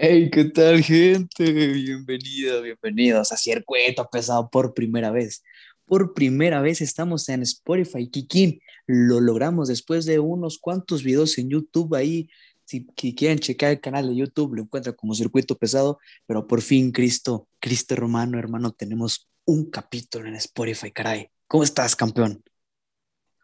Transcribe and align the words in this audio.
Hey, 0.00 0.30
¿qué 0.30 0.44
tal, 0.44 0.80
gente? 0.80 1.50
Bienvenidos, 1.72 2.62
bienvenidos 2.62 3.32
a 3.32 3.36
Circuito 3.36 4.08
Pesado 4.08 4.48
por 4.48 4.72
primera 4.72 5.10
vez. 5.10 5.42
Por 5.86 6.14
primera 6.14 6.60
vez 6.60 6.80
estamos 6.80 7.28
en 7.28 7.42
Spotify, 7.42 8.08
Kikín. 8.08 8.60
Lo 8.86 9.18
logramos 9.18 9.66
después 9.66 10.04
de 10.04 10.20
unos 10.20 10.60
cuantos 10.60 11.02
videos 11.02 11.36
en 11.38 11.50
YouTube 11.50 11.96
ahí. 11.96 12.30
Si 12.64 12.86
quieren 12.86 13.40
checar 13.40 13.72
el 13.72 13.80
canal 13.80 14.06
de 14.06 14.14
YouTube, 14.14 14.54
lo 14.54 14.62
encuentran 14.62 14.94
como 14.94 15.16
Circuito 15.16 15.58
Pesado. 15.58 15.98
Pero 16.28 16.46
por 16.46 16.62
fin, 16.62 16.92
Cristo, 16.92 17.48
Cristo 17.58 17.96
Romano, 17.96 18.38
hermano, 18.38 18.70
tenemos 18.70 19.28
un 19.46 19.68
capítulo 19.68 20.28
en 20.28 20.36
Spotify, 20.36 20.92
caray. 20.92 21.28
¿Cómo 21.48 21.64
estás, 21.64 21.96
campeón? 21.96 22.44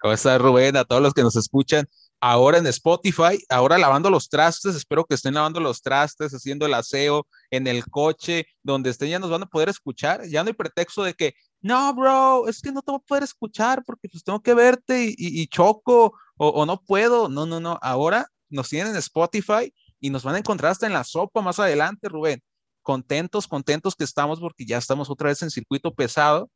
¿Cómo 0.01 0.15
estás, 0.15 0.41
Rubén? 0.41 0.77
A 0.77 0.85
todos 0.85 1.03
los 1.03 1.15
que 1.15 1.23
nos 1.23 1.35
escuchan 1.35 1.89
ahora 2.27 2.57
en 2.57 2.67
Spotify, 2.69 3.45
ahora 3.51 3.77
lavando 3.77 4.09
los 4.09 4.31
trastes, 4.31 4.75
espero 4.75 5.05
que 5.05 5.15
estén 5.15 5.35
lavando 5.35 5.61
los 5.61 5.83
trastes, 5.83 6.33
haciendo 6.33 6.65
el 6.65 6.73
aseo 6.73 7.27
en 7.51 7.67
el 7.67 7.85
coche, 7.85 8.47
donde 8.63 8.89
estén, 8.89 9.11
ya 9.11 9.19
nos 9.19 9.29
van 9.29 9.43
a 9.43 9.47
poder 9.47 9.69
escuchar, 9.69 10.27
ya 10.27 10.43
no 10.43 10.49
hay 10.49 10.55
pretexto 10.55 11.03
de 11.03 11.13
que, 11.13 11.35
no, 11.61 11.93
bro, 11.95 12.49
es 12.49 12.63
que 12.63 12.73
no 12.73 12.81
te 12.81 12.93
voy 12.93 13.01
a 13.03 13.07
poder 13.07 13.25
escuchar 13.25 13.83
porque 13.85 14.09
pues 14.09 14.25
tengo 14.25 14.41
que 14.41 14.55
verte 14.55 15.15
y, 15.15 15.47
choco 15.49 16.15
o, 16.39 16.49
o, 16.49 16.65
no 16.65 16.81
puedo, 16.81 17.29
no, 17.29 17.45
no, 17.45 17.61
no, 17.61 17.79
ahora 17.83 18.27
nos 18.49 18.71
tienen 18.71 18.93
en 18.93 18.97
Spotify 18.97 19.71
y 20.01 20.09
nos 20.09 20.23
van 20.23 20.37
a 20.37 20.39
encontrar 20.39 20.73
hasta 20.73 20.87
en 20.87 20.95
la 20.95 21.05
sopa 21.05 21.43
más 21.43 21.59
adelante, 21.59 22.09
Rubén. 22.09 22.43
Contentos, 22.81 23.47
contentos 23.47 23.95
que 23.95 24.05
estamos 24.05 24.41
porque 24.41 24.65
ya 24.65 24.79
estamos 24.79 25.11
otra 25.11 25.29
vez 25.29 25.43
en 25.43 25.51
circuito 25.51 25.93
pesado 25.95 26.51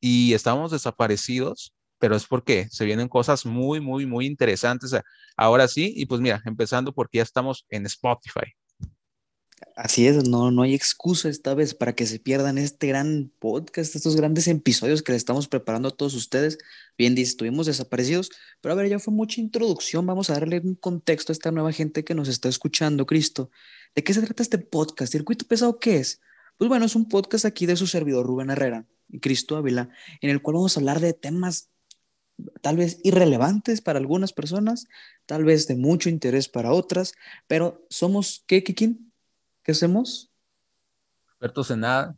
y 0.00 0.34
estamos 0.34 0.72
desaparecidos 0.72 1.73
pero 1.98 2.16
es 2.16 2.26
porque 2.26 2.68
se 2.70 2.84
vienen 2.84 3.08
cosas 3.08 3.46
muy, 3.46 3.80
muy, 3.80 4.06
muy 4.06 4.26
interesantes 4.26 4.94
ahora 5.36 5.68
sí. 5.68 5.92
Y 5.96 6.06
pues 6.06 6.20
mira, 6.20 6.42
empezando 6.44 6.92
porque 6.92 7.18
ya 7.18 7.22
estamos 7.22 7.66
en 7.68 7.86
Spotify. 7.86 8.54
Así 9.76 10.06
es, 10.06 10.28
no, 10.28 10.50
no 10.50 10.62
hay 10.62 10.74
excusa 10.74 11.28
esta 11.28 11.54
vez 11.54 11.74
para 11.74 11.94
que 11.94 12.06
se 12.06 12.18
pierdan 12.18 12.58
este 12.58 12.88
gran 12.88 13.32
podcast, 13.38 13.96
estos 13.96 14.14
grandes 14.14 14.46
episodios 14.46 15.02
que 15.02 15.12
le 15.12 15.16
estamos 15.16 15.48
preparando 15.48 15.88
a 15.88 15.96
todos 15.96 16.14
ustedes. 16.14 16.58
Bien 16.96 17.16
estuvimos 17.18 17.66
desaparecidos, 17.66 18.30
pero 18.60 18.72
a 18.72 18.76
ver, 18.76 18.88
ya 18.88 18.98
fue 18.98 19.12
mucha 19.12 19.40
introducción. 19.40 20.06
Vamos 20.06 20.30
a 20.30 20.34
darle 20.34 20.60
un 20.60 20.74
contexto 20.74 21.32
a 21.32 21.34
esta 21.34 21.50
nueva 21.50 21.72
gente 21.72 22.04
que 22.04 22.14
nos 22.14 22.28
está 22.28 22.48
escuchando, 22.48 23.06
Cristo. 23.06 23.50
¿De 23.94 24.04
qué 24.04 24.14
se 24.14 24.22
trata 24.22 24.42
este 24.42 24.58
podcast? 24.58 25.12
¿Circuito 25.12 25.46
pesado 25.46 25.78
qué 25.78 25.96
es? 25.96 26.20
Pues 26.56 26.68
bueno, 26.68 26.84
es 26.84 26.94
un 26.94 27.08
podcast 27.08 27.44
aquí 27.44 27.66
de 27.66 27.76
su 27.76 27.86
servidor 27.86 28.26
Rubén 28.26 28.50
Herrera 28.50 28.86
y 29.08 29.20
Cristo 29.20 29.56
Ávila, 29.56 29.88
en 30.20 30.30
el 30.30 30.40
cual 30.40 30.54
vamos 30.54 30.76
a 30.76 30.80
hablar 30.80 31.00
de 31.00 31.14
temas 31.14 31.70
tal 32.60 32.76
vez 32.76 33.00
irrelevantes 33.04 33.80
para 33.80 33.98
algunas 33.98 34.32
personas, 34.32 34.86
tal 35.26 35.44
vez 35.44 35.66
de 35.66 35.76
mucho 35.76 36.08
interés 36.08 36.48
para 36.48 36.72
otras, 36.72 37.14
pero 37.46 37.84
somos, 37.90 38.44
¿qué, 38.46 38.64
Kikin? 38.64 39.12
¿Qué 39.62 39.72
hacemos? 39.72 40.30
Expertos 41.28 41.70
en 41.70 41.80
nada. 41.80 42.16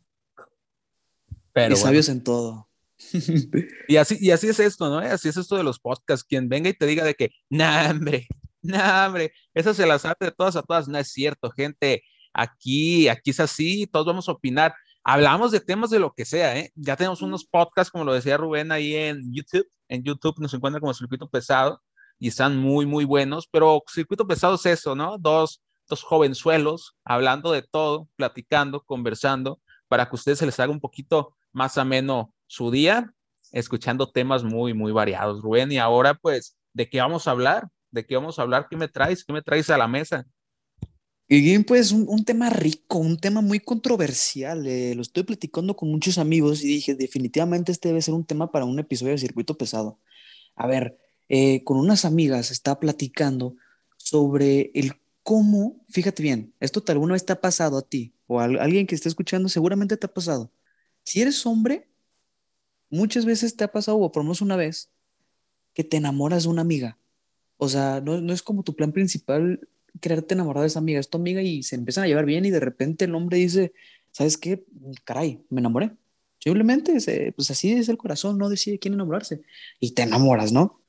Pero 1.53 1.73
y 1.73 1.77
sabios 1.77 2.09
en 2.09 2.23
todo. 2.23 2.69
y, 3.87 3.95
así, 3.97 4.17
y 4.19 4.31
así 4.31 4.47
es 4.47 4.59
esto, 4.59 4.89
¿no? 4.89 4.99
Así 4.99 5.29
es 5.29 5.37
esto 5.37 5.55
de 5.55 5.63
los 5.63 5.79
podcasts. 5.79 6.25
Quien 6.25 6.49
venga 6.49 6.69
y 6.69 6.73
te 6.73 6.85
diga 6.85 7.03
de 7.03 7.13
que, 7.13 7.31
nah, 7.49 7.91
hombre, 7.91 8.27
nah, 8.61 9.07
hombre, 9.07 9.31
esa 9.53 9.73
se 9.73 9.85
la 9.85 9.99
sabe 9.99 10.15
de 10.19 10.31
todas 10.31 10.55
a 10.55 10.63
todas. 10.63 10.87
No 10.87 10.97
es 10.97 11.11
cierto, 11.11 11.49
gente. 11.51 12.03
Aquí, 12.33 13.07
aquí 13.07 13.31
es 13.31 13.39
así, 13.39 13.87
todos 13.87 14.05
vamos 14.05 14.29
a 14.29 14.33
opinar 14.33 14.73
hablamos 15.07 15.53
de 15.53 15.61
temas 15.61 15.89
de 15.89 15.99
lo 15.99 16.13
que 16.13 16.25
sea, 16.25 16.57
¿eh? 16.59 16.69
Ya 16.75 16.97
tenemos 16.97 17.21
unos 17.21 17.45
podcasts, 17.45 17.89
como 17.89 18.03
lo 18.03 18.13
decía 18.13 18.35
Rubén, 18.35 18.73
ahí 18.73 18.93
en 18.93 19.33
YouTube. 19.33 19.65
En 19.87 20.03
YouTube 20.03 20.35
nos 20.39 20.53
encuentran 20.53 20.81
como 20.81 20.93
Circuito 20.93 21.29
Pesado 21.29 21.81
y 22.19 22.27
están 22.27 22.57
muy, 22.57 22.85
muy 22.85 23.05
buenos, 23.05 23.47
pero 23.49 23.81
Circuito 23.89 24.27
Pesado 24.27 24.55
es 24.55 24.65
eso, 24.65 24.95
¿no? 24.95 25.17
Dos, 25.17 25.61
dos 25.87 26.03
jovenzuelos 26.03 26.97
hablando 27.05 27.53
de 27.53 27.61
todo, 27.61 28.09
platicando, 28.17 28.81
conversando, 28.81 29.61
para 29.87 30.05
que 30.07 30.11
a 30.11 30.15
ustedes 30.15 30.39
se 30.39 30.45
les 30.45 30.59
haga 30.59 30.73
un 30.73 30.81
poquito 30.81 31.37
más 31.53 31.77
ameno 31.77 32.33
su 32.45 32.69
día, 32.69 33.13
escuchando 33.53 34.11
temas 34.11 34.43
muy, 34.43 34.73
muy 34.73 34.91
variados, 34.91 35.41
Rubén. 35.41 35.71
Y 35.71 35.77
ahora, 35.77 36.15
pues, 36.15 36.57
¿de 36.73 36.89
qué 36.89 36.99
vamos 36.99 37.29
a 37.29 37.31
hablar? 37.31 37.69
¿De 37.91 38.05
qué 38.05 38.17
vamos 38.17 38.39
a 38.39 38.41
hablar? 38.41 38.67
¿Qué 38.69 38.75
me 38.75 38.89
traes? 38.89 39.23
¿Qué 39.23 39.31
me 39.31 39.41
traes 39.41 39.69
a 39.69 39.77
la 39.77 39.87
mesa? 39.87 40.25
Y 41.29 41.59
pues 41.59 41.91
un, 41.91 42.05
un, 42.07 42.23
tema 42.23 42.49
rico, 42.49 42.99
un 42.99 43.17
tema 43.17 43.41
muy 43.41 43.59
controversial. 43.59 44.65
Eh, 44.65 44.95
lo 44.95 45.01
estoy 45.01 45.23
platicando 45.23 45.75
con 45.75 45.89
muchos 45.91 46.17
amigos 46.17 46.63
y 46.63 46.67
dije, 46.67 46.95
definitivamente 46.95 47.71
este 47.73 47.89
debe 47.89 48.01
ser 48.01 48.13
un 48.13 48.23
tema 48.25 48.49
para 48.49 48.63
un 48.63 48.79
episodio 48.79 49.11
de 49.11 49.17
Circuito 49.17 49.57
Pesado. 49.57 49.99
A 50.55 50.67
ver, 50.67 50.97
eh, 51.27 51.63
con 51.65 51.77
unas 51.77 52.05
amigas 52.05 52.51
estaba 52.51 52.79
platicando 52.79 53.55
sobre 53.97 54.71
el 54.73 54.93
cómo, 55.21 55.83
fíjate 55.89 56.23
bien, 56.23 56.53
esto 56.61 56.81
tal 56.81 56.99
vez 56.99 57.25
te 57.25 57.33
ha 57.33 57.41
pasado 57.41 57.77
a 57.77 57.81
ti 57.81 58.13
o 58.27 58.39
a 58.39 58.45
alguien 58.45 58.87
que 58.87 58.95
esté 58.95 59.09
escuchando, 59.09 59.49
seguramente 59.49 59.97
te 59.97 60.05
ha 60.05 60.13
pasado. 60.13 60.49
Si 61.03 61.21
eres 61.21 61.45
hombre, 61.45 61.89
muchas 62.89 63.25
veces 63.25 63.57
te 63.57 63.65
ha 63.65 63.71
pasado, 63.71 63.97
o 63.97 64.11
por 64.11 64.21
lo 64.21 64.25
menos 64.25 64.41
una 64.41 64.55
vez, 64.55 64.89
que 65.73 65.83
te 65.83 65.97
enamoras 65.97 66.43
de 66.43 66.49
una 66.49 66.61
amiga. 66.61 66.97
O 67.57 67.67
sea, 67.67 68.01
no, 68.01 68.21
no 68.21 68.33
es 68.33 68.41
como 68.41 68.63
tu 68.63 68.75
plan 68.75 68.93
principal 68.93 69.67
quererte 69.99 70.33
enamorar 70.33 70.61
de 70.61 70.67
esa 70.67 70.79
amiga, 70.79 70.99
es 70.99 71.09
tu 71.09 71.17
amiga 71.17 71.41
y 71.41 71.63
se 71.63 71.75
empiezan 71.75 72.03
a 72.03 72.07
llevar 72.07 72.25
bien 72.25 72.45
y 72.45 72.51
de 72.51 72.59
repente 72.59 73.05
el 73.05 73.15
hombre 73.15 73.37
dice, 73.37 73.73
¿sabes 74.11 74.37
qué? 74.37 74.63
Caray, 75.03 75.41
me 75.49 75.59
enamoré. 75.59 75.91
Simplemente, 76.39 76.93
pues 77.35 77.51
así 77.51 77.71
es 77.73 77.89
el 77.89 77.97
corazón, 77.97 78.37
no 78.37 78.49
decide 78.49 78.79
quién 78.79 78.93
enamorarse 78.93 79.41
y 79.79 79.91
te 79.91 80.03
enamoras, 80.03 80.51
¿no? 80.51 80.81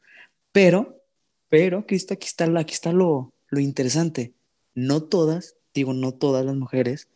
Pero, 0.53 1.03
pero, 1.49 1.85
está, 1.89 2.15
aquí 2.15 2.27
está, 2.27 2.45
aquí 2.59 2.75
está 2.75 2.93
lo, 2.93 3.33
lo 3.49 3.61
interesante. 3.61 4.35
No 4.75 5.03
todas, 5.03 5.57
digo, 5.75 5.95
no 5.95 6.13
todas 6.13 6.45
las 6.45 6.55
mujeres, 6.57 7.09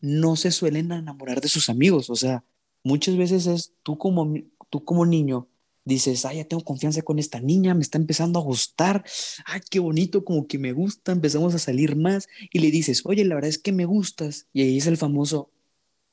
no 0.00 0.36
se 0.36 0.50
suelen 0.50 0.92
enamorar 0.92 1.40
de 1.40 1.48
sus 1.48 1.68
amigos. 1.68 2.10
O 2.10 2.16
sea, 2.16 2.44
muchas 2.84 3.16
veces 3.16 3.46
es 3.46 3.72
tú 3.82 3.98
como, 3.98 4.34
tú 4.70 4.84
como 4.84 5.06
niño 5.06 5.48
dices, 5.88 6.24
ay, 6.24 6.38
ya 6.38 6.44
tengo 6.44 6.62
confianza 6.62 7.02
con 7.02 7.18
esta 7.18 7.40
niña, 7.40 7.74
me 7.74 7.82
está 7.82 7.98
empezando 7.98 8.38
a 8.38 8.42
gustar, 8.42 9.04
ay, 9.44 9.60
qué 9.70 9.80
bonito, 9.80 10.24
como 10.24 10.46
que 10.46 10.58
me 10.58 10.72
gusta, 10.72 11.12
empezamos 11.12 11.54
a 11.54 11.58
salir 11.58 11.96
más 11.96 12.28
y 12.52 12.60
le 12.60 12.70
dices, 12.70 13.02
oye, 13.04 13.24
la 13.24 13.34
verdad 13.34 13.48
es 13.48 13.58
que 13.58 13.72
me 13.72 13.84
gustas. 13.84 14.46
Y 14.52 14.62
ahí 14.62 14.78
es 14.78 14.86
el 14.86 14.96
famoso, 14.96 15.50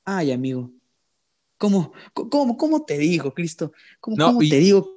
ay, 0.04 0.32
amigo, 0.32 0.72
¿cómo, 1.58 1.94
cómo, 2.14 2.58
cómo 2.58 2.86
te 2.86 2.98
digo, 2.98 3.34
Cristo? 3.34 3.72
¿Cómo, 4.00 4.18
cómo 4.18 4.40
te 4.40 4.58
digo 4.58 4.90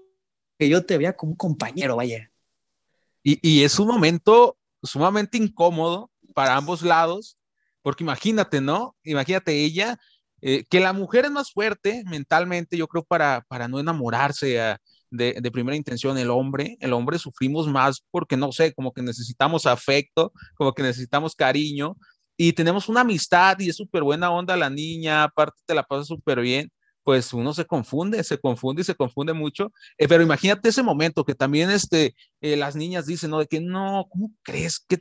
que 0.59 0.69
yo 0.69 0.85
te 0.85 0.97
vea 0.97 1.17
como 1.17 1.33
un 1.33 1.37
compañero, 1.37 1.97
vaya? 1.97 2.31
Y, 3.23 3.39
y 3.47 3.65
es 3.65 3.79
un 3.79 3.89
momento 3.89 4.57
sumamente 4.83 5.37
incómodo 5.39 6.11
para 6.35 6.57
ambos 6.57 6.83
lados, 6.83 7.37
porque 7.83 8.05
imagínate, 8.05 8.61
¿no? 8.61 8.97
Imagínate 9.03 9.65
ella 9.65 9.99
eh, 10.43 10.65
que 10.69 10.81
la 10.81 10.93
mujer 10.93 11.27
es 11.27 11.31
más 11.31 11.53
fuerte 11.53 12.03
mentalmente, 12.07 12.77
yo 12.77 12.89
creo, 12.89 13.05
para, 13.05 13.45
para 13.49 13.69
no 13.69 13.81
enamorarse 13.81 14.61
ah, 14.61 14.79
de, 15.11 15.39
de, 15.41 15.51
primera 15.51 15.77
intención. 15.77 16.19
El 16.19 16.31
hombre, 16.31 16.77
el 16.81 16.93
hombre 16.93 17.19
sufrimos 17.19 17.67
más 17.69 18.05
porque, 18.11 18.37
no 18.37 18.53
sé, 18.53 18.73
como 18.75 18.93
que 18.93 19.03
necesitamos 19.03 19.67
afecto, 19.67 20.33
como 20.57 20.73
que 20.73 20.83
necesitamos 20.83 21.35
cariño 21.35 21.97
y 22.41 22.53
tenemos 22.53 22.89
una 22.89 23.01
amistad 23.01 23.59
y 23.59 23.69
es 23.69 23.77
súper 23.77 24.05
buena 24.05 24.31
onda 24.31 24.57
la 24.57 24.71
niña, 24.71 25.25
aparte 25.25 25.61
te 25.67 25.75
la 25.75 25.83
pasa 25.83 26.05
súper 26.05 26.41
bien, 26.41 26.71
pues 27.03 27.33
uno 27.33 27.53
se 27.53 27.65
confunde, 27.65 28.23
se 28.23 28.39
confunde 28.39 28.83
y 28.83 28.85
se 28.85 28.95
confunde 28.95 29.33
mucho. 29.33 29.73
Eh, 29.99 30.07
pero 30.07 30.23
imagínate 30.23 30.69
ese 30.69 30.83
momento 30.85 31.25
que 31.25 31.35
también 31.35 31.71
este, 31.71 32.15
eh, 32.41 32.57
las 32.57 32.77
niñas 32.77 33.07
dicen, 33.07 33.31
¿no? 33.31 33.41
De 33.41 33.47
que 33.47 33.61
no, 33.61 34.07
¿cómo 34.09 34.31
crees 34.43 34.79
que 34.79 34.99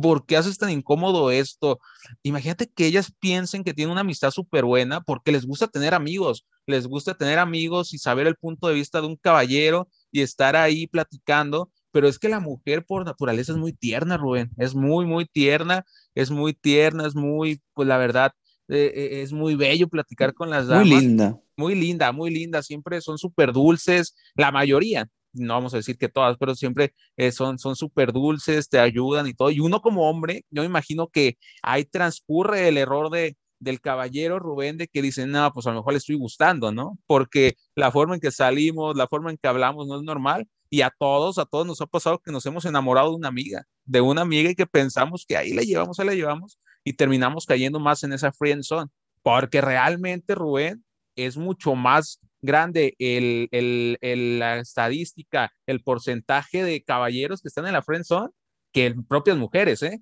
¿por 0.00 0.26
qué 0.26 0.36
haces 0.36 0.58
tan 0.58 0.70
incómodo 0.70 1.30
esto? 1.30 1.80
Imagínate 2.22 2.68
que 2.68 2.86
ellas 2.86 3.12
piensen 3.18 3.64
que 3.64 3.74
tienen 3.74 3.92
una 3.92 4.02
amistad 4.02 4.30
súper 4.30 4.64
buena 4.64 5.00
porque 5.00 5.32
les 5.32 5.46
gusta 5.46 5.66
tener 5.66 5.94
amigos, 5.94 6.46
les 6.66 6.86
gusta 6.86 7.14
tener 7.14 7.38
amigos 7.38 7.94
y 7.94 7.98
saber 7.98 8.26
el 8.26 8.36
punto 8.36 8.68
de 8.68 8.74
vista 8.74 9.00
de 9.00 9.06
un 9.06 9.16
caballero 9.16 9.88
y 10.12 10.20
estar 10.20 10.56
ahí 10.56 10.86
platicando, 10.86 11.70
pero 11.90 12.08
es 12.08 12.18
que 12.18 12.28
la 12.28 12.40
mujer 12.40 12.84
por 12.84 13.04
naturaleza 13.04 13.52
es 13.52 13.58
muy 13.58 13.72
tierna, 13.72 14.16
Rubén, 14.16 14.50
es 14.58 14.74
muy, 14.74 15.06
muy 15.06 15.24
tierna, 15.26 15.84
es 16.14 16.30
muy 16.30 16.52
tierna, 16.52 17.06
es 17.06 17.14
muy, 17.14 17.62
pues 17.72 17.88
la 17.88 17.96
verdad, 17.96 18.32
eh, 18.68 18.92
eh, 18.94 19.22
es 19.22 19.32
muy 19.32 19.54
bello 19.54 19.88
platicar 19.88 20.34
con 20.34 20.50
las 20.50 20.66
damas. 20.66 20.86
Muy 20.86 21.00
linda. 21.00 21.40
Muy 21.56 21.74
linda, 21.74 22.12
muy 22.12 22.30
linda, 22.30 22.62
siempre 22.62 23.00
son 23.00 23.16
súper 23.16 23.52
dulces, 23.52 24.14
la 24.34 24.52
mayoría, 24.52 25.08
no 25.36 25.54
vamos 25.54 25.74
a 25.74 25.78
decir 25.78 25.96
que 25.98 26.08
todas, 26.08 26.36
pero 26.38 26.54
siempre 26.54 26.94
eh, 27.16 27.32
son 27.32 27.58
súper 27.58 28.12
dulces, 28.12 28.68
te 28.68 28.78
ayudan 28.78 29.26
y 29.26 29.34
todo. 29.34 29.50
Y 29.50 29.60
uno 29.60 29.80
como 29.80 30.08
hombre, 30.08 30.44
yo 30.50 30.62
me 30.62 30.66
imagino 30.66 31.08
que 31.08 31.38
ahí 31.62 31.84
transcurre 31.84 32.68
el 32.68 32.78
error 32.78 33.10
de, 33.10 33.36
del 33.58 33.80
caballero 33.80 34.38
Rubén 34.38 34.76
de 34.76 34.88
que 34.88 35.02
dice, 35.02 35.26
no, 35.26 35.52
pues 35.52 35.66
a 35.66 35.70
lo 35.70 35.76
mejor 35.76 35.92
le 35.92 35.98
estoy 35.98 36.16
gustando, 36.16 36.72
¿no? 36.72 36.98
Porque 37.06 37.56
la 37.74 37.90
forma 37.90 38.14
en 38.14 38.20
que 38.20 38.30
salimos, 38.30 38.96
la 38.96 39.06
forma 39.08 39.30
en 39.30 39.38
que 39.38 39.48
hablamos 39.48 39.86
no 39.86 39.96
es 39.96 40.02
normal. 40.02 40.48
Y 40.68 40.80
a 40.80 40.92
todos, 40.98 41.38
a 41.38 41.44
todos 41.44 41.64
nos 41.64 41.80
ha 41.80 41.86
pasado 41.86 42.18
que 42.18 42.32
nos 42.32 42.44
hemos 42.44 42.64
enamorado 42.64 43.10
de 43.10 43.16
una 43.16 43.28
amiga, 43.28 43.64
de 43.84 44.00
una 44.00 44.22
amiga 44.22 44.50
y 44.50 44.56
que 44.56 44.66
pensamos 44.66 45.24
que 45.26 45.36
ahí 45.36 45.52
la 45.52 45.62
llevamos, 45.62 46.00
ahí 46.00 46.06
la 46.06 46.14
llevamos 46.14 46.58
y 46.82 46.94
terminamos 46.94 47.46
cayendo 47.46 47.78
más 47.78 48.02
en 48.02 48.12
esa 48.12 48.32
friend 48.32 48.64
zone. 48.64 48.90
Porque 49.22 49.60
realmente, 49.60 50.34
Rubén, 50.34 50.84
es 51.14 51.36
mucho 51.36 51.74
más 51.74 52.20
grande 52.42 52.94
el, 52.98 53.48
el, 53.52 54.38
la 54.38 54.58
estadística, 54.58 55.52
el 55.66 55.82
porcentaje 55.82 56.62
de 56.62 56.82
caballeros 56.82 57.42
que 57.42 57.48
están 57.48 57.66
en 57.66 57.72
la 57.72 57.82
friend 57.82 58.04
zone 58.04 58.30
que 58.72 58.94
propias 59.08 59.38
mujeres, 59.38 59.82
¿eh? 59.82 60.00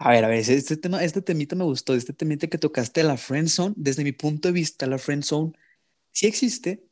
A 0.00 0.10
ver, 0.12 0.24
a 0.24 0.28
ver, 0.28 0.38
este 0.38 0.76
tema, 0.76 1.02
este 1.02 1.22
temita 1.22 1.56
me 1.56 1.64
gustó, 1.64 1.94
este 1.94 2.12
temita 2.12 2.46
que 2.46 2.58
tocaste, 2.58 3.02
la 3.02 3.16
friend 3.16 3.48
zone, 3.48 3.74
desde 3.76 4.04
mi 4.04 4.12
punto 4.12 4.48
de 4.48 4.52
vista, 4.52 4.86
la 4.86 4.98
friend 4.98 5.24
zone 5.24 5.52
sí 6.12 6.26
existe, 6.26 6.84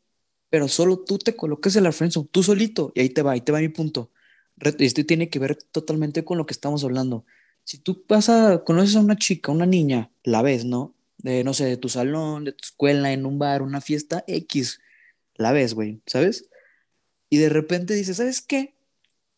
pero 0.51 0.69
solo 0.69 1.05
tú 1.05 1.19
te 1.19 1.37
colocas 1.37 1.77
en 1.77 1.85
la 1.85 1.93
friend 1.93 2.13
zone, 2.13 2.29
tú 2.33 2.43
solito, 2.43 2.93
y 2.97 3.01
ahí 3.03 3.11
te 3.11 3.23
va, 3.23 3.33
ahí 3.33 3.43
te 3.43 3.53
va 3.53 3.61
mi 3.61 3.69
punto. 3.69 4.11
Esto 4.79 5.05
tiene 5.07 5.31
que 5.31 5.39
ver 5.39 5.57
totalmente 5.57 6.25
con 6.25 6.39
lo 6.39 6.47
que 6.47 6.55
estamos 6.55 6.83
hablando. 6.85 7.27
Si 7.65 7.79
tú 7.79 8.05
vas 8.09 8.29
a, 8.29 8.65
conoces 8.65 8.97
a 8.97 9.01
una 9.01 9.17
chica, 9.17 9.53
una 9.53 9.67
niña, 9.67 10.11
la 10.25 10.43
ves, 10.43 10.65
¿no? 10.65 10.96
De, 11.19 11.45
no 11.45 11.55
sé, 11.55 11.65
de 11.65 11.77
tu 11.77 11.89
salón, 11.89 12.45
de 12.45 12.53
tu 12.53 12.65
escuela, 12.65 13.13
en 13.13 13.27
un 13.27 13.39
bar, 13.39 13.63
una 13.63 13.81
fiesta 13.81 14.25
X, 14.27 14.81
la 15.35 15.53
ves, 15.53 15.75
güey, 15.75 16.01
¿sabes? 16.07 16.49
Y 17.31 17.39
de 17.39 17.49
repente 17.49 17.95
dices, 17.95 18.19
¿sabes 18.19 18.41
qué? 18.43 18.75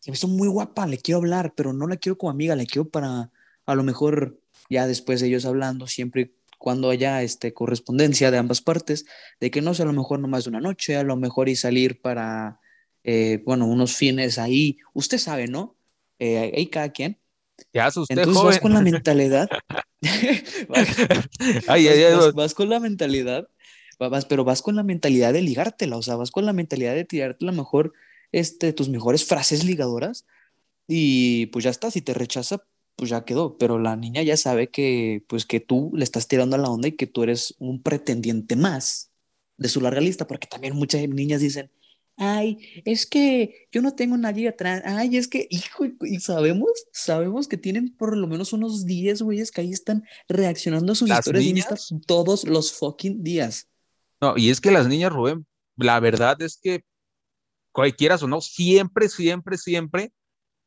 Se 0.01 0.11
me 0.11 0.17
hizo 0.17 0.29
muy 0.29 0.49
guapa, 0.49 0.87
le 0.87 0.99
quiero 0.99 1.19
hablar, 1.19 1.55
pero 1.57 1.73
no 1.73 1.87
la 1.87 1.97
quiero 1.97 2.19
como 2.19 2.31
amiga, 2.31 2.57
la 2.57 2.65
quiero 2.65 2.89
para, 2.89 3.31
a 3.67 3.75
lo 3.75 3.83
mejor, 3.83 4.41
ya 4.69 4.87
después 4.87 5.21
de 5.21 5.29
ellos 5.29 5.45
hablando, 5.45 5.87
siempre 5.87 6.33
cuando 6.59 6.91
haya 6.91 7.23
este, 7.23 7.55
correspondencia 7.55 8.31
de 8.31 8.39
ambas 8.39 8.61
partes, 8.61 9.07
de 9.41 9.51
que 9.51 9.63
no 9.63 9.75
sé, 9.75 9.83
a 9.83 9.87
lo 9.87 9.93
mejor 9.93 10.19
no 10.19 10.29
más 10.29 10.45
de 10.45 10.51
una 10.51 10.61
noche, 10.61 10.97
a 10.97 11.05
lo 11.05 11.17
mejor 11.17 11.49
y 11.49 11.57
salir 11.57 12.01
para, 12.01 12.61
eh, 13.05 13.43
bueno, 13.47 13.67
unos 13.67 13.97
fines 13.97 14.39
ahí, 14.39 14.79
usted 14.93 15.19
sabe, 15.19 15.47
¿no? 15.47 15.77
Eh, 16.19 16.53
ahí 16.55 16.67
cada 16.67 16.91
quien. 16.91 17.19
Ya 17.73 17.89
usted, 17.89 18.05
Entonces 18.09 18.35
joven. 18.35 18.47
vas 18.47 18.61
con 18.61 18.73
la 18.73 18.81
mentalidad. 18.81 19.49
vas, 20.69 20.89
ay, 21.69 21.89
ay, 21.89 22.03
ay, 22.03 22.15
vas, 22.15 22.35
vas, 22.35 22.55
con 22.55 22.69
la 22.69 22.81
mentalidad, 22.81 23.49
vas, 23.99 24.25
pero 24.27 24.45
vas 24.45 24.63
con 24.63 24.77
la 24.77 24.83
mentalidad 24.83 25.33
de 25.33 25.43
ligártela, 25.43 25.97
o 25.97 26.03
sea, 26.03 26.17
vas 26.17 26.31
con 26.31 26.47
la 26.47 26.53
mentalidad 26.53 26.95
de 26.95 27.05
tirarte 27.05 27.45
a 27.45 27.51
lo 27.51 27.53
mejor 27.53 27.93
este, 28.33 28.73
tus 28.73 28.89
mejores 28.89 29.25
frases 29.25 29.65
ligadoras 29.65 30.27
y 30.87 31.47
pues 31.47 31.65
ya 31.65 31.71
está, 31.71 31.91
si 31.91 32.01
te 32.01 32.15
rechaza, 32.15 32.65
pues 32.97 33.11
ya 33.11 33.25
quedó, 33.25 33.59
pero 33.59 33.79
la 33.79 33.97
niña 33.97 34.23
ya 34.23 34.37
sabe 34.37 34.71
que 34.71 35.25
pues 35.29 35.47
que 35.47 35.61
tú 35.61 35.91
le 35.95 36.05
estás 36.05 36.29
tirando 36.29 36.57
a 36.57 36.59
la 36.59 36.71
onda 36.71 36.89
y 36.89 36.93
que 36.93 37.07
tú 37.07 37.23
eres 37.23 37.55
un 37.59 37.83
pretendiente 37.83 38.57
más 38.57 39.11
de 39.57 39.69
su 39.69 39.81
larga 39.81 40.01
lista, 40.01 40.27
porque 40.27 40.47
también 40.47 40.75
muchas 40.75 41.07
niñas 41.09 41.41
dicen, 41.41 41.71
ay, 42.19 42.59
es 42.85 43.07
que 43.07 43.69
yo 43.73 43.81
no 43.81 43.95
tengo 43.95 44.17
nadie 44.17 44.49
atrás, 44.49 44.83
ay, 44.85 45.17
es 45.17 45.29
que, 45.29 45.47
hijo, 45.51 45.85
y 46.01 46.21
sabemos, 46.21 46.71
sabemos 46.93 47.49
que 47.49 47.57
tienen 47.57 47.95
por 47.97 48.17
lo 48.17 48.27
menos 48.27 48.53
unos 48.53 48.85
10 48.85 49.23
güeyes 49.23 49.51
que 49.51 49.61
ahí 49.61 49.73
están 49.73 50.05
reaccionando 50.29 50.93
a 50.93 50.95
sus 50.97 51.09
¿Las 51.09 51.21
historias 51.21 51.45
niñas? 51.45 51.91
Insta 51.91 52.07
todos 52.07 52.45
los 52.45 52.73
fucking 52.73 53.23
días. 53.23 53.69
No, 54.21 54.37
y 54.37 54.51
es 54.51 54.61
que 54.61 54.73
las 54.73 54.89
niñas, 54.89 55.13
Rubén, 55.13 55.47
la 55.77 56.01
verdad 56.01 56.41
es 56.43 56.59
que 56.61 56.85
cualquiera 57.73 58.17
o 58.17 58.27
no, 58.27 58.41
siempre, 58.41 59.09
siempre, 59.09 59.57
siempre 59.57 60.13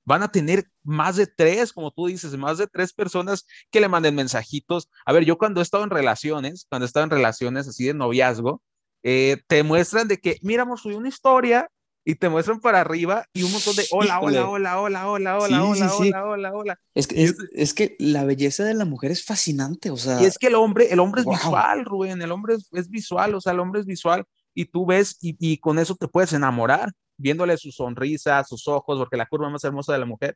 van 0.05 0.23
a 0.23 0.31
tener 0.31 0.65
más 0.83 1.17
de 1.17 1.27
tres, 1.27 1.73
como 1.73 1.91
tú 1.91 2.07
dices, 2.07 2.35
más 2.37 2.57
de 2.57 2.67
tres 2.67 2.93
personas 2.93 3.45
que 3.69 3.81
le 3.81 3.89
manden 3.89 4.15
mensajitos. 4.15 4.89
A 5.05 5.13
ver, 5.13 5.25
yo 5.25 5.37
cuando 5.37 5.59
he 5.59 5.63
estado 5.63 5.83
en 5.83 5.89
relaciones, 5.89 6.65
cuando 6.69 6.85
he 6.85 6.87
estado 6.87 7.03
en 7.03 7.11
relaciones 7.11 7.67
así 7.67 7.85
de 7.85 7.93
noviazgo, 7.93 8.61
eh, 9.03 9.37
te 9.47 9.63
muestran 9.63 10.07
de 10.07 10.17
que, 10.17 10.37
mira, 10.41 10.65
subido 10.77 10.99
una 10.99 11.09
historia 11.09 11.69
y 12.03 12.15
te 12.15 12.29
muestran 12.29 12.59
para 12.59 12.81
arriba 12.81 13.25
y 13.33 13.43
un 13.43 13.51
montón 13.51 13.75
de 13.75 13.85
hola, 13.91 14.19
hola, 14.19 14.49
hola, 14.49 14.79
hola, 14.81 15.09
hola, 15.09 15.37
hola, 15.37 15.47
Sí, 15.47 15.63
hola, 15.63 15.89
sí, 15.89 15.95
sí. 16.03 16.09
hola, 16.09 16.25
hola, 16.25 16.53
hola. 16.53 16.79
Es 16.95 17.07
que, 17.07 17.23
es, 17.23 17.35
es 17.53 17.73
que 17.73 17.95
la 17.99 18.25
belleza 18.25 18.63
de 18.63 18.73
la 18.73 18.85
mujer 18.85 19.11
es 19.11 19.23
fascinante, 19.23 19.91
o 19.91 19.97
sea, 19.97 20.21
Y 20.21 20.25
es 20.25 20.37
que 20.37 20.47
el 20.47 20.55
hombre, 20.55 20.91
el 20.91 20.99
hombre 20.99 21.21
Wow. 21.23 21.33
es 21.33 21.39
visual, 21.39 21.85
Rubén, 21.85 22.21
el 22.21 22.31
hombre 22.31 22.55
es, 22.55 22.67
es 22.71 22.89
visual, 22.89 23.35
o 23.35 23.41
sea, 23.41 23.53
el 23.53 23.59
hombre 23.59 23.81
es 23.81 23.85
visual 23.85 24.23
y 24.53 24.65
tú 24.65 24.85
ves 24.85 25.17
y, 25.21 25.35
y 25.39 25.57
con 25.57 25.77
eso 25.79 25.95
te 25.95 26.07
puedes 26.07 26.33
enamorar, 26.33 26.91
viéndole 27.17 27.55
su 27.57 27.71
sonrisa, 27.71 28.43
sus 28.43 28.67
ojos, 28.67 28.97
porque 28.97 29.17
la 29.17 29.27
curva 29.27 29.49
más 29.49 29.63
hermosa 29.63 29.93
de 29.93 29.99
la 29.99 30.05
mujer 30.05 30.35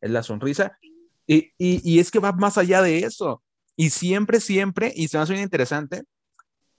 es 0.00 0.10
la 0.10 0.22
sonrisa. 0.22 0.78
Y, 1.26 1.52
y, 1.58 1.80
y 1.84 1.98
es 1.98 2.10
que 2.10 2.18
va 2.20 2.32
más 2.32 2.56
allá 2.56 2.82
de 2.82 3.00
eso. 3.00 3.42
Y 3.76 3.90
siempre, 3.90 4.40
siempre, 4.40 4.92
y 4.94 5.08
se 5.08 5.16
me 5.16 5.22
hace 5.24 5.32
bien 5.32 5.44
interesante, 5.44 6.02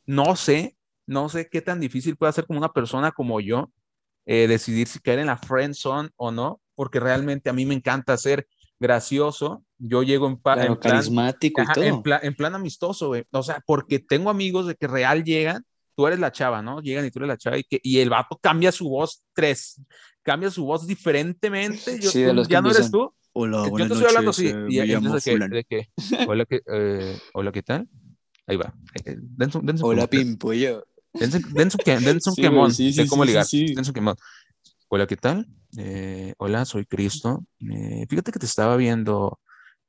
no 0.05 0.35
sé, 0.35 0.75
no 1.11 1.27
sé 1.29 1.49
qué 1.49 1.61
tan 1.61 1.79
difícil 1.79 2.15
puede 2.15 2.31
ser 2.31 2.45
como 2.47 2.57
una 2.59 2.71
persona 2.71 3.11
como 3.11 3.39
yo 3.41 3.71
eh, 4.25 4.47
decidir 4.47 4.87
si 4.87 4.99
caer 4.99 5.19
en 5.19 5.27
la 5.27 5.37
friend 5.37 5.73
zone 5.75 6.09
o 6.15 6.31
no, 6.31 6.61
porque 6.75 6.99
realmente 6.99 7.49
a 7.49 7.53
mí 7.53 7.65
me 7.65 7.73
encanta 7.75 8.15
ser 8.17 8.47
gracioso. 8.79 9.63
Yo 9.77 10.03
llego 10.03 10.27
en, 10.27 10.37
claro, 10.37 10.61
en 10.61 10.77
plan, 10.79 10.93
carismático 10.93 11.61
y 11.61 11.63
Ajá, 11.65 11.73
todo. 11.73 11.83
en, 11.83 12.01
plan, 12.01 12.19
en 12.23 12.33
plan 12.35 12.55
amistoso, 12.55 13.07
güey. 13.07 13.25
O 13.31 13.43
sea, 13.43 13.61
porque 13.65 13.99
tengo 13.99 14.29
amigos 14.29 14.67
de 14.67 14.75
que 14.75 14.87
real 14.87 15.23
llegan, 15.23 15.65
tú 15.95 16.07
eres 16.07 16.19
la 16.19 16.31
chava, 16.31 16.61
¿no? 16.61 16.79
Llegan 16.81 17.05
y 17.05 17.11
tú 17.11 17.19
eres 17.19 17.27
la 17.29 17.37
chava 17.37 17.57
y, 17.57 17.63
que, 17.63 17.79
y 17.83 17.99
el 17.99 18.09
vato 18.09 18.39
cambia 18.41 18.71
su 18.71 18.87
voz 18.89 19.23
tres, 19.33 19.81
cambia 20.23 20.49
su 20.49 20.65
voz 20.65 20.87
diferentemente. 20.87 21.99
Yo, 21.99 22.11
Sí, 22.11 22.21
de 22.21 22.33
los 22.33 22.47
que 22.47 22.53
ya 22.53 22.61
no 22.61 22.71
eres 22.71 22.89
tú. 22.89 23.13
Hola, 23.33 23.63
Yo 23.65 23.75
te 23.75 23.83
estoy 23.83 24.05
hablando 24.05 24.31
así. 24.31 24.47
eh, 24.47 24.65
Y 24.69 24.77
me 24.79 24.85
llamo 24.85 25.07
entonces 25.07 25.23
de 25.25 25.31
fulano. 25.31 25.51
que, 25.51 25.55
de 25.55 25.63
que, 25.65 26.25
hola, 26.27 26.45
¿qué, 26.45 26.61
eh, 26.73 27.17
hola, 27.33 27.51
¿qué 27.51 27.63
tal? 27.63 27.87
Ahí 28.47 28.57
va. 28.57 28.73
Eh, 29.05 29.15
dense, 29.19 29.57
un- 29.57 29.65
dense 29.65 29.83
Hola, 29.85 30.07
quemón. 30.07 30.37
Dense, 31.13 31.39
dense 31.53 31.77
un, 31.77 31.83
que- 31.83 31.99
dense 31.99 32.29
un 32.29 32.35
Sí, 32.35 32.41
quemón 32.41 32.73
sí, 32.73 32.93
sí, 32.93 33.07
cómo 33.07 33.25
ligar. 33.25 33.45
sí. 33.45 33.73
Dense 33.73 33.91
un 33.91 33.93
quemón. 33.95 34.15
Hola, 34.89 35.07
¿qué 35.07 35.17
tal? 35.17 35.47
Eh, 35.77 36.33
hola, 36.37 36.65
soy 36.65 36.85
Cristo. 36.85 37.45
Eh, 37.59 38.05
fíjate 38.09 38.31
que 38.31 38.39
te 38.39 38.45
estaba 38.45 38.75
viendo 38.77 39.39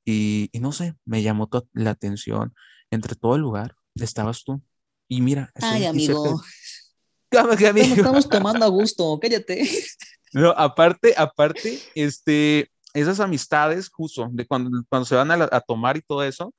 y, 0.04 0.48
y 0.52 0.60
no 0.60 0.72
sé, 0.72 0.94
me 1.04 1.22
llamó 1.22 1.48
to- 1.48 1.68
la 1.72 1.90
atención. 1.90 2.54
Entre 2.90 3.14
todo 3.14 3.36
el 3.36 3.42
lugar 3.42 3.74
estabas 3.94 4.44
tú. 4.44 4.62
Y 5.08 5.20
mira, 5.20 5.50
estoy 5.54 5.68
Ay, 5.82 5.82
cerca 5.82 5.90
amigo. 5.90 6.42
¿Cómo 7.30 7.56
que 7.56 7.66
amigo? 7.68 7.86
Estamos, 7.86 7.96
estamos 8.24 8.28
tomando 8.28 8.64
a 8.64 8.68
gusto, 8.68 9.18
cállate. 9.20 9.62
No, 10.34 10.48
aparte, 10.56 11.12
aparte, 11.14 11.78
este, 11.94 12.70
esas 12.94 13.20
amistades, 13.20 13.90
justo, 13.90 14.30
de 14.32 14.46
cuando, 14.46 14.82
cuando 14.88 15.04
se 15.04 15.14
van 15.14 15.30
a, 15.30 15.36
la- 15.36 15.48
a 15.52 15.60
tomar 15.60 15.98
y 15.98 16.00
todo 16.00 16.22
eso, 16.24 16.54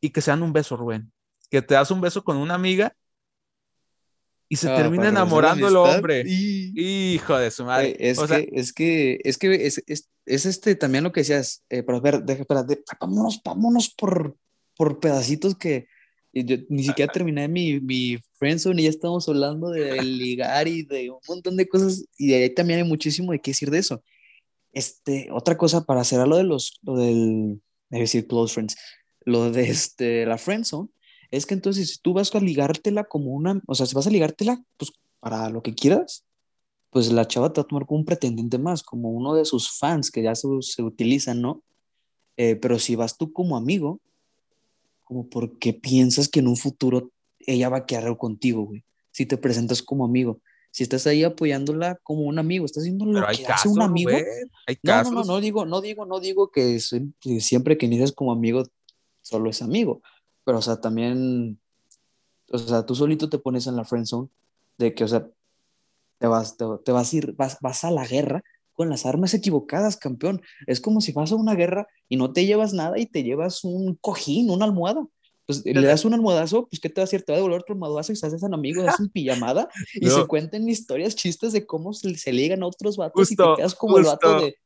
y 0.00 0.10
que 0.10 0.20
se 0.20 0.32
dan 0.32 0.42
un 0.42 0.52
beso, 0.52 0.76
Rubén. 0.76 1.12
Que 1.48 1.62
te 1.62 1.74
das 1.74 1.92
un 1.92 2.00
beso 2.00 2.24
con 2.24 2.36
una 2.38 2.54
amiga 2.54 2.92
y 4.48 4.56
se 4.56 4.68
Ah, 4.68 4.76
termina 4.76 5.08
enamorando 5.08 5.68
el 5.68 5.76
hombre. 5.76 6.24
Y... 6.26 7.14
Hijo 7.14 7.36
de 7.36 7.50
su 7.50 7.64
madre. 7.64 7.94
Güey, 7.94 8.10
es, 8.10 8.18
o 8.18 8.26
sea, 8.26 8.38
que, 8.38 8.48
es 8.52 8.72
que, 8.72 9.20
es 9.22 9.38
que, 9.38 9.66
es, 9.66 9.82
es, 9.86 10.08
es 10.26 10.46
este 10.46 10.74
también 10.74 11.04
lo 11.04 11.12
que 11.12 11.20
decías, 11.20 11.64
eh, 11.68 11.82
pero 11.82 11.98
a 11.98 12.00
ver, 12.00 12.22
deja, 12.22 12.42
espérate, 12.42 12.82
vámonos, 13.00 13.40
vámonos 13.44 13.90
por, 13.90 14.36
por 14.76 15.00
pedacitos 15.00 15.56
que 15.56 15.86
yo 16.32 16.56
ni 16.68 16.84
siquiera 16.84 17.12
terminé 17.12 17.48
mi, 17.48 17.80
mi 17.80 18.18
friendzone 18.38 18.80
y 18.80 18.84
ya 18.84 18.90
estamos 18.90 19.28
hablando 19.28 19.70
de 19.70 20.02
ligar 20.02 20.68
y 20.68 20.82
de 20.82 21.10
un 21.10 21.18
montón 21.26 21.56
de 21.56 21.68
cosas 21.68 22.04
y 22.16 22.28
de 22.28 22.36
ahí 22.36 22.50
también 22.50 22.80
hay 22.80 22.88
muchísimo 22.88 23.32
de 23.32 23.40
qué 23.40 23.50
decir 23.50 23.70
de 23.70 23.78
eso. 23.78 24.02
Este, 24.72 25.28
otra 25.32 25.56
cosa 25.56 25.84
para 25.84 26.04
cerrar 26.04 26.28
lo 26.28 26.36
de 26.36 26.44
los, 26.44 26.78
lo 26.82 26.96
del, 26.96 27.60
debe 27.88 28.02
decir 28.02 28.26
close 28.26 28.54
friends, 28.54 28.76
lo 29.24 29.50
de 29.50 29.68
este, 29.70 30.26
la 30.26 30.38
friendzone, 30.38 30.88
es 31.30 31.46
que 31.46 31.54
entonces 31.54 31.90
si 31.90 31.98
tú 32.00 32.12
vas 32.12 32.34
a 32.34 32.40
ligártela 32.40 33.04
como 33.04 33.32
una, 33.32 33.60
o 33.66 33.74
sea, 33.74 33.86
si 33.86 33.94
vas 33.94 34.06
a 34.06 34.10
ligártela, 34.10 34.62
pues 34.76 34.92
para 35.20 35.50
lo 35.50 35.62
que 35.62 35.74
quieras, 35.74 36.24
pues 36.90 37.12
la 37.12 37.26
chava 37.26 37.52
te 37.52 37.60
va 37.60 37.64
a 37.64 37.68
tomar 37.68 37.86
como 37.86 38.00
un 38.00 38.06
pretendiente 38.06 38.58
más, 38.58 38.82
como 38.82 39.10
uno 39.10 39.34
de 39.34 39.44
sus 39.44 39.70
fans 39.70 40.10
que 40.10 40.22
ya 40.22 40.34
se, 40.34 40.48
se 40.60 40.82
utilizan, 40.82 41.42
¿no? 41.42 41.62
Eh, 42.36 42.56
pero 42.56 42.78
si 42.78 42.96
vas 42.96 43.18
tú 43.18 43.32
como 43.32 43.56
amigo, 43.56 44.00
como 45.04 45.28
porque 45.28 45.72
piensas 45.74 46.28
que 46.28 46.40
en 46.40 46.48
un 46.48 46.56
futuro 46.56 47.10
ella 47.40 47.68
va 47.68 47.78
a 47.78 47.86
quedar 47.86 48.16
contigo, 48.16 48.62
güey. 48.62 48.84
Si 49.10 49.26
te 49.26 49.36
presentas 49.36 49.82
como 49.82 50.04
amigo, 50.04 50.40
si 50.70 50.82
estás 50.82 51.06
ahí 51.06 51.24
apoyándola 51.24 51.98
como 52.02 52.22
un 52.22 52.38
amigo, 52.38 52.64
estás 52.64 52.82
haciendo 52.82 53.06
lo 53.06 53.26
que 53.26 53.42
casos, 53.42 53.48
hace 53.48 53.68
un 53.68 53.82
amigo. 53.82 54.10
Hay 54.66 54.78
No, 54.82 55.02
no, 55.02 55.10
no, 55.10 55.24
no 55.24 55.40
digo, 55.40 55.66
no 55.66 55.80
digo, 55.80 56.06
no 56.06 56.20
digo 56.20 56.50
que 56.50 56.78
siempre 56.78 57.76
que 57.76 57.86
inicias 57.86 58.12
como 58.12 58.32
amigo 58.32 58.64
solo 59.22 59.50
es 59.50 59.60
amigo, 59.60 60.02
pero 60.48 60.60
o 60.60 60.62
sea, 60.62 60.80
también, 60.80 61.60
o 62.50 62.56
sea, 62.56 62.86
tú 62.86 62.94
solito 62.94 63.28
te 63.28 63.38
pones 63.38 63.66
en 63.66 63.76
la 63.76 63.84
friend 63.84 64.06
zone 64.06 64.28
de 64.78 64.94
que, 64.94 65.04
o 65.04 65.08
sea, 65.08 65.28
te 66.16 66.26
vas, 66.26 66.56
te, 66.56 66.64
te 66.86 66.90
vas 66.90 67.12
a 67.12 67.16
ir, 67.18 67.32
vas, 67.34 67.58
vas 67.60 67.84
a 67.84 67.90
la 67.90 68.06
guerra 68.06 68.42
con 68.72 68.88
las 68.88 69.04
armas 69.04 69.34
equivocadas, 69.34 69.98
campeón. 69.98 70.40
Es 70.66 70.80
como 70.80 71.02
si 71.02 71.12
vas 71.12 71.32
a 71.32 71.34
una 71.34 71.54
guerra 71.54 71.86
y 72.08 72.16
no 72.16 72.32
te 72.32 72.46
llevas 72.46 72.72
nada 72.72 72.98
y 72.98 73.04
te 73.04 73.24
llevas 73.24 73.62
un 73.62 73.96
cojín, 74.00 74.48
una 74.48 74.64
almohada. 74.64 75.06
Pues 75.44 75.62
le 75.66 75.82
das 75.86 76.06
un 76.06 76.14
almohadazo, 76.14 76.66
pues 76.66 76.80
¿qué 76.80 76.88
te 76.88 77.02
va 77.02 77.02
a 77.02 77.04
hacer? 77.04 77.24
Te 77.24 77.32
va 77.32 77.36
a 77.36 77.40
devolver 77.40 77.60
otro 77.60 77.74
almohadazo 77.74 78.12
y 78.12 78.16
se 78.16 78.26
hacen 78.26 78.54
amigos, 78.54 78.88
hacen 78.88 79.10
pijamada 79.10 79.68
y 80.00 80.06
No. 80.06 80.12
se 80.16 80.26
cuentan 80.26 80.66
historias, 80.66 81.14
chistes 81.14 81.52
de 81.52 81.66
cómo 81.66 81.92
se, 81.92 82.16
se 82.16 82.32
ligan 82.32 82.62
a 82.62 82.68
otros 82.68 82.96
vatos 82.96 83.30
y 83.30 83.36
Justo, 83.36 83.52
te 83.52 83.56
quedas 83.58 83.74
como 83.74 83.98
el 83.98 84.04
vato 84.04 84.32
justo. 84.32 84.46
de, 84.46 84.56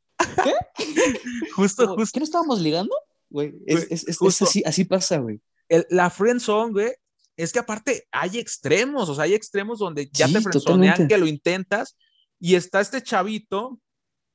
Justo, 1.57 1.85
como, 1.87 1.97
justo. 1.97 2.13
¿qué 2.15 2.21
no 2.21 2.25
estábamos 2.25 2.61
ligando? 2.61 2.95
Güey, 3.31 3.53
es, 3.67 3.83
es, 3.85 3.91
es, 3.91 4.09
es 4.11 4.19
justo. 4.19 4.45
así, 4.45 4.63
así 4.65 4.85
pasa, 4.85 5.19
güey. 5.19 5.41
El- 5.73 5.87
la 5.89 6.11
friend 6.11 6.41
zone, 6.41 6.73
güey, 6.73 6.93
es 7.37 7.51
que 7.53 7.59
aparte 7.59 8.07
hay 8.13 8.39
extremos, 8.39 9.09
o 9.09 9.15
sea, 9.15 9.25
hay 9.25 9.35
extremos 9.35 9.79
donde 9.79 10.11
ya 10.13 10.27
Sí, 10.29 10.35
te 10.35 10.51
totalmente. 10.51 11.09
que 11.09 11.17
lo 11.17 11.27
intentas, 11.27 11.97
y 12.39 12.57
está 12.57 12.81
este 12.81 13.03
chavito 13.03 13.79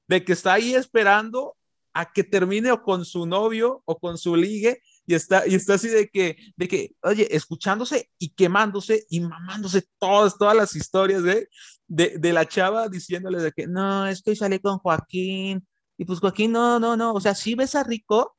de 0.08 0.24
que 0.26 0.34
está 0.34 0.54
ahí 0.54 0.74
esperando 0.74 1.56
a 1.94 2.12
que 2.12 2.24
termine 2.24 2.72
o 2.72 2.82
con 2.82 3.06
su 3.06 3.26
novio 3.28 3.82
o 3.86 4.00
con 4.00 4.18
su 4.18 4.36
ligue, 4.36 4.82
y 5.06 5.14
está, 5.14 5.48
y 5.48 5.54
está 5.56 5.76
así 5.76 5.90
de 5.90 6.10
que, 6.10 6.38
de 6.56 6.68
que, 6.68 6.96
oye, 7.04 7.28
escuchándose 7.36 8.10
y 8.18 8.30
quemándose 8.30 9.06
y 9.10 9.20
mamándose 9.20 9.84
todas, 10.00 10.38
todas 10.38 10.56
las 10.56 10.76
historias 10.76 11.22
de, 11.24 11.50
de, 11.88 12.18
de 12.18 12.34
la 12.34 12.48
chava 12.48 12.90
diciéndole 12.90 13.42
de 13.42 13.52
que, 13.52 13.68
no, 13.68 14.08
es 14.08 14.22
que 14.24 14.36
salí 14.36 14.60
con 14.60 14.80
Joaquín, 14.80 15.66
y 16.00 16.06
pues 16.06 16.20
Joaquín, 16.20 16.52
no, 16.52 16.80
no, 16.80 16.98
no, 16.98 17.14
o 17.14 17.22
sea, 17.22 17.36
sí 17.36 17.54
besa 17.56 17.84
rico, 17.84 18.36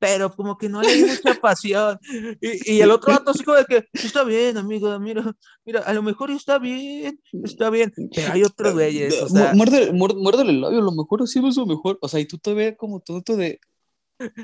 pero 0.00 0.34
como 0.34 0.58
que 0.58 0.68
no 0.68 0.82
le 0.82 0.94
di 0.94 1.04
mucha 1.04 1.34
pasión. 1.40 1.98
Y, 2.40 2.72
y 2.72 2.80
el 2.80 2.90
otro 2.90 3.12
vato 3.12 3.30
así 3.30 3.44
como 3.44 3.58
de 3.58 3.66
que, 3.66 3.84
está 3.92 4.24
bien, 4.24 4.56
amigo, 4.56 4.98
mira, 4.98 5.36
mira, 5.64 5.80
a 5.80 5.92
lo 5.92 6.02
mejor 6.02 6.30
está 6.30 6.58
bien, 6.58 7.20
está 7.44 7.70
bien, 7.70 7.92
pero 8.12 8.32
hay 8.32 8.42
otros 8.42 8.72
güeyes, 8.72 9.22
o 9.22 9.28
sea... 9.28 9.52
Muérdele, 9.54 9.92
muérdele 9.92 10.50
el 10.50 10.60
labio, 10.62 10.78
a 10.78 10.82
lo 10.82 10.92
mejor 10.92 11.22
es 11.22 11.36
lo 11.36 11.66
mejor, 11.66 11.98
o 12.00 12.08
sea, 12.08 12.18
y 12.18 12.24
tú 12.24 12.38
te 12.38 12.54
ves 12.54 12.74
como 12.76 13.00
todo 13.00 13.36
de... 13.36 13.60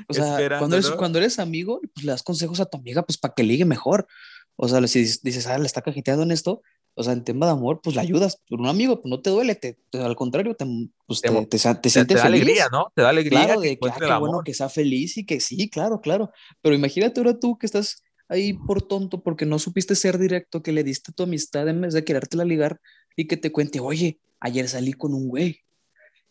O 0.07 0.13
sea, 0.13 0.57
cuando 0.59 0.75
eres, 0.75 0.91
cuando 0.91 1.17
eres 1.19 1.39
amigo, 1.39 1.81
pues 1.93 2.05
le 2.05 2.11
das 2.11 2.23
consejos 2.23 2.59
a 2.59 2.65
tu 2.65 2.77
amiga, 2.77 3.03
pues 3.03 3.17
para 3.17 3.33
que 3.33 3.43
ligue 3.43 3.65
mejor. 3.65 4.07
O 4.55 4.67
sea, 4.67 4.85
si 4.87 5.01
dices, 5.21 5.45
ah, 5.45 5.57
le 5.59 5.67
está 5.67 5.83
cajeteando 5.83 6.23
en 6.23 6.31
esto, 6.31 6.63
o 6.99 7.03
sea, 7.03 7.13
en 7.13 7.23
tema 7.23 7.45
de 7.45 7.51
amor, 7.51 7.79
pues 7.83 7.95
le 7.95 8.01
ayudas. 8.01 8.41
Por 8.49 8.59
un 8.59 8.65
amigo, 8.65 8.99
pues 8.99 9.09
no 9.11 9.21
te 9.21 9.29
duele, 9.29 9.53
te, 9.53 9.77
al 9.93 10.15
contrario, 10.15 10.55
te, 10.55 10.65
pues, 11.05 11.21
te, 11.21 11.29
te, 11.29 11.75
te, 11.75 11.89
sientes 11.91 12.17
da 12.17 12.23
alegría, 12.25 12.69
¿no? 12.71 12.91
Te 12.95 13.03
da 13.03 13.09
alegría. 13.09 13.45
Claro, 13.45 13.61
de 13.61 13.77
que, 13.77 13.87
ah, 13.87 13.95
qué 13.99 14.15
bueno 14.15 14.41
que 14.43 14.55
sea 14.55 14.67
feliz 14.67 15.15
y 15.17 15.23
que 15.23 15.39
sí, 15.39 15.69
claro, 15.69 16.01
claro. 16.01 16.31
Pero 16.63 16.73
imagínate 16.73 17.19
ahora 17.19 17.37
tú 17.37 17.55
que 17.59 17.67
estás 17.67 18.03
ahí 18.27 18.53
por 18.53 18.81
tonto 18.81 19.21
porque 19.21 19.45
no 19.45 19.59
supiste 19.59 19.93
ser 19.93 20.17
directo, 20.17 20.63
que 20.63 20.71
le 20.71 20.83
diste 20.83 21.11
tu 21.11 21.21
amistad 21.21 21.69
en 21.69 21.81
vez 21.81 21.93
de 21.93 22.03
querértela 22.03 22.43
ligar 22.43 22.81
y 23.15 23.27
que 23.27 23.37
te 23.37 23.51
cuente, 23.51 23.79
oye, 23.79 24.19
ayer 24.39 24.67
salí 24.67 24.93
con 24.93 25.13
un 25.13 25.27
güey 25.27 25.59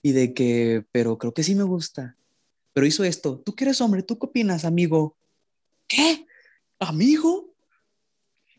y 0.02 0.10
de 0.10 0.34
que, 0.34 0.84
pero 0.90 1.16
creo 1.16 1.32
que 1.32 1.44
sí 1.44 1.54
me 1.54 1.62
gusta, 1.62 2.16
pero 2.72 2.88
hizo 2.88 3.04
esto. 3.04 3.38
¿Tú 3.38 3.54
que 3.54 3.62
eres 3.62 3.80
hombre? 3.80 4.02
¿Tú 4.02 4.18
qué 4.18 4.26
opinas, 4.26 4.64
amigo? 4.64 5.16
¿Qué? 5.86 6.26
¿Amigo? 6.80 7.54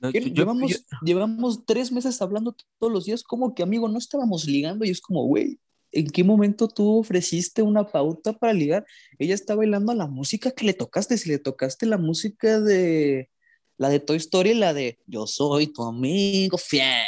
Llevamos, 0.02 0.86
llevamos 1.02 1.66
tres 1.66 1.92
meses 1.92 2.22
hablando 2.22 2.56
todos 2.80 2.94
los 2.94 3.06
días, 3.06 3.24
como 3.24 3.54
que 3.54 3.64
amigo, 3.64 3.88
no 3.90 3.98
estábamos 3.98 4.46
ligando 4.46 4.86
y 4.86 4.90
es 4.90 5.02
como, 5.02 5.24
güey, 5.26 5.60
¿en 5.92 6.08
qué 6.08 6.24
momento 6.24 6.68
tú 6.68 7.00
ofreciste 7.00 7.62
una 7.62 7.86
pauta 7.86 8.34
para 8.34 8.54
ligar? 8.54 8.86
Ella 9.20 9.36
está 9.36 9.56
bailando 9.56 9.94
la 9.94 10.08
música 10.08 10.52
que 10.52 10.66
le 10.66 10.74
tocaste, 10.74 11.18
si 11.18 11.30
le 11.30 11.40
tocaste 11.40 11.86
la 11.86 11.98
música 11.98 12.60
de 12.60 13.30
la 13.78 13.90
de 13.90 14.00
Toy 14.00 14.18
Story, 14.18 14.54
la 14.54 14.74
de 14.74 15.00
Yo 15.06 15.28
soy 15.28 15.68
tu 15.68 15.84
amigo 15.84 16.58
fiel, 16.58 17.06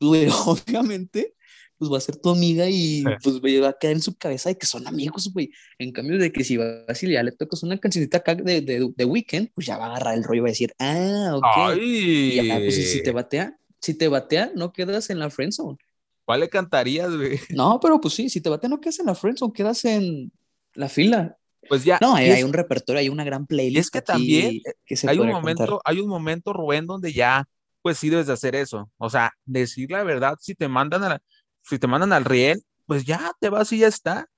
obviamente 0.00 1.34
pues 1.78 1.90
va 1.92 1.98
a 1.98 2.00
ser 2.00 2.16
tu 2.16 2.30
amiga 2.30 2.68
y 2.68 3.04
pues 3.22 3.36
va 3.36 3.68
a 3.68 3.72
quedar 3.72 3.94
en 3.94 4.02
su 4.02 4.16
cabeza 4.16 4.48
de 4.48 4.58
que 4.58 4.66
son 4.66 4.86
amigos, 4.86 5.30
güey. 5.32 5.50
En 5.78 5.92
cambio 5.92 6.18
de 6.18 6.32
que 6.32 6.42
si 6.42 6.56
vas 6.56 7.02
y 7.02 7.12
ya 7.12 7.22
le 7.22 7.32
tocas 7.32 7.62
una 7.62 7.78
cancioncita 7.78 8.18
acá 8.18 8.34
de, 8.34 8.60
de, 8.60 8.90
de 8.94 9.04
Weekend, 9.04 9.50
pues 9.54 9.66
ya 9.66 9.78
va 9.78 9.86
a 9.86 9.90
agarrar 9.90 10.14
el 10.14 10.24
rollo 10.24 10.38
y 10.38 10.42
va 10.42 10.48
a 10.48 10.50
decir, 10.50 10.74
ah, 10.78 11.32
ok. 11.36 11.76
Y 11.80 12.46
ya, 12.46 12.56
pues 12.56 12.92
si 12.92 13.02
te 13.02 13.12
batea, 13.12 13.56
si 13.80 13.94
te 13.94 14.08
batea, 14.08 14.52
no 14.54 14.72
quedas 14.72 15.10
en 15.10 15.20
la 15.20 15.30
friendzone. 15.30 15.78
¿Cuál 16.24 16.40
le 16.40 16.48
cantarías, 16.48 17.14
güey? 17.14 17.40
No, 17.50 17.78
pero 17.80 18.00
pues 18.00 18.14
sí, 18.14 18.28
si 18.28 18.40
te 18.40 18.50
batea, 18.50 18.68
no 18.68 18.80
quedas 18.80 18.98
en 18.98 19.06
la 19.06 19.14
friendzone, 19.14 19.52
quedas 19.52 19.84
en 19.84 20.32
la 20.74 20.88
fila. 20.88 21.38
Pues 21.68 21.84
ya. 21.84 21.98
No, 22.00 22.14
hay, 22.14 22.42
un 22.42 22.52
repertorio, 22.52 23.00
hay 23.00 23.08
una 23.08 23.24
gran 23.24 23.46
playlist. 23.46 23.86
Es 23.86 23.90
que 23.90 24.02
también 24.02 24.60
hay 25.06 25.18
un 25.18 25.28
momento, 25.28 25.80
hay 25.84 26.00
un 26.00 26.08
momento, 26.08 26.52
Rubén, 26.52 26.86
donde 26.86 27.12
ya, 27.12 27.46
pues 27.82 27.98
sí 27.98 28.08
debes 28.10 28.26
de 28.26 28.32
hacer 28.32 28.54
eso. 28.54 28.90
O 28.96 29.10
sea, 29.10 29.32
decir 29.44 29.90
la 29.90 30.02
verdad, 30.02 30.36
si 30.40 30.54
te 30.54 30.68
mandan 30.68 31.04
a 31.04 31.08
la, 31.08 31.22
si 31.68 31.78
te 31.78 31.86
mandan 31.86 32.12
al 32.12 32.24
riel, 32.24 32.62
pues 32.86 33.04
ya 33.04 33.32
te 33.40 33.48
vas 33.48 33.72
y 33.72 33.78
ya 33.78 33.88
está. 33.88 34.28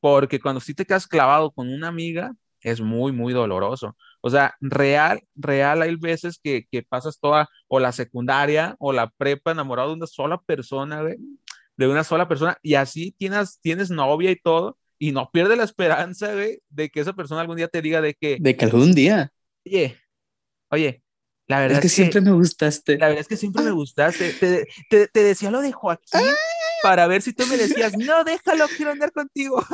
Porque 0.00 0.40
cuando 0.40 0.60
sí 0.60 0.74
te 0.74 0.86
quedas 0.86 1.06
clavado 1.06 1.50
con 1.50 1.68
una 1.68 1.88
amiga, 1.88 2.32
es 2.62 2.80
muy, 2.80 3.12
muy 3.12 3.32
doloroso. 3.32 3.96
O 4.22 4.30
sea, 4.30 4.54
real, 4.60 5.22
real, 5.34 5.82
hay 5.82 5.94
veces 5.96 6.40
que, 6.42 6.66
que 6.70 6.82
pasas 6.82 7.18
toda, 7.20 7.48
o 7.68 7.80
la 7.80 7.92
secundaria, 7.92 8.76
o 8.78 8.92
la 8.92 9.10
prepa 9.10 9.52
enamorado 9.52 9.90
de 9.90 9.96
una 9.96 10.06
sola 10.06 10.40
persona, 10.40 11.02
de 11.02 11.88
una 11.88 12.04
sola 12.04 12.28
persona, 12.28 12.56
y 12.62 12.74
así 12.74 13.14
tienes, 13.18 13.58
tienes 13.60 13.90
novia 13.90 14.30
y 14.30 14.36
todo, 14.36 14.78
y 14.98 15.12
no 15.12 15.30
pierdes 15.30 15.58
la 15.58 15.64
esperanza, 15.64 16.34
de 16.34 16.90
que 16.90 17.00
esa 17.00 17.12
persona 17.14 17.42
algún 17.42 17.56
día 17.56 17.68
te 17.68 17.82
diga 17.82 18.00
de 18.00 18.14
que... 18.14 18.38
De 18.40 18.56
que 18.56 18.64
algún 18.64 18.94
día. 18.94 19.32
Oye, 19.66 19.98
oye, 20.70 21.02
la 21.46 21.60
verdad 21.60 21.78
es 21.78 21.82
que, 21.82 21.88
siempre 21.88 22.20
me 22.20 22.32
gustaste. 22.32 22.96
La 22.96 23.08
verdad 23.08 23.22
es 23.22 23.28
que 23.28 23.36
siempre 23.36 23.62
me 23.62 23.70
gustaste. 23.70 24.32
Te, 24.34 24.66
te, 24.88 25.08
te 25.08 25.22
decía 25.22 25.50
lo 25.50 25.60
de 25.60 25.72
Joaquín 25.72 26.20
para 26.82 27.06
ver 27.06 27.22
si 27.22 27.32
tú 27.32 27.46
me 27.46 27.56
decías, 27.56 27.96
no, 27.96 28.24
déjalo, 28.24 28.66
quiero 28.76 28.92
andar 28.92 29.12
contigo. 29.12 29.64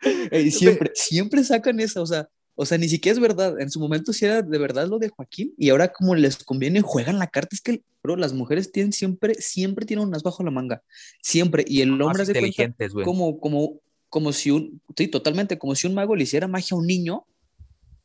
siempre, 0.50 0.92
siempre 0.94 1.44
sacan 1.44 1.80
esa, 1.80 2.00
o 2.00 2.06
sea, 2.06 2.28
o 2.60 2.66
sea, 2.66 2.76
ni 2.76 2.88
siquiera 2.88 3.14
es 3.14 3.20
verdad. 3.20 3.60
En 3.60 3.70
su 3.70 3.78
momento 3.78 4.12
sí 4.12 4.24
era 4.24 4.42
de 4.42 4.58
verdad 4.58 4.88
lo 4.88 4.98
de 4.98 5.10
Joaquín 5.10 5.54
y 5.56 5.70
ahora 5.70 5.92
como 5.92 6.16
les 6.16 6.42
conviene 6.42 6.80
juegan 6.80 7.20
la 7.20 7.28
carta. 7.28 7.54
Es 7.54 7.60
que, 7.60 7.84
bro, 8.02 8.16
las 8.16 8.32
mujeres 8.32 8.72
tienen 8.72 8.92
siempre, 8.92 9.34
siempre 9.34 9.86
tienen 9.86 10.08
un 10.08 10.14
as 10.16 10.24
bajo 10.24 10.42
la 10.42 10.50
manga. 10.50 10.82
Siempre. 11.22 11.64
Y 11.68 11.82
el 11.82 12.02
hombre 12.02 12.24
es 12.24 12.28
de 12.28 12.74
como, 13.04 13.38
como, 13.38 13.80
como 14.08 14.32
si 14.32 14.50
un, 14.50 14.82
sí, 14.96 15.06
totalmente, 15.06 15.56
como 15.56 15.76
si 15.76 15.86
un 15.86 15.94
mago 15.94 16.16
le 16.16 16.24
hiciera 16.24 16.48
magia 16.48 16.74
a 16.74 16.78
un 16.78 16.88
niño. 16.88 17.26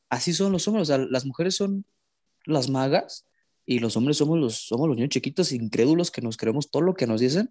Así 0.07 0.33
son 0.33 0.51
los 0.51 0.67
hombres. 0.67 0.83
O 0.83 0.85
sea, 0.85 0.99
las 0.99 1.25
mujeres 1.25 1.55
son 1.55 1.83
las 2.45 2.69
magas 2.69 3.25
y 3.65 3.79
los 3.79 3.97
hombres 3.97 4.17
somos 4.17 4.37
los, 4.37 4.67
somos 4.67 4.87
los 4.87 4.95
niños 4.95 5.09
chiquitos 5.09 5.51
incrédulos 5.51 6.11
que 6.11 6.21
nos 6.21 6.37
creemos 6.37 6.69
todo 6.69 6.83
lo 6.83 6.93
que 6.93 7.07
nos 7.07 7.21
dicen 7.21 7.49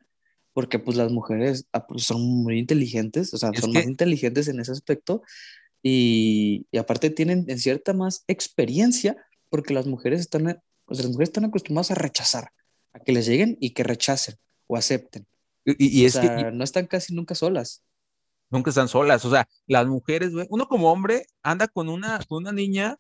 porque 0.53 0.79
pues 0.79 0.97
las 0.97 1.11
mujeres 1.13 1.67
ah, 1.73 1.87
pues, 1.87 2.05
son 2.05 2.23
muy 2.23 2.59
inteligentes, 2.59 3.33
o 3.35 3.39
sea, 3.39 3.51
son 3.59 3.73
más 3.73 3.87
inteligentes 3.87 4.49
en 4.49 4.61
ese 4.61 4.73
aspecto 4.73 5.23
y, 5.83 6.67
y, 6.71 6.79
aparte 6.79 7.11
tienen 7.11 7.45
en 7.49 7.59
cierta 7.59 7.93
más 7.93 8.25
experiencia 8.29 9.17
porque 9.49 9.75
las 9.75 9.87
mujeres 9.87 10.21
están, 10.21 10.63
o 10.87 10.95
sea, 10.95 11.05
las 11.05 11.13
mujeres 11.13 11.31
están 11.31 11.45
acostumbradas 11.47 11.91
a 11.91 11.95
rechazar, 11.95 12.53
a 12.93 13.01
que 13.01 13.13
les 13.13 13.27
lleguen 13.27 13.57
y 13.61 13.71
que 13.71 13.83
rechacen 13.83 14.37
o 14.67 14.77
acepten. 14.77 15.27
Y, 15.65 16.05
es 16.05 16.17
que 16.17 16.51
no 16.53 16.65
están 16.65 16.87
casi 16.87 17.15
nunca 17.15 17.35
solas. 17.35 17.85
Nunca 18.51 18.71
están 18.71 18.89
solas, 18.89 19.25
o 19.25 19.31
sea, 19.31 19.49
las 19.67 19.87
mujeres, 19.87 20.33
güey, 20.33 20.47
uno 20.51 20.69
como 20.69 20.93
hombre 20.93 21.25
anda 21.43 21.69
con 21.69 21.89
una, 21.89 22.19
con 22.29 22.43
una 22.43 22.53
niña 22.53 22.99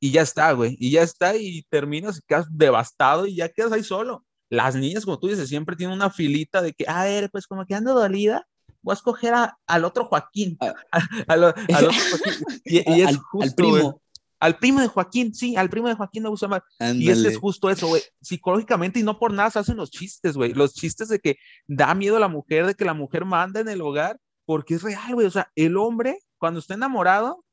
y 0.00 0.10
ya 0.10 0.22
está, 0.22 0.50
güey, 0.52 0.76
y 0.80 0.90
ya 0.90 1.02
está 1.02 1.36
y 1.36 1.62
terminas 1.68 2.18
y 2.18 2.22
quedas 2.26 2.46
devastado 2.50 3.26
y 3.26 3.36
ya 3.36 3.48
quedas 3.48 3.72
ahí 3.72 3.84
solo 3.84 4.24
las 4.50 4.74
niñas, 4.74 5.04
como 5.04 5.18
tú 5.18 5.28
dices, 5.28 5.48
siempre 5.48 5.76
tienen 5.76 5.96
una 5.96 6.10
filita 6.10 6.62
de 6.62 6.72
que, 6.72 6.84
a 6.88 7.04
ver, 7.04 7.30
pues 7.30 7.46
como 7.46 7.66
que 7.66 7.74
ando 7.74 7.94
dolida, 7.94 8.46
voy 8.82 8.92
a 8.92 8.94
escoger 8.94 9.34
al 9.66 9.84
otro 9.84 10.06
Joaquín. 10.06 10.56
Ah. 10.60 10.74
al 11.28 11.44
otro 11.44 11.62
Joaquín. 11.68 12.44
Y, 12.64 12.78
es 12.78 13.08
al, 13.08 13.16
justo, 13.18 13.42
al 13.42 13.54
primo. 13.54 14.02
al 14.40 14.58
primo 14.58 14.80
de 14.80 14.88
Joaquín, 14.88 15.34
sí, 15.34 15.56
al 15.56 15.68
primo 15.68 15.88
de 15.88 15.94
Joaquín 15.94 16.22
me 16.22 16.28
gusta 16.28 16.48
más. 16.48 16.62
Y 16.94 17.10
ese 17.10 17.28
es 17.28 17.38
justo 17.38 17.70
eso, 17.70 17.88
güey. 17.88 18.02
Psicológicamente 18.20 19.00
y 19.00 19.02
no 19.02 19.18
por 19.18 19.32
nada 19.32 19.50
se 19.50 19.58
hacen 19.58 19.76
los 19.76 19.90
chistes, 19.90 20.36
güey. 20.36 20.54
Los 20.54 20.74
chistes 20.74 21.08
de 21.08 21.18
que 21.18 21.36
da 21.66 21.94
miedo 21.94 22.16
a 22.16 22.20
la 22.20 22.28
mujer, 22.28 22.66
de 22.66 22.74
que 22.74 22.84
la 22.84 22.94
mujer 22.94 23.24
manda 23.24 23.60
en 23.60 23.68
el 23.68 23.82
hogar, 23.82 24.18
porque 24.44 24.74
es 24.74 24.82
real, 24.82 25.14
güey. 25.14 25.26
O 25.26 25.30
sea, 25.30 25.50
el 25.56 25.76
hombre, 25.76 26.18
cuando 26.38 26.60
está 26.60 26.74
enamorado, 26.74 27.44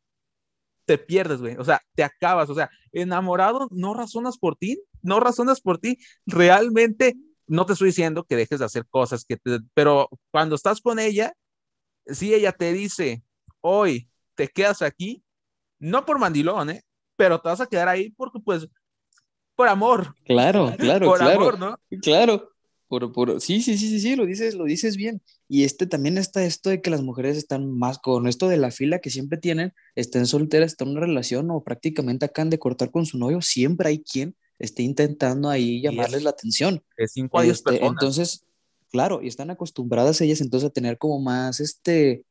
te 0.85 0.97
pierdes, 0.97 1.41
güey. 1.41 1.55
O 1.57 1.63
sea, 1.63 1.81
te 1.95 2.03
acabas. 2.03 2.49
O 2.49 2.55
sea, 2.55 2.69
enamorado, 2.91 3.67
no 3.71 3.93
razonas 3.93 4.37
por 4.37 4.55
ti, 4.55 4.79
no 5.01 5.19
razonas 5.19 5.61
por 5.61 5.79
ti, 5.79 5.97
realmente 6.25 7.15
no 7.47 7.65
te 7.65 7.73
estoy 7.73 7.89
diciendo 7.89 8.23
que 8.23 8.35
dejes 8.35 8.59
de 8.59 8.65
hacer 8.65 8.85
cosas, 8.89 9.25
que 9.25 9.37
pero 9.73 10.09
cuando 10.31 10.55
estás 10.55 10.81
con 10.81 10.99
ella, 10.99 11.33
si 12.07 12.33
ella 12.33 12.51
te 12.51 12.73
dice, 12.73 13.23
hoy 13.61 14.09
te 14.35 14.47
quedas 14.47 14.81
aquí, 14.81 15.23
no 15.79 16.05
por 16.05 16.19
mandilón, 16.19 16.71
¿eh? 16.71 16.83
pero 17.15 17.39
te 17.39 17.49
vas 17.49 17.61
a 17.61 17.67
quedar 17.67 17.87
ahí 17.87 18.09
porque 18.11 18.39
pues, 18.43 18.67
por 19.55 19.67
amor. 19.67 20.15
Claro, 20.25 20.73
claro, 20.77 21.05
por 21.09 21.19
claro. 21.19 21.39
Amor, 21.39 21.59
¿no? 21.59 21.79
Claro. 22.01 22.51
Por, 22.87 23.11
por, 23.11 23.41
sí, 23.41 23.61
sí, 23.61 23.77
sí, 23.77 23.89
sí, 23.89 23.99
sí, 23.99 24.15
lo 24.15 24.25
dices, 24.25 24.53
lo 24.53 24.65
dices 24.65 24.95
bien. 24.95 25.21
Y 25.47 25.63
este 25.63 25.85
también 25.85 26.17
está 26.17 26.43
esto 26.43 26.69
de 26.69 26.81
que 26.81 26.89
las 26.89 27.03
mujeres 27.03 27.37
están 27.37 27.69
más 27.69 27.99
con 27.99 28.27
esto 28.27 28.47
de 28.47 28.57
la 28.57 28.71
fila 28.71 28.99
que 28.99 29.11
siempre 29.11 29.37
tienen, 29.37 29.73
estén 29.93 30.25
solteras, 30.25 30.71
están 30.71 30.87
en 30.87 30.97
una 30.97 31.05
relación 31.05 31.51
o 31.51 31.63
prácticamente 31.63 32.25
acaban 32.25 32.49
de 32.49 32.57
cortar 32.57 32.89
con 32.89 33.05
su 33.05 33.17
novio, 33.17 33.41
siempre 33.41 33.89
hay 33.89 33.99
quien 34.01 34.35
esté 34.57 34.83
intentando 34.83 35.49
ahí 35.49 35.81
llamarles 35.81 36.23
la 36.23 36.31
atención. 36.31 36.83
Es 36.97 37.11
cinco 37.13 37.41
este, 37.41 37.85
Entonces, 37.85 38.45
claro, 38.91 39.21
y 39.21 39.27
están 39.27 39.51
acostumbradas 39.51 40.21
ellas 40.21 40.41
entonces 40.41 40.69
a 40.69 40.73
tener 40.73 40.97
como 40.97 41.19
más, 41.19 41.59
este, 41.59 42.23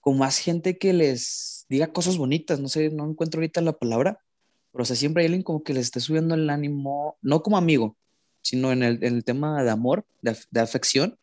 como 0.00 0.18
más 0.18 0.38
gente 0.38 0.78
que 0.78 0.92
les 0.94 1.66
diga 1.68 1.92
cosas 1.92 2.16
bonitas, 2.16 2.60
no 2.60 2.68
sé, 2.68 2.90
no 2.90 3.10
encuentro 3.10 3.40
ahorita 3.40 3.60
la 3.60 3.76
palabra, 3.76 4.20
pero 4.72 4.82
o 4.82 4.84
sea, 4.86 4.96
siempre 4.96 5.22
hay 5.22 5.26
alguien 5.26 5.42
como 5.42 5.62
que 5.62 5.74
les 5.74 5.86
esté 5.86 6.00
subiendo 6.00 6.34
el 6.34 6.48
ánimo, 6.48 7.18
no 7.20 7.42
como 7.42 7.58
amigo, 7.58 7.96
sino 8.40 8.72
en 8.72 8.82
el, 8.82 9.04
en 9.04 9.16
el 9.16 9.24
tema 9.24 9.62
de 9.62 9.70
amor, 9.70 10.06
de, 10.22 10.36
de 10.50 10.60
afección, 10.60 11.18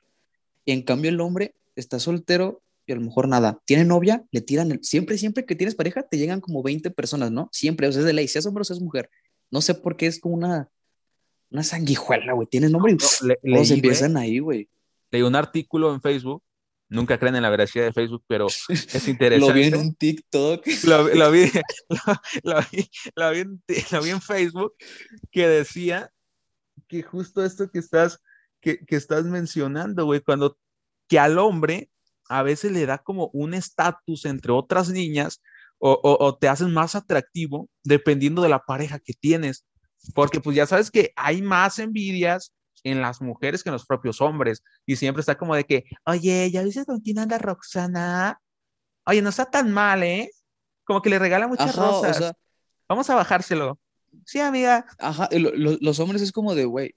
y 0.66 0.72
en 0.72 0.82
cambio 0.82 1.10
el 1.10 1.22
hombre 1.22 1.56
está 1.76 2.00
soltero 2.00 2.62
y 2.88 2.92
a 2.92 2.96
lo 2.96 3.02
mejor 3.02 3.28
nada, 3.28 3.62
tiene 3.66 3.84
novia, 3.84 4.24
le 4.32 4.42
tiran, 4.42 4.72
el, 4.72 4.84
siempre, 4.84 5.18
siempre 5.18 5.46
que 5.46 5.56
tienes 5.56 5.76
pareja, 5.76 6.04
te 6.04 6.18
llegan 6.18 6.42
como 6.42 6.62
20 6.62 6.92
personas, 6.92 7.32
¿no? 7.32 7.50
Siempre, 7.52 7.88
o 7.88 7.92
sea, 7.92 8.02
es 8.02 8.06
de 8.06 8.14
ley, 8.14 8.28
seas 8.28 8.46
hombre 8.46 8.62
o 8.62 8.66
seas 8.66 8.80
mujer. 8.80 9.10
No 9.50 9.62
sé 9.62 9.74
por 9.74 9.98
qué 9.98 10.06
es 10.06 10.20
como 10.20 10.36
una, 10.36 10.70
una 11.50 11.64
sanguijuela, 11.64 12.34
güey. 12.34 12.48
Tiene 12.48 12.70
nombre 12.70 12.94
y 12.94 12.98
todos 12.98 13.72
empiezan 13.72 14.18
ahí, 14.18 14.40
güey. 14.40 14.70
Leí 15.12 15.22
un 15.22 15.36
artículo 15.36 15.94
en 15.94 16.02
Facebook. 16.02 16.44
Nunca 16.88 17.18
creen 17.18 17.36
en 17.36 17.42
la 17.42 17.50
veracidad 17.50 17.86
de 17.86 17.94
Facebook, 17.94 18.24
pero 18.28 18.48
es 18.48 19.08
interesante. 19.08 19.40
lo 19.40 19.54
vi 19.54 19.64
en 19.64 19.76
un 19.76 19.96
TikTok. 19.96 20.66
Lo, 20.84 21.06
vi, 21.06 21.18
lo, 21.18 21.32
vi, 21.32 21.52
lo, 22.44 23.32
vi, 23.32 24.10
en, 24.10 24.22
Facebook 24.22 24.76
que 25.32 25.48
decía 25.48 26.12
que 26.88 27.02
justo 27.02 27.44
esto 27.44 27.72
que 27.72 27.80
estás, 27.80 28.22
que, 28.66 28.84
que 28.84 28.96
estás 28.96 29.26
mencionando, 29.26 30.06
güey, 30.06 30.22
cuando 30.22 30.58
que 31.08 31.20
al 31.20 31.38
hombre 31.38 31.92
a 32.30 32.42
veces 32.42 32.72
le 32.72 32.88
da 32.88 32.98
como 32.98 33.30
un 33.32 33.54
estatus 33.54 34.26
entre 34.26 34.52
otras 34.52 34.90
niñas 34.90 35.40
o, 35.78 36.36
te 36.40 36.48
hacen 36.48 36.74
más 36.74 36.96
atractivo 36.96 37.70
dependiendo 37.84 38.42
de 38.42 38.50
la 38.50 38.64
pareja 38.66 38.98
que 38.98 39.14
tienes. 39.14 39.66
Porque 40.16 40.40
pues 40.40 40.56
ya 40.56 40.66
sabes 40.66 40.90
que 40.90 41.14
hay 41.16 41.44
más 41.44 41.78
envidias 41.78 42.54
en 42.84 43.02
las 43.02 43.22
mujeres 43.22 43.62
que 43.62 43.70
en 43.70 43.74
los 43.74 43.86
propios 43.86 44.20
hombres. 44.20 44.64
Y 44.88 44.96
siempre 44.96 45.20
está 45.20 45.38
como 45.38 45.56
de 45.56 45.66
que, 45.66 45.84
oye, 46.06 46.50
¿ya 46.50 46.64
dices 46.64 46.86
con 46.86 47.02
quién 47.02 47.20
anda 47.20 47.38
Roxana? 47.38 48.42
Oye, 49.06 49.22
no 49.22 49.30
está 49.30 49.46
tan 49.46 49.72
mal, 49.72 50.02
¿eh? 50.02 50.32
Como 50.86 51.04
que 51.04 51.12
le 51.12 51.20
regala 51.20 51.48
muchas 51.48 51.76
rosas. 51.76 52.34
Vamos 52.90 53.08
a 53.12 53.16
bajárselo. 53.16 53.78
Sí, 54.26 54.40
amiga. 54.40 54.88
Ajá, 54.98 55.30
los 55.32 56.00
hombres 56.00 56.24
es 56.24 56.32
como 56.32 56.56
de, 56.56 56.66
güey, 56.66 56.96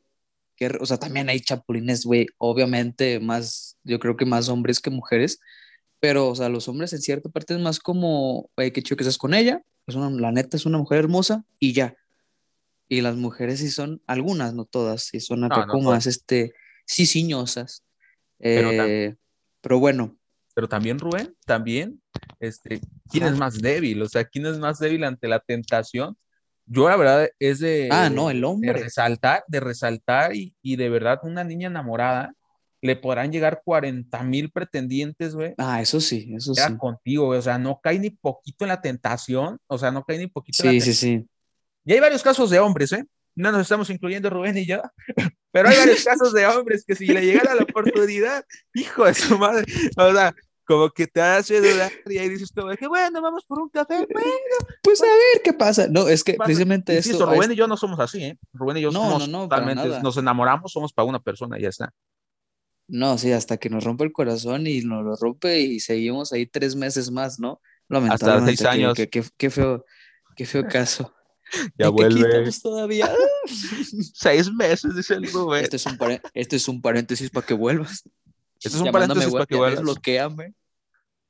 que, 0.58 0.76
o 0.80 0.86
sea, 0.86 0.98
también 0.98 1.28
hay 1.28 1.40
chapulines, 1.40 2.04
güey, 2.04 2.26
obviamente 2.36 3.20
más, 3.20 3.78
yo 3.84 4.00
creo 4.00 4.16
que 4.16 4.26
más 4.26 4.48
hombres 4.48 4.80
que 4.80 4.90
mujeres, 4.90 5.38
pero, 6.00 6.28
o 6.28 6.34
sea, 6.34 6.48
los 6.48 6.68
hombres 6.68 6.92
en 6.92 7.00
cierta 7.00 7.28
parte 7.28 7.54
es 7.54 7.60
más 7.60 7.78
como, 7.78 8.50
güey, 8.56 8.72
qué 8.72 8.82
chido 8.82 8.96
que 8.96 9.04
estás 9.04 9.18
con 9.18 9.34
ella, 9.34 9.62
es 9.86 9.94
una, 9.94 10.10
la 10.10 10.32
neta 10.32 10.56
es 10.56 10.66
una 10.66 10.78
mujer 10.78 10.98
hermosa 10.98 11.44
y 11.60 11.72
ya. 11.72 11.96
Y 12.88 13.02
las 13.02 13.16
mujeres 13.16 13.60
sí 13.60 13.70
son, 13.70 14.02
algunas, 14.06 14.52
no 14.54 14.64
todas, 14.64 15.04
sí 15.04 15.20
son 15.20 15.44
acá 15.44 15.66
como 15.66 15.90
más, 15.90 16.06
este, 16.06 16.54
sí, 16.86 17.06
ciñosas. 17.06 17.84
Pero, 18.38 18.72
eh, 18.72 19.16
pero 19.60 19.78
bueno. 19.78 20.16
Pero 20.54 20.68
también, 20.68 20.98
Rubén, 20.98 21.36
también, 21.46 22.02
este, 22.40 22.80
¿quién 23.10 23.24
es 23.24 23.36
más 23.36 23.60
débil? 23.60 24.02
O 24.02 24.08
sea, 24.08 24.24
¿quién 24.24 24.46
es 24.46 24.58
más 24.58 24.78
débil 24.78 25.04
ante 25.04 25.28
la 25.28 25.38
tentación? 25.38 26.16
Yo 26.70 26.88
la 26.88 26.96
verdad 26.96 27.28
es 27.38 27.60
de, 27.60 27.88
ah, 27.90 28.10
no, 28.10 28.30
el 28.30 28.44
hombre. 28.44 28.72
de 28.72 28.84
resaltar, 28.84 29.44
de 29.48 29.60
resaltar 29.60 30.34
y, 30.36 30.54
y, 30.62 30.76
de 30.76 30.90
verdad 30.90 31.18
una 31.22 31.42
niña 31.42 31.68
enamorada 31.68 32.34
le 32.80 32.96
podrán 32.96 33.32
llegar 33.32 33.62
40 33.64 34.22
mil 34.22 34.50
pretendientes, 34.50 35.34
güey. 35.34 35.54
Ah, 35.58 35.80
eso 35.80 36.00
sí, 36.00 36.32
eso 36.36 36.54
sí. 36.54 36.76
contigo, 36.76 37.28
o 37.28 37.42
sea, 37.42 37.58
no 37.58 37.80
cae 37.82 37.98
ni 37.98 38.10
poquito 38.10 38.64
en 38.64 38.68
la 38.68 38.80
tentación, 38.80 39.58
o 39.66 39.78
sea, 39.78 39.90
no 39.90 40.04
cae 40.04 40.18
ni 40.18 40.26
poquito 40.26 40.62
en 40.62 40.66
la 40.66 40.80
Sí, 40.80 40.92
sí, 40.92 40.94
sí. 40.94 41.26
Y 41.84 41.92
hay 41.92 42.00
varios 42.00 42.22
casos 42.22 42.50
de 42.50 42.58
hombres, 42.58 42.92
¿eh? 42.92 43.04
No 43.34 43.52
nos 43.52 43.62
estamos 43.62 43.88
incluyendo 43.90 44.30
Rubén 44.30 44.58
y 44.58 44.66
yo, 44.66 44.82
pero 45.52 45.68
hay 45.68 45.78
varios 45.78 46.04
casos 46.04 46.32
de 46.32 46.46
hombres 46.46 46.84
que 46.86 46.94
si 46.94 47.06
le 47.06 47.24
llegara 47.24 47.54
la 47.54 47.62
oportunidad, 47.62 48.44
hijo 48.74 49.06
de 49.06 49.14
su 49.14 49.38
madre, 49.38 49.64
o 49.96 50.12
sea, 50.12 50.34
como 50.68 50.90
que 50.90 51.06
te 51.06 51.22
hace 51.22 51.60
dudar 51.60 51.90
y 52.06 52.18
ahí 52.18 52.28
dices 52.28 52.52
como 52.54 52.70
que 52.76 52.86
bueno, 52.86 53.22
vamos 53.22 53.44
por 53.46 53.58
un 53.58 53.70
café, 53.70 54.06
bueno, 54.12 54.30
pues 54.82 55.02
a 55.02 55.06
ver 55.06 55.42
qué 55.42 55.54
pasa. 55.54 55.88
No, 55.88 56.06
es 56.08 56.22
que 56.22 56.34
precisamente 56.34 56.96
esto. 56.96 57.24
Rubén 57.24 57.52
y 57.52 57.56
yo 57.56 57.66
no 57.66 57.76
somos 57.76 57.98
así, 57.98 58.22
¿eh? 58.22 58.38
Rubén 58.52 58.76
y 58.76 58.82
yo 58.82 58.90
no, 58.90 59.02
somos 59.02 59.28
no, 59.28 59.38
no, 59.38 59.48
totalmente, 59.48 60.02
nos 60.02 60.16
enamoramos, 60.18 60.70
somos 60.70 60.92
para 60.92 61.08
una 61.08 61.20
persona 61.20 61.58
y 61.58 61.62
ya 61.62 61.70
está. 61.70 61.92
No, 62.86 63.18
sí, 63.18 63.32
hasta 63.32 63.56
que 63.56 63.70
nos 63.70 63.84
rompe 63.84 64.04
el 64.04 64.12
corazón 64.12 64.66
y 64.66 64.82
nos 64.82 65.04
lo 65.04 65.16
rompe 65.16 65.60
y 65.60 65.80
seguimos 65.80 66.32
ahí 66.32 66.46
tres 66.46 66.76
meses 66.76 67.10
más, 67.10 67.40
¿no? 67.40 67.60
Hasta 68.10 68.44
seis 68.44 68.62
años. 68.64 68.94
Qué, 69.10 69.50
feo, 69.50 69.84
qué 70.36 70.46
feo 70.46 70.68
caso. 70.68 71.12
Ya 71.78 71.88
vuelve. 71.88 72.50
todavía? 72.62 73.10
seis 74.12 74.52
meses, 74.52 74.94
dice 74.94 75.14
el 75.14 75.32
Rubén. 75.32 75.64
Este 75.64 75.76
es 75.76 75.86
un, 75.86 75.98
este 76.34 76.56
es 76.56 76.68
un 76.68 76.82
paréntesis 76.82 77.30
para 77.30 77.46
que 77.46 77.54
vuelvas. 77.54 78.06
Este 78.60 78.76
es 78.76 78.82
un 78.82 78.90
paréntesis 78.90 79.32
para 79.32 79.46
que 79.46 79.56
vuelvas. 79.56 79.78
Desbloqueame. 79.78 80.54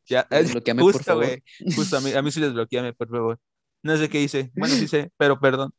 Ya, 0.09 0.27
desbloqueame, 0.31 0.83
por 0.93 1.05
favor. 1.05 1.43
Justo 1.75 1.97
a 1.99 2.01
mí, 2.01 2.13
a 2.13 2.23
mí 2.23 2.31
sí 2.31 2.41
desbloqueame, 2.41 2.93
por 2.95 3.09
favor. 3.09 3.39
No 3.83 3.97
sé 3.97 4.09
qué 4.09 4.23
hice. 4.23 4.51
Bueno, 4.57 4.75
sí 4.75 4.89
sé, 4.89 5.11
pero 5.17 5.39
perdón. 5.39 5.73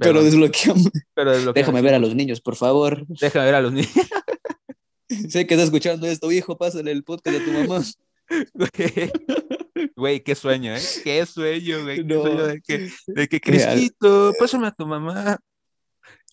Pero 0.00 0.22
desbloqueame. 0.22 0.84
Pero 1.14 1.32
desbloqueame. 1.32 1.60
Déjame 1.60 1.82
ver 1.82 1.94
a 1.94 1.98
los 1.98 2.14
niños, 2.14 2.40
por 2.40 2.56
favor. 2.56 3.04
Déjame 3.08 3.44
ver 3.44 3.54
a 3.56 3.60
los 3.60 3.72
niños. 3.72 3.92
sé 5.28 5.46
que 5.46 5.54
estás 5.54 5.66
escuchando 5.66 6.06
esto, 6.06 6.30
hijo, 6.32 6.56
pásale 6.56 6.92
el 6.92 7.04
podcast 7.04 7.38
de 7.38 7.44
tu 7.44 7.52
mamá. 7.52 7.82
Güey, 9.96 10.22
qué 10.22 10.34
sueño, 10.34 10.74
¿eh? 10.74 10.80
Qué 11.04 11.26
sueño, 11.26 11.82
güey. 11.82 12.06
Qué 12.06 12.14
sueño 12.14 12.46
de 12.46 12.60
que, 12.60 12.90
de 13.06 13.28
que 13.28 13.40
Cristito, 13.40 14.32
pásame 14.38 14.68
a 14.68 14.70
tu 14.70 14.86
mamá. 14.86 15.38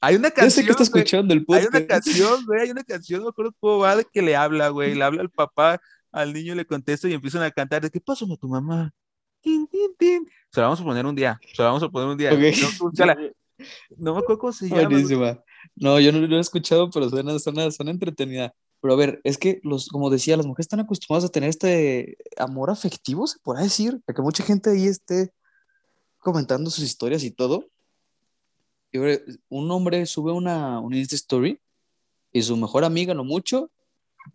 Hay 0.02 0.16
una 0.16 0.32
canción. 0.32 0.48
Yo 0.48 0.56
sé 0.56 0.66
que 0.66 0.72
está 0.72 0.84
escuchando 0.84 1.34
el 1.34 1.46
podcast. 1.46 1.74
Hay 1.74 1.80
una 1.80 1.88
canción, 1.88 2.46
güey, 2.46 2.62
hay 2.62 2.72
una 2.72 2.84
canción, 2.84 3.20
no 3.20 3.26
me 3.26 3.30
acuerdo 3.30 3.54
cómo 3.60 3.80
va, 3.80 3.98
de 3.98 4.06
que 4.06 4.22
le 4.22 4.36
habla, 4.36 4.70
güey. 4.70 4.96
Le 4.96 5.04
habla 5.04 5.22
al 5.22 5.30
papá, 5.30 5.82
al 6.12 6.34
niño 6.34 6.56
le 6.56 6.66
contesta 6.66 7.08
y 7.08 7.14
empiezan 7.14 7.44
a 7.44 7.52
cantar 7.52 7.82
de 7.82 7.90
que 7.90 8.00
pásame 8.00 8.34
a 8.34 8.38
tu 8.38 8.48
mamá. 8.48 8.94
Tin, 9.42 9.68
tin, 9.68 9.96
tin. 9.98 10.30
Se 10.52 10.60
la 10.60 10.68
vamos 10.68 10.82
a 10.82 10.84
poner 10.84 11.06
un 11.06 11.16
día. 11.16 11.40
Se 11.54 11.62
la 11.62 11.70
vamos 11.70 11.84
a 11.84 11.90
poner 11.90 12.10
un 12.10 12.18
día. 12.18 12.32
No, 13.98 14.14
me 14.14 14.20
acuerdo 14.20 14.40
cómo 14.40 14.54
se 14.54 14.70
llama. 14.70 14.88
Buenísima. 14.88 15.44
No, 15.76 16.00
yo 16.00 16.14
no 16.14 16.20
lo 16.20 16.38
he 16.38 16.40
escuchado, 16.40 16.90
pero 16.90 17.10
suena, 17.10 17.38
suena, 17.40 17.70
suena 17.72 17.92
entretenida. 17.92 18.56
Pero 18.82 18.94
a 18.94 18.98
ver, 18.98 19.20
es 19.26 19.38
que, 19.38 19.60
los, 19.64 19.90
como 19.90 20.10
decía, 20.10 20.38
las 20.38 20.46
mujeres 20.46 20.66
están 20.66 20.80
acostumbradas 20.80 21.30
a 21.30 21.32
tener 21.32 21.50
este 21.50 22.18
amor 22.38 22.70
afectivo, 22.70 23.28
se 23.28 23.38
podrá 23.40 23.64
decir, 23.64 24.00
a 24.08 24.14
que 24.14 24.22
mucha 24.22 24.44
gente 24.46 24.70
ahí 24.70 24.86
esté 24.86 25.34
comentando 26.20 26.70
sus 26.70 26.86
historias 26.86 27.24
y 27.24 27.32
todo. 27.32 27.66
Y 28.92 29.00
un 29.50 29.72
hombre 29.72 30.06
sube 30.06 30.32
una, 30.32 30.80
una 30.80 30.98
Insta 30.98 31.16
Story 31.16 31.60
y 32.32 32.42
su 32.42 32.56
mejor 32.56 32.86
amiga, 32.86 33.14
lo 33.14 33.24
mucho, 33.24 33.70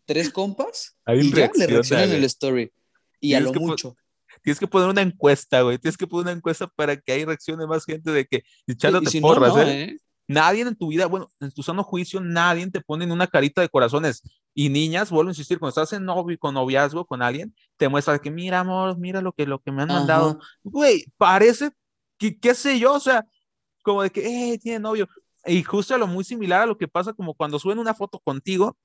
tres 0.04 0.30
compas, 0.30 0.96
y 1.06 1.32
ya 1.32 1.50
le 1.54 1.66
reaccionan 1.66 2.10
en 2.10 2.16
el 2.16 2.24
story. 2.24 2.72
Y 3.20 3.34
a 3.34 3.40
lo 3.40 3.52
mucho. 3.54 3.96
Tienes 4.42 4.60
que 4.60 4.66
poner 4.66 4.90
una 4.90 5.00
encuesta, 5.00 5.62
güey. 5.62 5.78
Tienes 5.78 5.96
que 5.96 6.06
poner 6.06 6.24
una 6.24 6.32
encuesta 6.32 6.66
para 6.66 6.96
que 6.98 7.12
ahí 7.12 7.24
reaccione 7.24 7.66
más 7.66 7.86
gente 7.86 8.10
de 8.10 8.26
que 8.26 8.44
echándote 8.66 9.20
porras, 9.20 9.56
¿eh? 9.56 9.82
¿eh? 9.82 9.98
Nadie 10.26 10.62
en 10.62 10.76
tu 10.76 10.88
vida, 10.88 11.06
bueno, 11.06 11.30
en 11.40 11.50
tu 11.50 11.62
sano 11.62 11.82
juicio, 11.82 12.20
nadie 12.20 12.70
te 12.70 12.80
pone 12.80 13.04
en 13.04 13.12
una 13.12 13.26
carita 13.26 13.62
de 13.62 13.70
corazones. 13.70 14.22
Y 14.54 14.68
niñas, 14.68 15.10
vuelvo 15.10 15.30
a 15.30 15.32
insistir, 15.32 15.58
cuando 15.58 15.70
estás 15.70 15.92
en 15.94 16.04
novio, 16.04 16.38
con 16.38 16.54
noviazgo 16.54 17.06
con 17.06 17.22
alguien, 17.22 17.54
te 17.76 17.88
muestra 17.88 18.18
que, 18.18 18.30
mira, 18.30 18.60
amor, 18.60 18.98
mira 18.98 19.20
lo 19.20 19.32
que, 19.32 19.46
lo 19.46 19.60
que 19.60 19.72
me 19.72 19.82
han 19.82 19.88
mandado. 19.88 20.38
Güey, 20.62 21.06
parece 21.16 21.70
que, 22.18 22.38
qué 22.38 22.54
sé 22.54 22.78
yo, 22.78 22.94
o 22.94 23.00
sea, 23.00 23.26
como 23.82 24.02
de 24.02 24.10
que, 24.10 24.52
eh, 24.52 24.58
tiene 24.58 24.78
novio. 24.78 25.08
Y 25.46 25.62
justo 25.62 25.96
lo 25.98 26.06
muy 26.06 26.24
similar 26.24 26.62
a 26.62 26.66
lo 26.66 26.78
que 26.78 26.88
pasa 26.88 27.12
como 27.12 27.34
cuando 27.34 27.58
suben 27.58 27.78
una 27.78 27.94
foto 27.94 28.18
contigo 28.18 28.76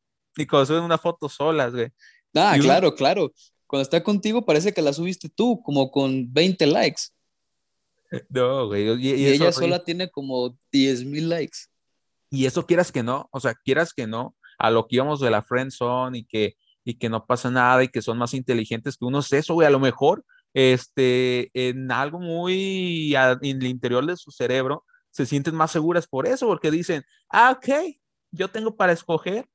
y 0.42 0.48
cuando 0.48 0.66
suben 0.66 0.84
una 0.84 0.98
foto 0.98 1.28
solas, 1.30 1.74
güey. 1.74 1.90
Ah, 2.36 2.58
claro, 2.60 2.96
claro. 2.96 3.32
Cuando 3.68 3.84
está 3.84 4.02
contigo 4.04 4.46
parece 4.46 4.74
que 4.74 4.82
la 4.82 4.94
subiste 4.94 5.30
tú, 5.30 5.62
como 5.62 5.92
con 5.92 6.32
20 6.32 6.66
likes. 6.68 7.04
No, 8.30 8.68
güey. 8.68 8.90
Y, 9.06 9.26
ella 9.26 9.52
sola 9.52 9.84
tiene 9.84 10.10
como 10.10 10.58
10 10.72 11.06
mil 11.06 11.30
likes. 11.30 11.60
Y 12.32 12.46
eso 12.46 12.66
quieras 12.66 12.92
que 12.92 13.04
no, 13.04 13.28
o 13.32 13.40
sea, 13.40 13.54
quieras 13.54 13.94
que 13.94 14.08
no, 14.08 14.36
a 14.58 14.70
lo 14.70 14.88
que 14.88 14.98
íbamos 14.98 15.20
de 15.20 15.32
la 15.32 15.42
friend 15.42 15.72
zone 15.72 16.20
y 16.20 16.26
que, 16.26 16.56
y 16.84 16.96
que 16.96 17.10
no 17.10 17.26
pasa 17.26 17.50
nada 17.50 17.84
y 17.84 17.88
que 17.88 18.02
son 18.02 18.18
más 18.18 18.34
inteligentes 18.34 18.98
que 18.98 19.06
uno 19.06 19.20
es 19.20 19.34
eso, 19.34 19.56
güey, 19.56 19.68
a 19.68 19.72
lo 19.72 19.80
mejor, 19.80 20.24
este, 20.54 21.50
en 21.54 21.92
algo 21.92 22.20
muy 22.20 23.16
en 23.16 23.62
el 23.62 23.68
interior 23.68 24.06
de 24.06 24.16
su 24.16 24.32
cerebro, 24.32 24.86
se 25.12 25.26
sienten 25.26 25.56
más 25.56 25.72
seguras 25.72 26.08
por 26.08 26.28
eso, 26.28 26.48
porque 26.48 26.72
dicen, 26.72 27.04
ah, 27.30 27.58
ok, 27.58 27.96
yo 28.32 28.48
tengo 28.50 28.76
para 28.76 28.94
escoger 28.94 29.48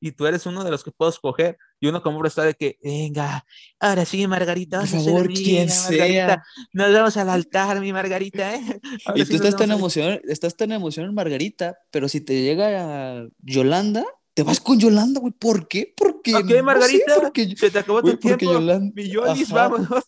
y 0.00 0.12
tú 0.12 0.26
eres 0.26 0.46
uno 0.46 0.64
de 0.64 0.70
los 0.70 0.82
que 0.82 0.90
puedo 0.90 1.10
escoger. 1.10 1.58
Y 1.78 1.86
uno 1.86 2.02
como 2.02 2.24
está 2.24 2.42
de 2.42 2.54
que, 2.54 2.78
venga, 2.82 3.44
ahora 3.78 4.04
sí, 4.04 4.26
Margarita. 4.26 4.80
Por 4.80 4.88
favor, 4.88 5.28
quien 5.28 5.68
sea. 5.68 6.42
Nos 6.72 6.92
vamos 6.92 7.16
al 7.16 7.28
altar, 7.28 7.80
mi 7.80 7.92
Margarita, 7.92 8.54
¿eh? 8.54 8.80
y 9.14 9.24
tú 9.24 9.36
estás 9.36 9.56
tan, 9.56 9.70
emocionado, 9.70 10.20
estás 10.24 10.56
tan 10.56 10.72
emocionado 10.72 11.12
Margarita, 11.12 11.78
pero 11.90 12.08
si 12.08 12.20
te 12.20 12.42
llega 12.42 13.26
Yolanda, 13.40 14.04
te 14.34 14.42
vas 14.42 14.60
con 14.60 14.78
Yolanda, 14.78 15.20
güey. 15.20 15.32
¿Por 15.32 15.68
qué? 15.68 15.92
Porque. 15.96 16.32
¿Por 16.32 16.62
Margarita? 16.62 17.14
porque, 17.20 17.54
se 17.56 17.70
te 17.70 17.78
acabó 17.78 18.02
tu 18.02 18.16
tiempo. 18.16 18.44
Yolanda, 18.44 18.92
Millones, 18.94 19.50
vámonos. 19.50 20.04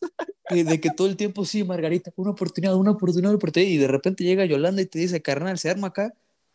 De 0.51 0.81
que 0.81 0.91
todo 0.91 1.07
el 1.07 1.17
tiempo, 1.17 1.45
sí, 1.45 1.65
Margarita, 1.65 2.13
una 2.17 2.31
oportunidad, 2.33 2.75
una 2.77 2.91
oportunidad, 2.93 3.31
una 3.31 3.37
oportunidad. 3.37 3.71
Y 3.71 3.77
de 3.79 3.89
repente 3.89 4.25
llega 4.25 4.45
Yolanda 4.45 4.83
y 4.83 4.87
te 4.87 4.99
dice, 4.99 5.23
carnal, 5.23 5.59
se 5.59 5.71
arma 5.71 5.89
acá 5.89 6.13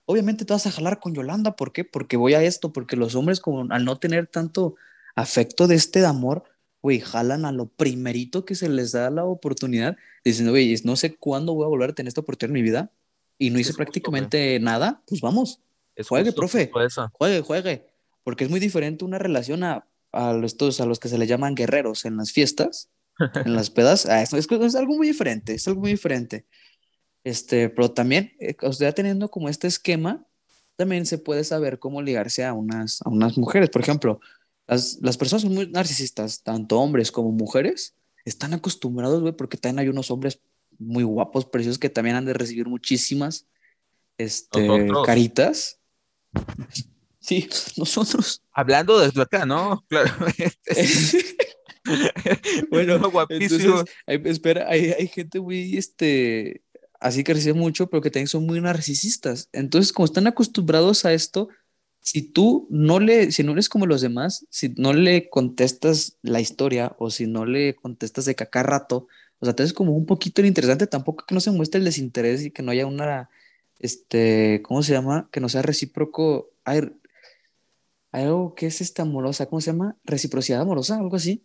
obviamente 0.08 0.46
te 0.46 0.54
vas 0.54 0.66
a 0.66 0.72
jalar 0.72 1.00
con 1.00 1.14
Yolanda, 1.14 1.56
¿por 1.56 1.74
qué? 1.74 1.84
Porque 1.84 2.18
voy 2.18 2.34
a 2.34 2.42
esto, 2.42 2.72
porque 2.72 2.96
los 2.96 3.14
hombres 3.14 3.40
como 3.42 3.72
al 3.72 3.86
no 3.86 4.00
tener 4.00 4.26
tanto 4.26 4.76
afecto 5.16 5.68
de 5.68 5.76
este 5.76 6.06
amor, 6.06 6.46
güey, 6.82 7.02
jalan 7.02 7.46
a 7.46 7.52
lo 7.52 7.68
primerito 7.68 8.46
que 8.46 8.56
se 8.56 8.70
les 8.70 8.94
da 8.94 9.10
la 9.10 9.26
oportunidad, 9.26 9.98
diciendo, 10.24 10.54
güey, 10.54 10.74
no 10.86 10.96
sé 10.96 11.16
cuándo 11.16 11.54
voy 11.54 11.66
a 11.66 11.68
volver 11.68 11.90
a 11.90 11.94
tener 11.94 12.08
esta 12.08 12.22
oportunidad 12.22 12.56
en 12.56 12.64
mi 12.64 12.68
vida 12.68 12.92
y 13.38 13.50
no 13.50 13.60
hice 13.60 13.74
prácticamente 13.74 14.60
nada, 14.62 15.04
pues 15.08 15.20
vamos, 15.20 15.60
juegue, 16.08 16.32
profe, 16.32 16.72
juegue, 17.12 17.42
juegue, 17.42 17.86
porque 18.24 18.46
es 18.46 18.50
muy 18.50 18.62
diferente 18.62 19.04
una 19.04 19.20
relación 19.20 19.66
a, 19.66 19.88
a, 20.14 20.32
los, 20.32 20.80
a 20.80 20.86
los 20.86 21.00
que 21.00 21.10
se 21.10 21.18
le 21.18 21.28
llaman 21.28 21.54
guerreros 21.54 22.06
en 22.06 22.16
las 22.16 22.32
fiestas, 22.32 22.90
en 23.20 23.56
las 23.56 23.70
pedas, 23.70 24.06
ah, 24.06 24.22
es, 24.22 24.32
es 24.32 24.76
algo 24.76 24.96
muy 24.96 25.08
diferente, 25.08 25.56
es 25.56 25.68
algo 25.68 25.82
muy 25.82 25.92
diferente. 25.92 26.46
Este, 27.28 27.68
pero 27.68 27.92
también, 27.92 28.32
eh, 28.40 28.56
o 28.62 28.72
sea, 28.72 28.94
teniendo 28.94 29.30
como 29.30 29.50
este 29.50 29.68
esquema, 29.68 30.26
también 30.78 31.06
se 31.06 31.18
puede 31.18 31.44
saber 31.44 31.78
cómo 31.78 32.02
ligarse 32.02 32.46
a 32.46 32.54
unas, 32.54 33.02
a 33.02 33.10
unas 33.10 33.38
mujeres. 33.38 33.70
Por 33.70 33.82
ejemplo, 33.82 34.22
las, 34.66 35.00
las 35.02 35.18
personas 35.18 35.42
son 35.42 35.54
muy 35.54 35.68
narcisistas, 35.70 36.42
tanto 36.42 36.80
hombres 36.80 37.12
como 37.12 37.34
mujeres, 37.34 37.96
están 38.24 38.54
acostumbrados, 38.54 39.20
güey, 39.20 39.34
porque 39.34 39.58
también 39.58 39.80
hay 39.80 39.90
unos 39.90 40.10
hombres 40.10 40.40
muy 40.80 41.04
guapos, 41.04 41.46
preciosos, 41.46 41.80
que 41.80 41.90
también 41.90 42.16
han 42.16 42.24
de 42.24 42.34
recibir 42.34 42.70
muchísimas 42.70 43.46
este, 44.18 44.88
caritas. 45.06 45.82
Sí, 47.20 47.50
nosotros. 47.76 48.42
Hablando 48.54 49.00
desde 49.02 49.22
acá, 49.22 49.46
¿no? 49.46 49.84
Claro. 49.90 50.14
bueno, 52.72 53.12
guapísimo. 53.12 53.60
entonces, 53.60 53.96
hay- 54.06 54.22
espera, 54.26 54.66
hay, 54.70 54.92
hay 54.92 55.08
gente 55.08 55.42
muy, 55.42 55.78
este, 55.78 56.62
así 57.00 57.24
recibe 57.24 57.54
mucho, 57.54 57.90
pero 57.90 58.02
que 58.02 58.12
también 58.12 58.28
son 58.28 58.46
muy 58.46 58.62
narcisistas. 58.62 59.50
Entonces, 59.54 59.94
como 59.94 60.06
están 60.06 60.28
acostumbrados 60.28 61.06
a 61.06 61.14
esto, 61.14 61.50
si 62.00 62.22
tú 62.22 62.68
no 62.70 63.00
le, 63.00 63.32
si 63.32 63.44
no 63.44 63.52
eres 63.54 63.70
como 63.70 63.86
los 63.86 64.02
demás, 64.02 64.46
si 64.50 64.70
no 64.78 64.94
le 64.94 65.30
contestas 65.30 66.18
la 66.22 66.40
historia 66.40 66.96
o 67.00 67.10
si 67.10 67.28
no 67.28 67.46
le 67.46 67.76
contestas 67.76 68.26
de 68.26 68.36
que 68.36 68.44
a 68.46 68.50
cada 68.50 68.64
rato, 68.64 69.08
o 69.40 69.46
sea, 69.46 69.56
te 69.56 69.64
es 69.64 69.74
como 69.74 69.94
un 69.94 70.06
poquito 70.06 70.42
interesante, 70.46 70.88
tampoco 70.88 71.26
que 71.26 71.36
no 71.36 71.42
se 71.42 71.52
muestre 71.52 71.80
el 71.80 71.86
desinterés 71.86 72.44
y 72.46 72.52
que 72.52 72.64
no 72.64 72.72
haya 72.72 72.86
una, 72.88 73.30
este, 73.80 74.62
¿cómo 74.64 74.84
se 74.84 74.94
llama? 74.94 75.30
Que 75.32 75.40
no 75.42 75.50
sea 75.50 75.62
recíproco. 75.64 76.50
Hay, 76.64 76.82
hay 78.12 78.24
algo 78.26 78.56
que 78.56 78.68
es 78.68 78.82
esta 78.82 79.04
amorosa, 79.04 79.46
¿cómo 79.48 79.62
se 79.62 79.72
llama? 79.72 79.98
Reciprocidad 80.04 80.62
amorosa, 80.62 80.98
algo 80.98 81.16
así. 81.16 81.44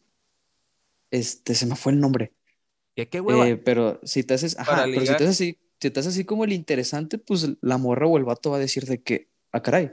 Este, 1.11 1.55
se 1.55 1.67
me 1.67 1.77
fue 1.77 1.93
el 1.93 2.01
nombre. 2.01 2.33
¿Qué, 2.95 3.09
qué 3.09 3.21
hueva? 3.21 3.49
Eh, 3.49 3.57
pero 3.57 4.01
si 4.03 4.23
te 4.23 4.35
haces, 4.35 4.59
ajá, 4.59 4.85
pero 4.85 5.01
si 5.01 5.07
te 5.07 5.15
haces 5.15 5.29
así, 5.29 5.59
si 5.81 5.91
te 5.91 6.01
haces 6.01 6.15
así 6.15 6.25
como 6.25 6.45
el 6.45 6.53
interesante, 6.53 7.19
pues 7.19 7.49
la 7.61 7.79
morra 7.79 8.07
o 8.07 8.19
el 8.19 8.25
vato 8.25 8.51
va 8.51 8.57
a 8.57 8.61
decir 8.61 8.85
de 8.85 9.03
que, 9.03 9.31
ah, 9.51 9.63
caray. 9.63 9.93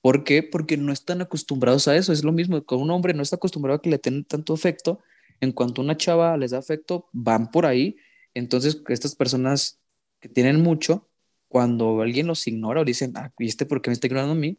¿Por 0.00 0.24
qué? 0.24 0.42
Porque 0.42 0.76
no 0.76 0.92
están 0.92 1.20
acostumbrados 1.20 1.86
a 1.86 1.96
eso. 1.96 2.12
Es 2.12 2.24
lo 2.24 2.32
mismo 2.32 2.64
con 2.64 2.80
un 2.80 2.90
hombre, 2.90 3.12
no 3.12 3.22
está 3.22 3.36
acostumbrado 3.36 3.78
a 3.78 3.82
que 3.82 3.90
le 3.90 3.98
tengan 3.98 4.24
tanto 4.24 4.54
afecto. 4.54 5.00
En 5.40 5.52
cuanto 5.52 5.82
una 5.82 5.96
chava 5.96 6.36
les 6.36 6.52
da 6.52 6.58
afecto, 6.58 7.08
van 7.12 7.50
por 7.50 7.66
ahí. 7.66 7.96
Entonces, 8.34 8.82
estas 8.88 9.14
personas 9.14 9.78
que 10.20 10.28
tienen 10.28 10.62
mucho, 10.62 11.08
cuando 11.48 12.00
alguien 12.00 12.26
los 12.26 12.46
ignora 12.46 12.80
o 12.80 12.84
dicen, 12.84 13.12
ah, 13.16 13.32
¿y 13.38 13.46
este 13.46 13.66
por 13.66 13.82
qué 13.82 13.90
me 13.90 13.94
está 13.94 14.06
ignorando 14.06 14.32
a 14.32 14.36
mí? 14.36 14.58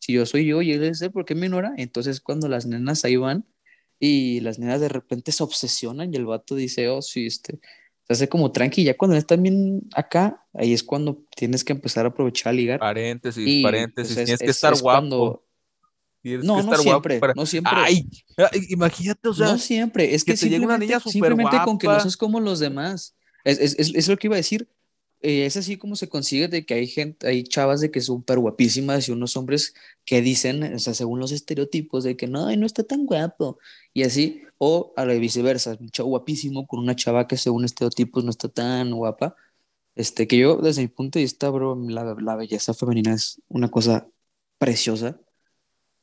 Si 0.00 0.12
yo 0.12 0.26
soy 0.26 0.46
yo 0.46 0.62
y 0.62 0.72
él 0.72 0.82
es 0.84 1.00
él, 1.00 1.10
¿por 1.10 1.24
qué 1.24 1.34
me 1.34 1.46
ignora? 1.46 1.72
Entonces, 1.76 2.20
cuando 2.20 2.48
las 2.48 2.66
nenas 2.66 3.04
ahí 3.04 3.16
van 3.16 3.46
y 4.00 4.40
las 4.40 4.58
nenas 4.58 4.80
de 4.80 4.88
repente 4.88 5.32
se 5.32 5.42
obsesionan 5.42 6.12
y 6.12 6.16
el 6.16 6.26
vato 6.26 6.54
dice, 6.54 6.88
oh, 6.88 7.02
sí, 7.02 7.26
este, 7.26 7.58
se 8.06 8.12
hace 8.12 8.28
como 8.28 8.52
tranqui. 8.52 8.84
Ya 8.84 8.96
cuando 8.96 9.16
están 9.16 9.42
bien 9.42 9.82
acá, 9.94 10.44
ahí 10.54 10.72
es 10.72 10.82
cuando 10.82 11.24
tienes 11.36 11.64
que 11.64 11.72
empezar 11.72 12.04
a 12.06 12.10
aprovechar 12.10 12.50
a 12.50 12.52
ligar. 12.54 12.78
Paréntesis, 12.80 13.44
Y 13.46 13.62
paréntesis. 13.62 14.14
pues, 14.14 14.18
es- 14.18 14.24
Tienes 14.26 14.38
que 14.40 14.44
es- 14.46 14.56
estar 14.56 14.72
es 14.72 14.82
guapo. 14.82 14.98
cuando- 15.00 15.44
Tienes 16.20 16.44
No, 16.44 16.56
que 16.56 16.62
no 16.64 16.70
estar 16.72 16.82
siempre, 16.82 17.20
para. 17.20 17.32
no 17.34 17.46
siempre. 17.46 17.72
Ay, 17.76 18.08
imagínate, 18.70 19.28
o 19.28 19.34
sea, 19.34 19.46
no 19.52 19.58
siempre, 19.58 20.14
es 20.14 20.24
que 20.24 20.32
que, 20.32 20.38
te 20.38 20.48
llegue 20.48 20.64
una 20.64 20.74
simplemente, 20.74 20.86
niña 20.86 21.00
simplemente 21.12 21.56
con 21.64 21.78
que 21.78 21.86
no 21.86 22.00
seas 22.00 22.16
como 22.16 22.40
los 22.40 22.58
demás. 22.58 23.14
Es, 23.44 23.58
es, 23.60 23.94
es 23.94 24.08
lo 24.08 24.16
que 24.16 24.26
iba 24.26 24.34
a 24.34 24.38
decir. 24.38 24.68
Eh, 25.20 25.46
es 25.46 25.56
así 25.56 25.76
como 25.78 25.96
se 25.96 26.08
consigue 26.08 26.46
de 26.48 26.64
que 26.64 26.74
hay 26.74 26.86
gente, 26.86 27.26
hay 27.28 27.42
chavas 27.44 27.80
de 27.80 27.90
que 27.90 28.00
súper 28.00 28.38
guapísimas 28.38 29.08
y 29.08 29.12
unos 29.12 29.36
hombres 29.36 29.74
que 30.04 30.22
dicen, 30.22 30.62
o 30.74 30.78
sea, 30.78 30.94
según 30.94 31.18
los 31.20 31.32
estereotipos, 31.32 32.04
de 32.04 32.16
que 32.16 32.28
no, 32.28 32.54
no 32.56 32.66
está 32.66 32.84
tan 32.84 33.04
guapo. 33.06 33.58
Y 33.92 34.04
así, 34.04 34.42
o 34.58 34.92
a 34.96 35.04
la 35.04 35.14
viceversa, 35.14 35.76
un 35.80 35.90
chavo 35.90 36.10
guapísimo 36.10 36.66
con 36.68 36.80
una 36.80 36.94
chava 36.96 37.26
que 37.26 37.36
según 37.36 37.64
estereotipos 37.64 38.24
no 38.24 38.30
está 38.30 38.48
tan 38.48 38.92
guapa. 38.92 39.34
Este, 39.96 40.26
que 40.28 40.38
yo, 40.38 40.56
desde 40.58 40.82
mi 40.82 40.88
punto 40.88 41.18
de 41.18 41.24
vista, 41.24 41.50
bro, 41.50 41.76
la, 41.88 42.16
la 42.20 42.36
belleza 42.36 42.74
femenina 42.74 43.14
es 43.14 43.40
una 43.48 43.70
cosa 43.70 44.08
preciosa. 44.58 45.20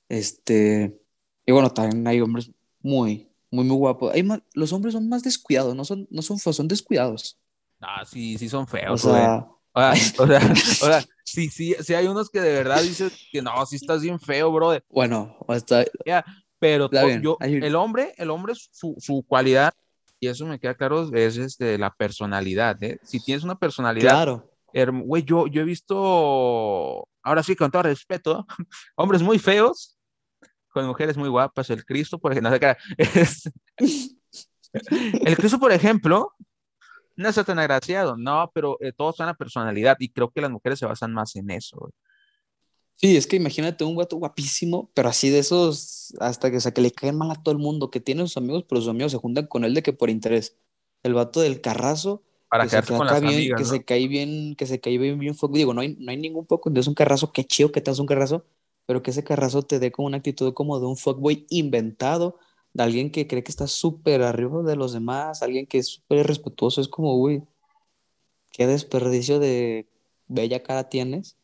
Este, 0.09 0.99
y 1.45 1.51
bueno, 1.51 1.71
también 1.73 2.07
hay 2.07 2.21
hombres 2.21 2.51
muy, 2.81 3.29
muy, 3.51 3.65
muy 3.65 3.77
guapos. 3.77 4.13
Hay 4.13 4.23
más- 4.23 4.41
los 4.53 4.73
hombres 4.73 4.93
son 4.93 5.09
más 5.09 5.23
descuidados, 5.23 5.75
no 5.75 5.85
son, 5.85 6.07
no 6.11 6.21
son 6.21 6.39
son 6.39 6.67
descuidados. 6.67 7.39
Ah, 7.87 8.03
sí, 8.05 8.37
sí 8.37 8.49
son 8.49 8.63
O 8.63 8.67
feos, 8.67 9.01
sea, 9.01 9.45
O 9.73 9.79
sea, 9.79 9.91
o 10.17 10.27
sea, 10.27 10.39
o 10.81 10.85
sea, 10.87 11.05
sí, 11.23 11.49
sí, 11.49 11.75
sí 11.79 11.93
hay 11.93 12.07
unos 12.07 12.29
que 12.29 12.41
de 12.41 12.53
verdad 12.53 12.81
dices 12.81 13.13
que 13.31 13.41
no, 13.41 13.63
sí 13.65 13.75
estás 13.75 14.01
bien 14.01 14.19
feo, 14.19 14.51
brother. 14.51 14.83
bueno, 14.89 15.37
Pero 16.59 16.85
Está 16.85 17.01
to- 17.01 17.07
bien, 17.07 17.21
yo, 17.21 17.37
el 17.41 17.75
hombre, 17.75 18.13
el 18.17 18.31
hombre, 18.31 18.53
su, 18.55 18.95
su 18.97 19.23
cualidad, 19.27 19.71
y 20.19 20.27
eso 20.27 20.45
me 20.47 20.59
queda 20.59 20.73
claro, 20.73 21.13
es 21.13 21.37
este, 21.37 21.77
la 21.77 21.91
personalidad, 21.93 22.81
¿eh? 22.81 22.97
Si 23.03 23.19
tienes 23.19 23.43
una 23.43 23.55
personalidad, 23.55 24.09
claro, 24.11 24.49
güey, 25.03 25.23
yo, 25.23 25.45
yo 25.47 25.61
he 25.61 25.65
visto, 25.65 27.07
ahora 27.21 27.43
sí, 27.43 27.55
con 27.55 27.69
todo 27.69 27.83
respeto, 27.83 28.45
hombres 28.95 29.21
muy 29.21 29.37
feos, 29.37 29.97
con 30.69 30.87
mujeres 30.87 31.17
muy 31.17 31.29
guapas, 31.29 31.69
el 31.69 31.85
Cristo, 31.85 32.17
por 32.17 32.31
ejemplo, 32.31 32.49
no 32.49 32.55
sé 32.55 32.59
qué, 32.59 32.75
es- 32.97 33.51
el 35.25 35.37
Cristo, 35.37 35.59
por 35.59 35.71
ejemplo, 35.71 36.33
no 37.17 37.29
está 37.29 37.43
tan 37.43 37.59
agraciado, 37.59 38.17
no, 38.17 38.51
pero 38.53 38.77
eh, 38.81 38.91
todos 38.93 39.15
son 39.17 39.27
la 39.27 39.33
personalidad, 39.35 39.97
y 39.99 40.09
creo 40.09 40.31
que 40.31 40.41
las 40.41 40.51
mujeres 40.51 40.79
se 40.79 40.85
basan 40.85 41.13
más 41.13 41.35
en 41.35 41.49
eso, 41.51 41.77
güey. 41.79 41.93
Sí, 42.97 43.17
es 43.17 43.27
que 43.27 43.35
imagínate 43.35 43.83
un 43.83 43.93
guato 43.95 44.15
guapísimo, 44.17 44.89
pero 44.93 45.09
así 45.09 45.29
de 45.29 45.39
esos, 45.39 46.13
hasta 46.19 46.49
que, 46.49 46.57
o 46.57 46.61
sea, 46.61 46.71
que 46.73 46.81
le 46.81 46.91
caen 46.91 47.17
mal 47.17 47.29
a 47.29 47.35
todo 47.43 47.51
el 47.53 47.57
mundo, 47.59 47.91
que 47.91 47.99
tiene 47.99 48.21
sus 48.21 48.37
amigos, 48.37 48.63
pero 48.67 48.79
sus 48.81 48.89
amigos 48.89 49.11
se 49.11 49.17
juntan 49.17 49.47
con 49.47 49.65
él 49.65 49.73
de 49.73 49.83
que 49.83 49.91
por 49.93 50.09
interés. 50.09 50.57
El 51.03 51.13
vato 51.13 51.41
del 51.41 51.59
carrazo, 51.61 52.23
para 52.49 52.63
que 52.63 52.69
se 52.69 52.71
quedarse 52.71 52.87
queda 52.87 52.97
con 52.97 53.07
las 53.07 53.19
bien, 53.19 53.29
amigas, 53.29 53.57
que 53.57 53.65
¿no? 53.65 53.69
se 53.69 53.83
cae 53.83 54.07
bien, 54.07 54.55
que 54.55 54.65
se 54.65 54.79
cae 54.79 54.97
bien, 54.97 55.19
bien 55.19 55.35
fuck- 55.35 55.51
Digo, 55.53 55.73
no 55.73 55.81
hay, 55.81 55.95
no 55.99 56.09
hay 56.11 56.17
ningún 56.17 56.45
poco 56.45 56.69
de 56.69 56.81
un 56.87 56.93
carrazo, 56.95 57.31
qué 57.33 57.43
chido 57.43 57.71
que 57.71 57.81
te 57.81 57.91
das 57.91 57.99
un 57.99 58.05
carrazo, 58.07 58.45
pero 58.85 59.03
que 59.03 59.11
ese 59.11 59.23
carrazo 59.25 59.61
te 59.63 59.79
dé 59.79 59.91
como 59.91 60.07
una 60.07 60.17
actitud 60.17 60.53
como 60.53 60.79
de 60.79 60.85
un 60.87 60.95
fuckboy 60.97 61.45
inventado, 61.49 62.39
de 62.75 62.83
alguien 62.83 63.09
que 63.09 63.25
cree 63.25 63.41
que 63.41 63.51
está 63.51 63.67
súper 63.67 64.21
arriba 64.21 64.61
de 64.61 64.75
los 64.75 64.91
demás, 64.91 65.41
alguien 65.41 65.65
que 65.65 65.77
es 65.77 65.87
súper 65.87 66.19
irrespetuoso, 66.19 66.81
es 66.81 66.89
como, 66.89 67.15
uy, 67.15 67.41
qué 68.51 68.67
desperdicio 68.67 69.39
de 69.39 69.87
bella 70.27 70.61
cara 70.61 70.89
tienes. 70.89 71.37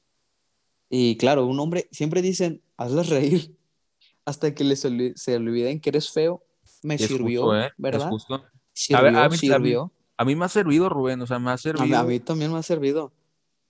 Y 0.90 1.16
claro, 1.16 1.48
un 1.48 1.58
hombre, 1.62 1.88
siempre 1.92 2.22
dicen, 2.22 2.62
hazlas 2.76 3.08
reír, 3.08 3.56
hasta 4.26 4.54
que 4.54 4.66
les 4.66 4.82
se 4.82 5.36
olviden 5.38 5.80
que 5.80 5.90
eres 5.90 6.12
feo. 6.12 6.44
Me 6.84 6.96
es 6.96 7.06
sirvió, 7.08 7.44
justo, 7.44 7.60
¿eh? 7.62 7.66
Es 7.68 7.74
¿verdad? 7.78 8.10
justo. 8.10 8.36
A 8.36 8.52
Sirvió, 8.74 9.04
ver, 9.04 9.16
a 9.16 9.20
mí- 9.20 9.26
a 9.26 9.30
mí- 9.30 9.38
sirvió. 9.38 9.92
A 10.18 10.26
mí 10.26 10.36
me 10.36 10.46
ha 10.46 10.50
servido, 10.50 10.90
Rubén, 10.90 11.22
o 11.22 11.28
sea, 11.28 11.40
me 11.40 11.50
ha 11.50 11.54
A 11.54 11.56
mí, 11.56 11.62
servido 11.62 11.98
a 11.98 12.04
mí 12.04 12.20
también 12.20 12.52
me 12.52 12.60
ha 12.60 12.64
servido. 12.64 13.14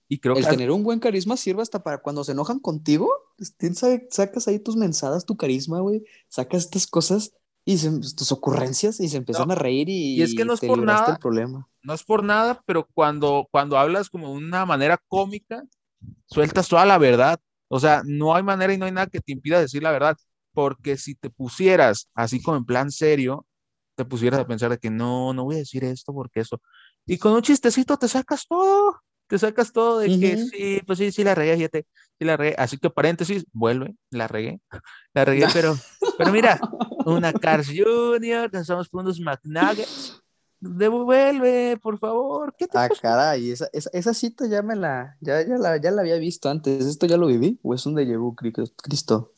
y 0.08 0.18
creo 0.18 0.34
El 0.36 0.44
que 0.44 0.50
tener 0.50 0.70
un 0.72 0.82
buen 0.82 0.98
carisma 0.98 1.36
sirve 1.38 1.62
hasta 1.62 1.82
para 1.84 1.98
cuando 2.02 2.24
se 2.24 2.32
enojan 2.32 2.58
contigo. 2.58 3.08
Sacas 4.10 4.48
ahí 4.48 4.58
tus 4.58 4.76
mensadas, 4.76 5.24
tu 5.24 5.36
carisma, 5.36 5.80
güey. 5.80 6.04
Sacas 6.28 6.64
estas 6.64 6.86
cosas 6.86 7.32
y 7.64 7.78
se- 7.78 7.90
tus 8.16 8.32
ocurrencias 8.32 9.00
y 9.00 9.08
se 9.08 9.18
empiezan 9.18 9.50
No, 9.50 9.52
a 9.52 9.54
reír 9.54 9.88
y, 9.88 10.22
y 10.22 10.22
es 10.22 10.34
que 10.34 10.44
no 10.44 10.54
es 10.54 10.62
por 10.62 10.82
nada. 10.82 11.12
el 11.12 11.18
problema. 11.18 11.68
no 11.82 11.94
es 11.94 12.04
por 12.04 12.24
nada, 12.24 12.62
pero 12.66 12.86
cuando, 12.94 13.48
cuando 13.52 13.78
hablas 13.78 14.10
como 14.10 14.28
de 14.30 14.34
una 14.38 14.66
manera 14.66 14.98
cómica, 15.08 15.62
sueltas 16.26 16.68
toda 16.68 16.86
la 16.86 16.98
verdad. 16.98 17.40
O 17.68 17.80
sea, 17.80 18.02
no 18.06 18.34
hay 18.36 18.42
manera 18.44 18.72
y 18.74 18.78
no 18.78 18.86
hay 18.86 18.92
nada 18.92 19.06
que 19.08 19.20
te 19.20 19.32
impida 19.32 19.60
decir 19.60 19.82
la 19.82 19.92
verdad, 19.92 20.16
porque 20.52 20.96
si 20.98 21.14
te 21.16 21.30
pusieras 21.30 22.08
así 22.14 22.42
como 22.42 22.58
en 22.58 22.64
plan 22.66 22.90
serio, 22.92 23.46
te 23.96 24.04
pusieras 24.04 24.40
a 24.40 24.46
pensar 24.46 24.70
de 24.70 24.78
que 24.78 24.90
no, 24.90 25.32
no 25.34 25.44
voy 25.44 25.56
a 25.56 25.58
decir 25.60 25.84
esto 25.84 26.12
porque 26.14 26.40
eso. 26.40 26.60
Y 27.06 27.18
con 27.18 27.32
un 27.34 27.42
chistecito 27.42 27.96
te 27.98 28.08
sacas 28.08 28.46
todo, 28.48 29.00
te 29.28 29.38
sacas 29.38 29.72
todo 29.72 29.98
de 30.00 30.12
que 30.12 30.36
Ujú. 30.36 30.38
sí, 30.38 30.80
pues 30.86 30.98
sí, 30.98 31.12
sí 31.12 31.24
la 31.24 31.34
regué, 31.34 31.56
fíjate, 31.56 31.86
sí 32.18 32.24
la 32.24 32.36
regué. 32.36 32.54
Así 32.58 32.78
que 32.78 32.90
paréntesis, 32.90 33.44
vuelve, 33.52 33.94
la 34.10 34.28
regué, 34.28 34.60
la 35.14 35.24
regué, 35.24 35.48
pero, 35.50 35.82
pero 36.16 36.32
mira, 36.32 36.66
una 37.06 37.32
Cars 37.32 37.68
Junior, 37.68 38.50
nos 38.52 38.62
estamos 38.62 38.88
por 38.88 39.02
unos 39.02 39.20
McNuggets. 39.20 40.18
Devuelve, 40.60 41.76
por 41.82 41.98
favor. 41.98 42.54
¿Qué 42.56 42.66
te 42.68 42.78
Ah, 42.78 42.88
pasa? 42.88 43.00
caray, 43.00 43.50
esa, 43.50 43.68
esa, 43.72 43.90
esa 43.92 44.14
cita 44.14 44.46
ya 44.46 44.62
me 44.62 44.76
la, 44.76 45.16
ya, 45.20 45.42
ya 45.46 45.56
la, 45.58 45.76
ya 45.80 45.90
la 45.90 46.02
había 46.02 46.16
visto 46.16 46.48
antes. 46.48 46.86
¿Esto 46.86 47.06
ya 47.06 47.16
lo 47.16 47.26
viví? 47.26 47.58
¿O 47.62 47.74
es 47.74 47.84
un 47.84 47.94
déjà 47.96 48.16
vu, 48.16 48.34
Cri- 48.36 48.72
Cristo? 48.80 49.32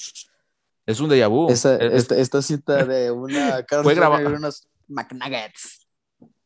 Es 0.86 1.00
un 1.00 1.08
déjà 1.08 1.28
vu. 1.28 1.48
Esa, 1.50 1.76
Es- 1.76 1.80
es- 1.82 1.92
esta, 2.02 2.16
esta 2.18 2.42
cita 2.42 2.84
de 2.84 3.10
una 3.10 3.64
Fue 3.82 3.94
graba- 3.94 4.18
Jr. 4.18 4.32
y 4.32 4.34
unos 4.36 4.68
McNuggets. 4.88 5.86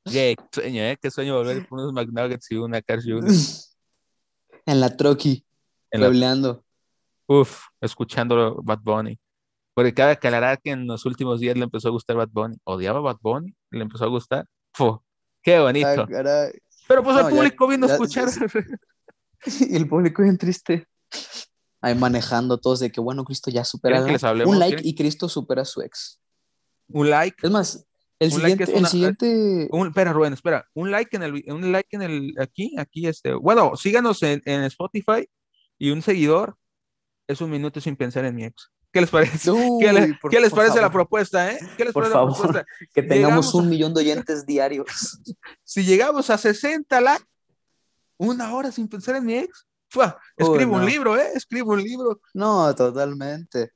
Qué 0.05 0.37
sueño, 0.53 0.83
¿eh? 0.83 0.97
Qué 1.03 1.11
sueño 1.11 1.35
volver 1.37 1.67
por 1.69 1.81
unos 1.81 1.93
McNuggets 1.93 2.51
y 2.53 2.57
una 2.57 2.81
Cars 2.83 3.05
Junior. 3.05 3.25
En 4.67 4.81
la 4.81 4.95
troqui, 4.95 5.47
En 5.91 6.03
la-. 6.21 6.61
Uf, 7.27 7.63
escuchando 7.81 8.61
Bad 8.63 8.81
Bunny. 8.83 9.19
Porque 9.79 9.95
cabe 9.95 10.11
aclarar 10.11 10.61
que 10.61 10.73
en 10.73 10.89
los 10.89 11.07
últimos 11.07 11.39
días 11.39 11.57
le 11.57 11.63
empezó 11.63 11.87
a 11.87 11.91
gustar 11.93 12.17
Bad 12.17 12.31
Bunny. 12.33 12.57
Odiaba 12.65 12.99
Bad 12.99 13.19
Bunny, 13.23 13.55
le 13.71 13.83
empezó 13.83 14.07
a 14.07 14.09
gustar. 14.09 14.45
Qué 15.41 15.61
bonito. 15.61 15.87
Ah, 15.87 16.05
caray. 16.09 16.51
Pero 16.89 17.05
pues 17.05 17.15
No, 17.15 17.21
el 17.21 17.27
ya- 17.29 17.37
público 17.37 17.69
vino 17.69 17.85
a 17.87 17.89
ya- 17.91 17.95
escuchar. 17.95 18.29
Y 19.47 19.77
el 19.77 19.89
público 19.89 20.25
bien 20.25 20.37
triste. 20.37 20.89
Ahí 21.81 21.95
manejando 21.95 22.59
todos 22.59 22.81
de 22.81 22.91
que, 22.91 23.01
bueno, 23.01 23.23
Cristo 23.25 23.53
ya 23.53 23.63
supera 23.65 24.01
un 24.03 24.59
like 24.59 24.75
¿Quieren? 24.79 24.85
y 24.85 24.95
Cristo 24.97 25.29
supera 25.29 25.63
a 25.63 25.65
su 25.65 25.81
ex. 25.81 26.21
un 26.89 27.09
like. 27.09 27.37
Es 27.41 27.51
más, 27.53 27.87
el 28.19 28.33
Un 28.33 28.43
like 28.43 28.67
siguiente, 28.67 28.73
es 28.73 28.79
el 28.81 28.87
siguiente, 28.89 29.69
Un, 29.71 29.87
espera, 29.87 30.13
Rubén, 30.13 30.33
espera. 30.33 30.67
Un 30.75 30.91
like 30.91 31.15
en 31.17 31.23
el, 31.23 31.45
un 31.47 31.71
like 31.71 31.95
en 31.95 32.03
el, 32.03 32.35
aquí, 32.41 32.75
aquí, 32.77 33.07
este. 33.07 33.33
Bueno, 33.35 33.77
síganos 33.77 34.21
en, 34.25 34.43
en 34.45 34.65
Spotify 34.65 35.25
y 35.79 35.91
un 35.93 36.03
seguidor 36.03 36.57
es 37.29 37.41
un 37.41 37.51
minuto 37.51 37.81
sin 37.81 37.95
pensar 37.95 38.25
en 38.25 38.35
mi 38.35 38.43
ex. 38.45 38.73
¿Qué 38.93 39.01
les 39.03 39.11
parece? 39.11 39.51
¿Qué, 39.81 39.93
le- 39.93 40.05
Uy, 40.07 40.15
por- 40.21 40.31
qué 40.31 40.41
les 40.41 40.53
parece 40.53 40.81
la 40.81 40.91
propuesta, 40.91 41.53
eh? 41.53 41.59
¿Qué 41.77 41.85
les 41.85 41.93
Por 41.93 42.05
parece 42.05 42.15
la 42.19 42.21
favor. 42.33 42.37
propuesta? 42.37 42.67
que 42.95 43.03
tengamos 43.03 43.17
llegamos 43.17 43.55
a- 43.55 43.59
un 43.59 43.69
millón 43.69 43.95
de 43.95 44.01
oyentes 44.01 44.47
diarios. 44.47 44.87
Si 45.65 45.85
llegamos 45.85 46.31
a 46.31 46.39
60 46.39 47.01
likes, 47.01 47.25
una 48.17 48.55
hora 48.55 48.73
sin 48.73 48.89
pensar 48.89 49.17
en 49.17 49.27
mi 49.27 49.35
ex, 49.35 49.67
¡fua! 49.91 50.19
Uy, 50.39 50.47
escribo 50.47 50.77
un 50.77 50.87
libro, 50.87 51.17
¿eh? 51.17 51.29
Escribo 51.35 51.73
un 51.73 51.83
libro. 51.83 52.21
No, 52.35 52.75
totalmente. 52.75 53.73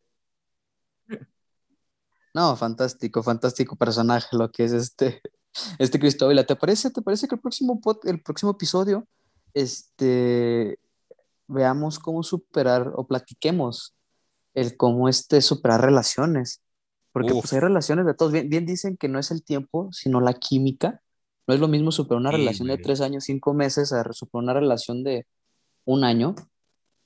No, 2.34 2.56
fantástico, 2.56 3.22
fantástico 3.22 3.76
personaje 3.76 4.34
lo 4.36 4.50
que 4.50 4.64
es 4.64 4.72
este, 4.72 5.20
este 5.78 5.98
Cristóbal. 6.00 6.44
¿Te 6.46 6.56
parece, 6.56 6.90
te 6.90 7.02
parece 7.02 7.28
que 7.28 7.34
el 7.34 7.40
próximo, 7.42 7.78
el 8.04 8.22
próximo 8.22 8.52
episodio 8.52 9.06
este, 9.52 10.78
veamos 11.46 11.98
cómo 11.98 12.22
superar 12.22 12.90
o 12.96 13.06
platiquemos 13.06 13.94
el 14.54 14.76
cómo 14.76 15.08
este 15.08 15.40
superar 15.40 15.80
relaciones? 15.80 16.62
Porque 17.12 17.32
pues 17.32 17.52
hay 17.52 17.60
relaciones 17.60 18.06
de 18.06 18.14
todos. 18.14 18.32
Bien, 18.32 18.48
bien, 18.48 18.64
dicen 18.64 18.96
que 18.96 19.08
no 19.08 19.18
es 19.18 19.30
el 19.30 19.44
tiempo, 19.44 19.90
sino 19.92 20.20
la 20.20 20.34
química. 20.34 21.02
No 21.46 21.54
es 21.54 21.60
lo 21.60 21.68
mismo 21.68 21.92
superar 21.92 22.20
una 22.20 22.30
relación 22.30 22.68
de 22.68 22.78
tres 22.78 23.00
años, 23.00 23.24
cinco 23.24 23.52
meses, 23.52 23.92
a 23.92 24.10
superar 24.12 24.44
una 24.44 24.54
relación 24.54 25.04
de 25.04 25.26
un 25.84 26.04
año. 26.04 26.34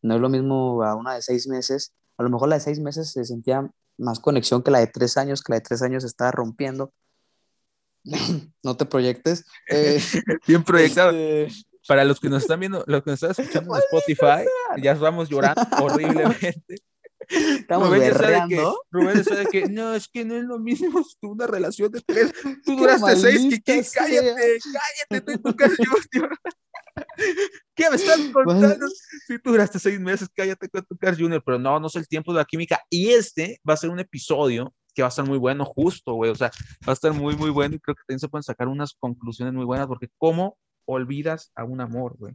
No 0.02 0.14
es 0.14 0.20
lo 0.20 0.28
mismo 0.28 0.82
a 0.84 0.94
una 0.94 1.14
de 1.14 1.22
seis 1.22 1.48
meses. 1.48 1.92
A 2.18 2.22
lo 2.22 2.30
mejor 2.30 2.48
la 2.48 2.56
de 2.56 2.60
seis 2.60 2.78
meses 2.78 3.10
se 3.10 3.24
sentía 3.24 3.68
más 3.98 4.20
conexión 4.20 4.62
que 4.62 4.70
la 4.70 4.78
de 4.78 4.86
tres 4.86 5.16
años, 5.16 5.42
que 5.42 5.52
la 5.52 5.56
de 5.56 5.62
tres 5.62 5.82
años 5.82 6.04
estaba 6.04 6.30
rompiendo. 6.30 6.92
no 8.62 8.76
te 8.76 8.86
proyectes. 8.86 9.44
Eh, 9.68 10.00
Bien 10.46 10.62
proyectado. 10.62 11.10
Este, 11.10 11.52
Para 11.88 12.04
los 12.04 12.20
que 12.20 12.28
nos 12.28 12.42
están 12.42 12.60
viendo, 12.60 12.84
los 12.86 13.02
que 13.02 13.10
nos 13.10 13.22
están 13.22 13.44
escuchando 13.44 13.74
en 13.74 13.82
Spotify, 13.90 14.48
ya 14.82 14.92
estamos 14.92 15.28
llorando 15.28 15.62
horriblemente. 15.80 16.82
Estamos 17.28 17.88
Rubén 17.88 18.00
berreando. 18.00 18.82
Rubén 18.90 19.24
sabe 19.24 19.46
que 19.46 19.68
no, 19.68 19.94
es 19.94 20.08
que 20.08 20.24
no 20.24 20.36
es 20.36 20.44
lo 20.44 20.58
mismo 20.58 21.02
una 21.22 21.46
relación 21.46 21.90
de 21.90 22.00
tres. 22.02 22.32
Tú 22.64 22.76
duraste 22.76 23.16
seis, 23.16 23.60
que, 23.64 23.84
cállate, 23.94 24.58
cállate, 25.10 25.38
tú, 25.38 25.56
Junior. 26.12 26.38
¿Qué 27.74 27.90
me 27.90 27.96
estás 27.96 28.18
contando? 28.32 28.86
Si 29.26 29.38
tú 29.38 29.50
duraste 29.50 29.78
seis 29.78 30.00
meses, 30.00 30.28
cállate 30.34 30.68
con 30.68 30.82
tu 30.84 30.96
Carl 30.96 31.16
Junior, 31.16 31.42
pero 31.44 31.58
no, 31.58 31.78
no 31.78 31.88
es 31.88 31.96
el 31.96 32.08
tiempo 32.08 32.32
de 32.32 32.38
la 32.38 32.44
química. 32.44 32.80
Y 32.88 33.10
este 33.10 33.60
va 33.68 33.74
a 33.74 33.76
ser 33.76 33.90
un 33.90 34.00
episodio 34.00 34.72
que 34.94 35.02
va 35.02 35.08
a 35.08 35.10
estar 35.10 35.26
muy 35.26 35.36
bueno, 35.36 35.64
justo, 35.66 36.14
güey. 36.14 36.30
O 36.30 36.34
sea, 36.34 36.50
va 36.88 36.92
a 36.92 36.94
estar 36.94 37.12
muy, 37.12 37.36
muy 37.36 37.50
bueno 37.50 37.74
y 37.74 37.80
creo 37.80 37.94
que 37.94 38.02
también 38.06 38.20
se 38.20 38.28
pueden 38.28 38.42
sacar 38.42 38.68
unas 38.68 38.94
conclusiones 38.98 39.52
muy 39.52 39.66
buenas 39.66 39.86
porque 39.86 40.08
¿cómo 40.16 40.56
olvidas 40.86 41.52
a 41.54 41.64
un 41.64 41.82
amor, 41.82 42.16
güey? 42.16 42.34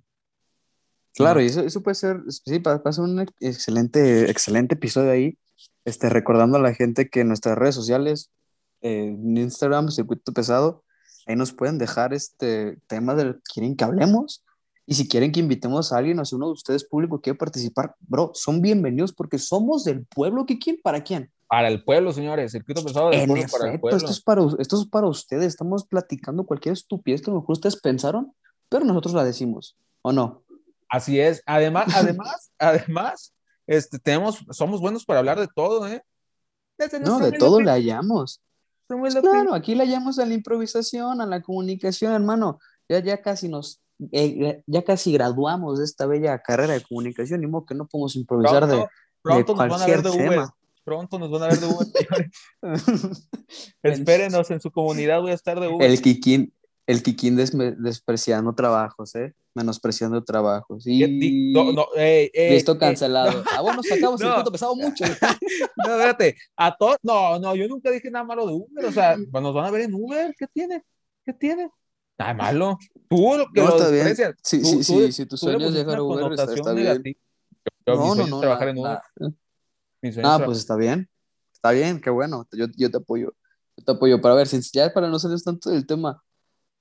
Claro, 1.16 1.42
y 1.42 1.48
eso, 1.48 1.62
eso 1.62 1.82
puede 1.82 1.96
ser, 1.96 2.22
sí, 2.28 2.60
pasa 2.60 3.02
un 3.02 3.26
excelente, 3.40 4.30
excelente 4.30 4.76
episodio 4.76 5.12
ahí, 5.12 5.38
este, 5.84 6.10
recordando 6.10 6.58
a 6.58 6.62
la 6.62 6.74
gente 6.74 7.10
que 7.10 7.22
en 7.22 7.28
nuestras 7.28 7.58
redes 7.58 7.76
sociales, 7.76 8.32
eh, 8.82 9.08
en 9.08 9.38
Instagram, 9.38 9.90
Circuito 9.90 10.32
Pesado, 10.32 10.84
ahí 11.28 11.36
nos 11.36 11.54
pueden 11.54 11.78
dejar 11.78 12.14
este 12.14 12.78
tema 12.88 13.14
de 13.16 13.36
quieren 13.54 13.76
que 13.76 13.84
hablemos, 13.84 14.44
y 14.86 14.96
si 14.96 15.08
quieren 15.08 15.32
que 15.32 15.40
invitemos 15.40 15.92
a 15.92 15.98
alguien, 15.98 16.20
o 16.20 16.26
si 16.26 16.36
uno 16.36 16.48
de 16.48 16.54
ustedes 16.54 16.84
público 16.86 17.22
quiere 17.22 17.38
participar, 17.38 17.96
bro, 18.00 18.32
son 18.34 18.62
bienvenidos 18.62 19.14
porque 19.14 19.38
somos 19.38 19.84
del 19.84 20.06
pueblo, 20.06 20.46
¿qué 20.46 20.60
quién? 20.60 20.80
¿Para 20.82 21.04
quién? 21.04 21.30
Para 21.48 21.68
el 21.68 21.84
pueblo, 21.84 22.14
señores, 22.14 22.54
Circuito 22.54 22.84
Pesado 22.84 23.10
del 23.10 23.28
pueblo 23.28 23.46
para 23.52 23.74
el 23.74 23.80
pueblo. 23.80 23.98
Esto 23.98 24.12
es 24.12 24.22
para, 24.22 24.42
esto 24.60 24.82
es 24.82 24.88
para 24.88 25.08
ustedes, 25.08 25.48
estamos 25.48 25.86
platicando 25.86 26.46
cualquier 26.46 26.74
estupidez 26.74 27.22
que 27.22 27.30
a 27.30 27.34
lo 27.34 27.42
mejor 27.42 27.54
ustedes 27.54 27.76
pensaron, 27.80 28.34
pero 28.70 28.86
nosotros 28.86 29.14
la 29.14 29.24
decimos, 29.24 29.78
¿o 30.02 30.14
no? 30.14 30.44
Así 30.92 31.22
es. 31.22 31.42
Además, 31.46 31.88
además, 31.96 32.52
además, 32.60 33.34
este, 33.66 33.98
tenemos, 33.98 34.46
somos 34.52 34.82
buenos 34.82 35.06
para 35.06 35.20
hablar 35.20 35.40
de 35.40 35.48
todo, 35.48 35.88
¿eh? 35.88 36.04
no, 37.04 37.20
de 37.20 37.32
todo 37.32 37.62
le 37.62 37.72
hallamos. 37.72 38.42
Pues 38.88 39.16
claro, 39.16 39.54
aquí 39.54 39.74
le 39.74 39.86
hallamos 39.86 40.20
a 40.20 40.26
la 40.26 40.34
improvisación, 40.34 41.22
a 41.22 41.26
la 41.26 41.42
comunicación, 41.42 42.12
hermano. 42.12 42.60
Ya, 42.90 43.00
ya 43.00 43.22
casi 43.22 43.48
nos, 43.48 43.80
eh, 44.12 44.62
ya 44.68 44.84
casi 44.84 45.14
graduamos 45.14 45.80
de 45.80 45.86
esta 45.86 46.06
bella 46.08 46.38
carrera 46.40 46.74
de 46.74 46.82
comunicación, 46.82 47.40
ni 47.40 47.48
modo 47.48 47.66
que 47.66 47.76
no 47.76 47.88
podemos 47.88 48.18
improvisar 48.18 48.68
de, 48.68 48.86
pronto 49.22 49.56
nos 49.56 49.70
van 49.70 49.82
a 49.82 49.86
ver 49.86 50.02
de 50.02 50.12
tema. 50.12 50.54
Pronto 50.84 51.20
nos 51.20 51.32
van 51.32 51.44
a 51.44 51.48
ver 51.48 51.60
de 51.60 51.68
Uber. 51.68 52.32
Espérenos 53.84 54.52
en 54.52 54.60
su 54.60 54.72
comunidad, 54.72 55.22
voy 55.22 55.32
a 55.32 55.36
estar 55.36 55.58
de 55.58 55.70
Uber. 55.70 55.90
El 55.90 56.02
Kikín, 56.02 56.54
el 56.86 57.02
Kikín 57.02 57.38
despreciando 57.38 58.54
trabajos, 58.54 59.16
¿eh? 59.16 59.34
Menospreciando 59.54 60.24
trabajos. 60.24 60.88
Y... 60.88 61.52
No, 61.54 61.72
no, 61.72 61.88
Listo, 62.34 62.78
cancelado. 62.78 63.44
ah, 63.52 63.62
bueno, 63.62 63.84
sacamos 63.88 64.22
el 64.22 64.34
punto 64.34 64.52
pesado 64.52 64.76
mucho. 64.76 65.04
no, 65.78 65.98
fíjate, 65.98 66.38
a 66.56 66.76
todos, 66.76 66.98
no, 67.04 67.40
no, 67.40 67.56
yo 67.56 67.68
nunca 67.68 67.92
dije 67.92 68.10
nada 68.10 68.24
malo 68.24 68.48
de 68.48 68.54
Uber, 68.54 68.86
o 68.86 68.92
sea, 68.92 69.18
pues, 69.32 69.44
nos 69.44 69.54
van 69.54 69.66
a 69.66 69.72
ver 69.72 69.82
en 69.82 69.94
Uber, 69.94 70.34
¿qué 70.38 70.48
tiene? 70.48 70.84
¿Qué 71.26 71.34
tiene? 71.34 71.70
Nada 72.18 72.34
malo. 72.34 72.78
Tú 73.10 73.38
lo 73.38 73.48
que 73.52 73.62
no, 73.62 73.68
lo 73.68 73.78
está 73.78 73.90
bien. 73.90 74.36
Sí, 74.44 74.64
sí, 74.64 74.84
sí, 74.84 75.12
si 75.12 75.26
tu 75.26 75.38
sueño 75.38 75.68
es 75.68 75.74
dejar 75.74 76.00
Uber, 76.00 76.32
está, 76.32 76.54
está 76.54 76.74
bien. 76.74 77.04
Yo, 77.86 77.96
no, 77.96 78.16
no, 78.16 78.28
no, 78.28 78.40
trabajar 78.40 78.70
en 78.70 78.78
Uber. 78.78 79.00
Ah, 80.24 80.42
pues 80.44 80.60
está 80.60 80.76
bien. 80.76 81.10
Está 81.54 81.72
bien, 81.72 82.00
qué 82.02 82.10
bueno. 82.10 82.48
Yo, 82.52 82.66
yo 82.76 82.90
te 82.90 82.98
apoyo. 82.98 83.34
Yo 83.78 83.86
te 83.86 83.92
apoyo. 83.92 84.22
Para 84.22 84.36
ver, 84.36 84.48
si 84.48 84.60
ya 84.74 84.92
para 84.94 85.08
no 85.08 85.20
salir 85.20 85.42
tanto 85.42 85.70
del 85.70 85.86
tema, 85.86 86.24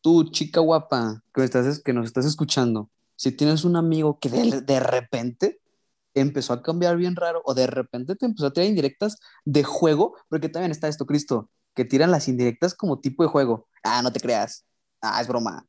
tú, 0.00 0.30
chica 0.30 0.60
guapa, 0.60 1.22
que, 1.34 1.44
estás, 1.44 1.82
que 1.82 1.92
nos 1.92 2.06
estás 2.06 2.26
escuchando, 2.26 2.90
si 3.16 3.32
tienes 3.32 3.64
un 3.64 3.76
amigo 3.76 4.18
que 4.18 4.28
de, 4.28 4.60
de, 4.62 4.80
repente 4.80 5.60
empezó 6.14 6.52
a 6.52 6.62
cambiar 6.62 6.96
bien 6.96 7.16
raro 7.16 7.42
o 7.44 7.54
de 7.54 7.66
repente 7.66 8.16
te 8.16 8.26
empezó 8.26 8.46
a 8.46 8.52
tirar 8.52 8.68
indirectas 8.68 9.18
de 9.44 9.62
juego, 9.62 10.16
porque 10.28 10.48
también 10.48 10.70
está 10.70 10.88
esto, 10.88 11.06
Cristo, 11.06 11.50
que 11.74 11.84
tiran 11.84 12.10
las 12.10 12.28
indirectas 12.28 12.74
como 12.74 13.00
tipo 13.00 13.22
de 13.22 13.28
juego. 13.28 13.68
Ah, 13.82 14.02
no 14.02 14.12
te 14.12 14.20
creas. 14.20 14.64
Ah, 15.00 15.20
es 15.20 15.28
broma. 15.28 15.66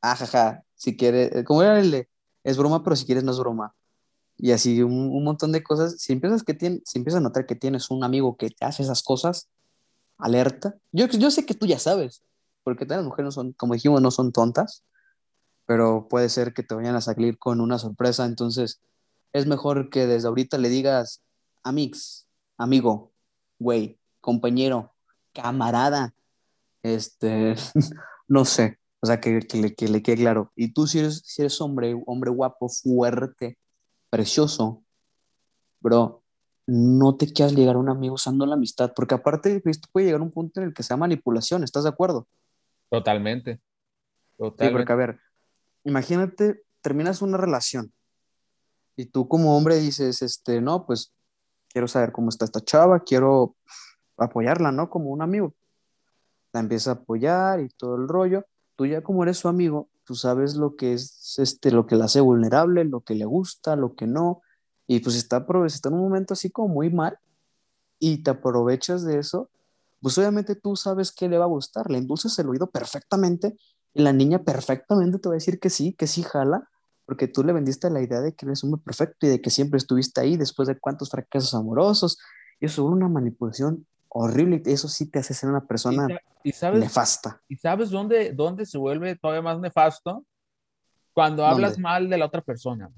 Ah, 0.00 0.16
jaja. 0.16 0.62
Si 0.74 0.96
quieres, 0.96 1.34
eh, 1.34 1.44
¿cómo 1.44 1.62
era 1.62 1.78
el 1.78 1.90
de? 1.90 2.08
Es 2.44 2.56
broma, 2.56 2.82
pero 2.82 2.96
si 2.96 3.04
quieres 3.04 3.24
no 3.24 3.32
es 3.32 3.38
broma. 3.38 3.74
Y 4.36 4.52
así 4.52 4.82
un, 4.82 4.92
un 4.92 5.24
montón 5.24 5.52
de 5.52 5.62
cosas. 5.62 6.00
Si 6.00 6.12
empiezas, 6.12 6.42
que 6.42 6.54
tiene, 6.54 6.80
si 6.84 6.98
empiezas 6.98 7.18
a 7.18 7.22
notar 7.22 7.46
que 7.46 7.54
tienes 7.54 7.90
un 7.90 8.02
amigo 8.02 8.36
que 8.36 8.50
te 8.50 8.64
hace 8.64 8.82
esas 8.82 9.02
cosas, 9.02 9.48
alerta. 10.18 10.76
Yo, 10.92 11.06
yo 11.06 11.30
sé 11.30 11.46
que 11.46 11.54
tú 11.54 11.66
ya 11.66 11.78
sabes, 11.78 12.22
porque 12.64 12.86
las 12.86 13.04
mujeres 13.04 13.26
no 13.26 13.32
son, 13.32 13.52
como 13.52 13.74
dijimos, 13.74 14.00
no 14.02 14.10
son 14.10 14.32
tontas, 14.32 14.84
pero 15.66 16.08
puede 16.08 16.28
ser 16.28 16.54
que 16.54 16.62
te 16.62 16.74
vayan 16.74 16.96
a 16.96 17.00
salir 17.00 17.38
con 17.38 17.60
una 17.60 17.78
sorpresa, 17.78 18.26
entonces 18.26 18.80
es 19.32 19.46
mejor 19.46 19.90
que 19.90 20.06
desde 20.06 20.28
ahorita 20.28 20.58
le 20.58 20.68
digas, 20.68 21.22
amix, 21.62 22.26
amigo, 22.58 23.12
güey, 23.58 23.98
compañero, 24.20 24.92
camarada, 25.32 26.14
este, 26.82 27.54
no 28.28 28.44
sé, 28.44 28.78
o 29.00 29.06
sea, 29.06 29.20
que, 29.20 29.40
que, 29.40 29.58
le, 29.58 29.74
que, 29.74 29.88
le, 29.88 30.02
quede 30.02 30.16
claro. 30.16 30.52
Y 30.54 30.72
tú 30.72 30.86
si 30.86 31.00
eres, 31.00 31.22
si 31.24 31.42
eres 31.42 31.60
hombre, 31.60 32.00
hombre 32.06 32.30
guapo, 32.30 32.68
fuerte, 32.68 33.58
precioso, 34.10 34.84
bro, 35.80 36.22
no 36.66 37.16
te 37.16 37.32
quieras 37.32 37.54
llegar 37.54 37.76
a 37.76 37.78
un 37.78 37.88
amigo 37.88 38.14
usando 38.14 38.46
la 38.46 38.54
amistad, 38.54 38.92
porque 38.94 39.14
aparte 39.14 39.62
esto 39.64 39.88
puede 39.92 40.06
llegar 40.06 40.20
a 40.20 40.24
un 40.24 40.30
punto 40.30 40.60
en 40.60 40.68
el 40.68 40.74
que 40.74 40.82
sea 40.82 40.96
manipulación, 40.96 41.64
¿estás 41.64 41.84
de 41.84 41.90
acuerdo? 41.90 42.28
Totalmente. 42.92 43.58
Totalmente. 44.36 44.66
Sí, 44.66 44.70
porque 44.70 44.92
a 44.92 44.96
ver, 44.96 45.20
imagínate, 45.82 46.62
terminas 46.82 47.22
una 47.22 47.38
relación 47.38 47.90
y 48.96 49.06
tú 49.06 49.28
como 49.28 49.56
hombre 49.56 49.76
dices, 49.78 50.20
este, 50.20 50.60
no, 50.60 50.84
pues 50.84 51.14
quiero 51.70 51.88
saber 51.88 52.12
cómo 52.12 52.28
está 52.28 52.44
esta 52.44 52.60
chava, 52.60 53.00
quiero 53.00 53.56
apoyarla, 54.18 54.72
¿no? 54.72 54.90
Como 54.90 55.08
un 55.08 55.22
amigo. 55.22 55.54
La 56.52 56.60
empieza 56.60 56.90
a 56.90 56.94
apoyar 56.94 57.60
y 57.60 57.70
todo 57.70 57.96
el 57.96 58.08
rollo. 58.08 58.44
Tú 58.76 58.84
ya 58.84 59.00
como 59.00 59.22
eres 59.22 59.38
su 59.38 59.48
amigo, 59.48 59.88
tú 60.04 60.14
sabes 60.14 60.56
lo 60.56 60.76
que 60.76 60.92
es, 60.92 61.38
este, 61.38 61.70
lo 61.70 61.86
que 61.86 61.96
la 61.96 62.04
hace 62.04 62.20
vulnerable, 62.20 62.84
lo 62.84 63.00
que 63.00 63.14
le 63.14 63.24
gusta, 63.24 63.74
lo 63.74 63.94
que 63.94 64.06
no. 64.06 64.42
Y 64.86 65.00
pues 65.00 65.16
está, 65.16 65.46
está 65.64 65.88
en 65.88 65.94
un 65.94 66.02
momento 66.02 66.34
así 66.34 66.50
como 66.50 66.74
muy 66.74 66.90
mal 66.90 67.18
y 67.98 68.22
te 68.22 68.32
aprovechas 68.32 69.02
de 69.06 69.18
eso 69.18 69.48
pues 70.02 70.18
obviamente 70.18 70.56
tú 70.56 70.74
sabes 70.74 71.12
qué 71.12 71.28
le 71.28 71.38
va 71.38 71.44
a 71.44 71.48
gustar, 71.48 71.90
le 71.90 71.98
endulzas 71.98 72.36
el 72.40 72.48
oído 72.48 72.68
perfectamente 72.70 73.56
y 73.94 74.02
la 74.02 74.12
niña 74.12 74.42
perfectamente 74.42 75.18
te 75.18 75.28
va 75.28 75.34
a 75.34 75.36
decir 75.36 75.60
que 75.60 75.70
sí, 75.70 75.94
que 75.94 76.08
sí 76.08 76.24
jala, 76.24 76.68
porque 77.06 77.28
tú 77.28 77.44
le 77.44 77.52
vendiste 77.52 77.88
la 77.88 78.02
idea 78.02 78.20
de 78.20 78.34
que 78.34 78.46
eres 78.46 78.64
un 78.64 78.78
perfecto 78.80 79.26
y 79.26 79.30
de 79.30 79.40
que 79.40 79.50
siempre 79.50 79.78
estuviste 79.78 80.20
ahí 80.20 80.36
después 80.36 80.66
de 80.66 80.78
cuántos 80.78 81.10
fracasos 81.10 81.54
amorosos. 81.54 82.18
Y 82.60 82.66
eso 82.66 82.86
es 82.86 82.92
una 82.92 83.08
manipulación 83.08 83.86
horrible 84.08 84.62
y 84.64 84.72
eso 84.72 84.88
sí 84.88 85.10
te 85.10 85.20
hace 85.20 85.34
ser 85.34 85.50
una 85.50 85.64
persona 85.66 86.08
¿Y 86.42 86.52
sabes, 86.52 86.80
nefasta. 86.80 87.40
¿Y 87.48 87.56
sabes 87.56 87.90
dónde, 87.90 88.32
dónde 88.32 88.66
se 88.66 88.78
vuelve 88.78 89.16
todavía 89.16 89.42
más 89.42 89.60
nefasto? 89.60 90.24
Cuando 91.12 91.46
hablas 91.46 91.78
mal 91.78 92.08
de 92.08 92.18
la 92.18 92.26
otra 92.26 92.40
persona. 92.40 92.90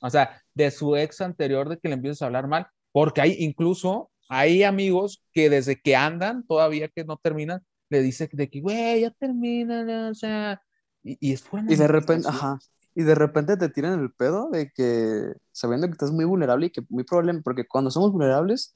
O 0.00 0.10
sea, 0.10 0.42
de 0.52 0.70
su 0.70 0.96
ex 0.96 1.20
anterior, 1.20 1.68
de 1.68 1.78
que 1.78 1.88
le 1.88 1.94
empiezas 1.94 2.22
a 2.22 2.26
hablar 2.26 2.48
mal, 2.48 2.66
porque 2.90 3.20
hay 3.20 3.36
incluso 3.38 4.10
hay 4.28 4.62
amigos 4.62 5.22
que 5.32 5.50
desde 5.50 5.80
que 5.80 5.96
andan, 5.96 6.46
todavía 6.46 6.88
que 6.88 7.04
no 7.04 7.16
terminan, 7.16 7.62
le 7.88 8.02
dice 8.02 8.28
de 8.32 8.48
que, 8.48 8.60
güey, 8.60 9.02
ya 9.02 9.10
terminan, 9.10 9.88
o 10.10 10.14
sea, 10.14 10.62
y, 11.02 11.18
y 11.20 11.32
es 11.32 11.44
Y 11.68 11.76
de 11.76 11.88
repente, 11.88 12.28
ajá, 12.28 12.58
y 12.94 13.02
de 13.02 13.14
repente 13.14 13.56
te 13.56 13.68
tiran 13.68 14.00
el 14.00 14.12
pedo 14.12 14.50
de 14.50 14.70
que, 14.70 15.32
sabiendo 15.52 15.86
que 15.86 15.92
estás 15.92 16.12
muy 16.12 16.24
vulnerable 16.24 16.66
y 16.66 16.70
que 16.70 16.82
muy 16.88 17.04
probable, 17.04 17.40
porque 17.42 17.66
cuando 17.66 17.90
somos 17.90 18.12
vulnerables, 18.12 18.74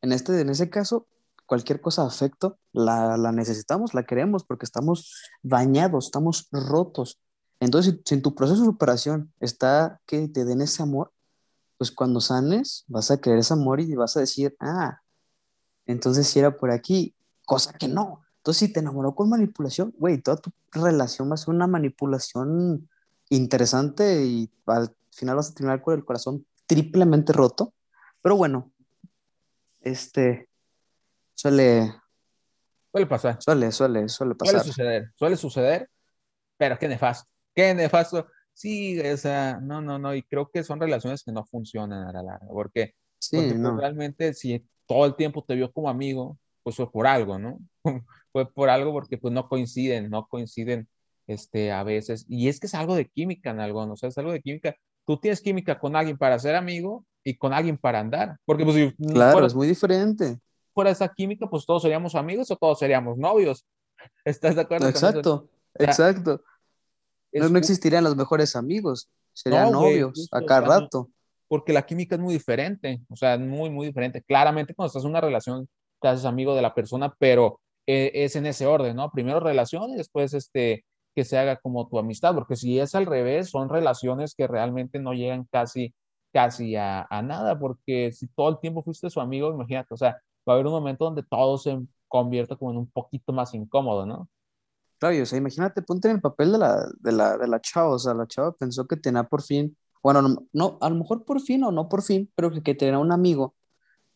en, 0.00 0.12
este, 0.12 0.40
en 0.40 0.48
ese 0.48 0.68
caso, 0.68 1.06
cualquier 1.46 1.80
cosa 1.80 2.04
afecto, 2.04 2.58
la, 2.72 3.16
la 3.16 3.32
necesitamos, 3.32 3.94
la 3.94 4.04
queremos, 4.04 4.44
porque 4.44 4.64
estamos 4.64 5.30
dañados, 5.42 6.06
estamos 6.06 6.48
rotos. 6.50 7.20
Entonces, 7.60 7.94
si, 7.94 8.02
si 8.04 8.14
en 8.16 8.22
tu 8.22 8.34
proceso 8.34 8.60
de 8.60 8.66
superación 8.66 9.32
está 9.38 10.00
que 10.06 10.28
te 10.28 10.44
den 10.44 10.60
ese 10.60 10.82
amor, 10.82 11.12
pues 11.82 11.90
cuando 11.90 12.20
sanes 12.20 12.84
vas 12.86 13.10
a 13.10 13.20
querer 13.20 13.40
ese 13.40 13.54
amor 13.54 13.80
y 13.80 13.92
vas 13.96 14.16
a 14.16 14.20
decir, 14.20 14.54
ah, 14.60 15.00
Entonces, 15.84 16.28
si 16.28 16.38
era 16.38 16.56
por 16.56 16.70
aquí, 16.70 17.12
cosa 17.44 17.72
que 17.72 17.88
no. 17.88 18.22
Entonces, 18.36 18.68
si 18.68 18.72
te 18.72 18.78
enamoró 18.78 19.16
con 19.16 19.28
manipulación, 19.28 19.92
güey, 19.98 20.22
toda 20.22 20.36
tu 20.36 20.52
relación 20.70 21.28
va 21.28 21.34
a 21.34 21.38
ser 21.38 21.52
una 21.52 21.66
manipulación 21.66 22.88
interesante 23.30 24.24
y 24.24 24.48
al 24.66 24.94
final 25.10 25.34
vas 25.34 25.50
a 25.50 25.54
terminar 25.54 25.82
con 25.82 25.94
el 25.94 26.04
corazón 26.04 26.46
triplemente 26.66 27.32
roto. 27.32 27.74
Pero 28.20 28.36
bueno, 28.36 28.70
este 29.80 30.48
suele. 31.34 31.92
Suele 32.92 33.06
pasar. 33.08 33.42
Suele, 33.42 33.72
suele, 33.72 34.08
suele 34.08 34.36
pasar. 34.36 34.60
Suele 34.60 34.72
suceder, 34.72 35.12
suele 35.16 35.36
suceder, 35.36 35.90
pero 36.56 36.78
qué 36.78 36.86
nefasto, 36.86 37.28
qué 37.52 37.74
nefasto. 37.74 38.28
Sí, 38.62 39.00
o 39.00 39.16
sea, 39.16 39.58
no, 39.60 39.80
no, 39.82 39.98
no, 39.98 40.14
y 40.14 40.22
creo 40.22 40.48
que 40.48 40.62
son 40.62 40.78
relaciones 40.80 41.24
que 41.24 41.32
no 41.32 41.44
funcionan 41.44 42.06
a 42.06 42.12
la 42.12 42.22
larga, 42.22 42.46
porque, 42.48 42.94
Sí, 43.18 43.36
porque 43.36 43.58
pues, 43.58 43.58
no. 43.58 43.76
realmente 43.76 44.34
si 44.34 44.64
todo 44.86 45.04
el 45.06 45.16
tiempo 45.16 45.42
te 45.44 45.56
vio 45.56 45.72
como 45.72 45.88
amigo, 45.88 46.38
pues 46.62 46.76
fue 46.76 46.90
por 46.90 47.06
algo, 47.08 47.38
¿no? 47.38 47.58
Fue 48.32 48.50
por 48.50 48.70
algo 48.70 48.92
porque 48.92 49.18
pues 49.18 49.34
no 49.34 49.48
coinciden, 49.48 50.08
no 50.10 50.26
coinciden 50.26 50.88
este, 51.26 51.70
a 51.72 51.82
veces. 51.82 52.24
Y 52.28 52.48
es 52.48 52.60
que 52.60 52.66
es 52.66 52.74
algo 52.74 52.94
de 52.94 53.06
química 53.08 53.50
en 53.50 53.60
algo, 53.60 53.84
¿no? 53.84 53.92
O 53.94 53.96
sea, 53.96 54.08
es 54.08 54.16
algo 54.18 54.32
de 54.32 54.40
química. 54.40 54.74
Tú 55.06 55.18
tienes 55.18 55.40
química 55.42 55.78
con 55.78 55.96
alguien 55.96 56.16
para 56.16 56.38
ser 56.38 56.54
amigo 56.54 57.04
y 57.24 57.36
con 57.36 57.52
alguien 57.52 57.76
para 57.78 58.00
andar, 58.00 58.36
porque 58.46 58.64
pues 58.64 58.76
si 58.76 58.92
Claro, 59.12 59.32
fuera, 59.32 59.46
es 59.48 59.54
muy 59.54 59.66
diferente. 59.66 60.38
fuera 60.72 60.90
esa 60.90 61.08
química, 61.12 61.46
pues 61.50 61.66
todos 61.66 61.82
seríamos 61.82 62.14
amigos 62.14 62.50
o 62.50 62.56
todos 62.56 62.78
seríamos 62.78 63.18
novios. 63.18 63.66
¿Estás 64.24 64.54
de 64.54 64.62
acuerdo 64.62 64.86
con 64.86 64.94
eso? 64.94 65.06
Exacto, 65.08 65.34
O 65.74 65.78
sea, 65.78 65.86
exacto. 65.86 66.42
No, 67.32 67.58
existirían 67.58 68.04
los 68.04 68.16
mejores 68.16 68.56
amigos, 68.56 69.08
serían 69.32 69.70
No, 69.72 69.80
novios 69.82 70.12
justo, 70.14 70.36
a 70.36 70.40
o 70.40 70.46
cada 70.46 70.60
sea, 70.66 70.80
rato. 70.80 71.10
porque 71.48 71.72
la 71.72 71.84
química 71.86 72.14
es 72.16 72.20
muy 72.20 72.34
diferente, 72.34 73.02
o 73.08 73.16
sea, 73.16 73.38
muy, 73.38 73.70
muy 73.70 73.86
diferente. 73.86 74.22
Claramente 74.22 74.74
cuando 74.74 74.88
estás 74.88 75.04
en 75.04 75.10
una 75.10 75.20
relación, 75.20 75.68
te 76.00 76.08
haces 76.08 76.24
amigo 76.24 76.54
de 76.54 76.62
la 76.62 76.74
persona, 76.74 77.14
pero 77.18 77.60
eh, 77.86 78.10
es 78.14 78.36
en 78.36 78.46
ese 78.46 78.66
orden, 78.66 78.96
¿no? 78.96 79.10
Primero 79.10 79.40
relación 79.40 79.90
y 79.90 79.96
después 79.96 80.34
este, 80.34 80.84
que 81.14 81.24
se 81.24 81.38
haga 81.38 81.56
como 81.56 81.88
tu 81.88 81.98
amistad, 81.98 82.34
porque 82.34 82.56
si 82.56 82.78
es 82.78 82.94
al 82.94 83.06
revés, 83.06 83.50
son 83.50 83.68
relaciones 83.68 84.34
que 84.34 84.46
realmente 84.46 84.98
no 84.98 85.12
llegan 85.14 85.46
casi, 85.50 85.94
casi 86.32 86.76
a, 86.76 87.06
a 87.10 87.22
nada, 87.22 87.58
porque 87.58 88.12
si 88.12 88.28
todo 88.28 88.48
el 88.50 88.58
tiempo 88.60 88.82
fuiste 88.82 89.10
su 89.10 89.20
amigo, 89.20 89.52
imagínate, 89.52 89.92
o 89.94 89.96
sea, 89.96 90.12
va 90.48 90.52
a 90.52 90.56
haber 90.56 90.66
un 90.66 90.72
momento 90.72 91.04
donde 91.04 91.22
todo 91.22 91.58
se 91.58 91.78
convierta 92.08 92.56
como 92.56 92.70
en 92.72 92.78
un 92.78 92.90
poquito 92.90 93.32
más 93.32 93.54
incómodo, 93.54 94.06
¿no? 94.06 94.28
Claro, 95.02 95.20
o 95.20 95.26
sea, 95.26 95.36
imagínate, 95.36 95.82
ponte 95.82 96.06
en 96.06 96.14
el 96.14 96.20
papel 96.20 96.52
de 96.52 96.58
la, 96.58 96.88
de 97.00 97.10
la, 97.10 97.36
de 97.36 97.48
la 97.48 97.60
chava, 97.60 97.88
o 97.88 97.98
sea, 97.98 98.14
la 98.14 98.28
chava 98.28 98.52
pensó 98.52 98.86
que 98.86 98.96
tenía 98.96 99.24
por 99.24 99.42
fin, 99.42 99.76
bueno, 100.00 100.22
no, 100.22 100.46
no, 100.52 100.78
a 100.80 100.88
lo 100.88 100.94
mejor 100.94 101.24
por 101.24 101.40
fin 101.40 101.64
o 101.64 101.72
no 101.72 101.88
por 101.88 102.02
fin, 102.04 102.30
pero 102.36 102.52
que, 102.52 102.74
tenía 102.76 103.00
un 103.00 103.10
amigo 103.10 103.56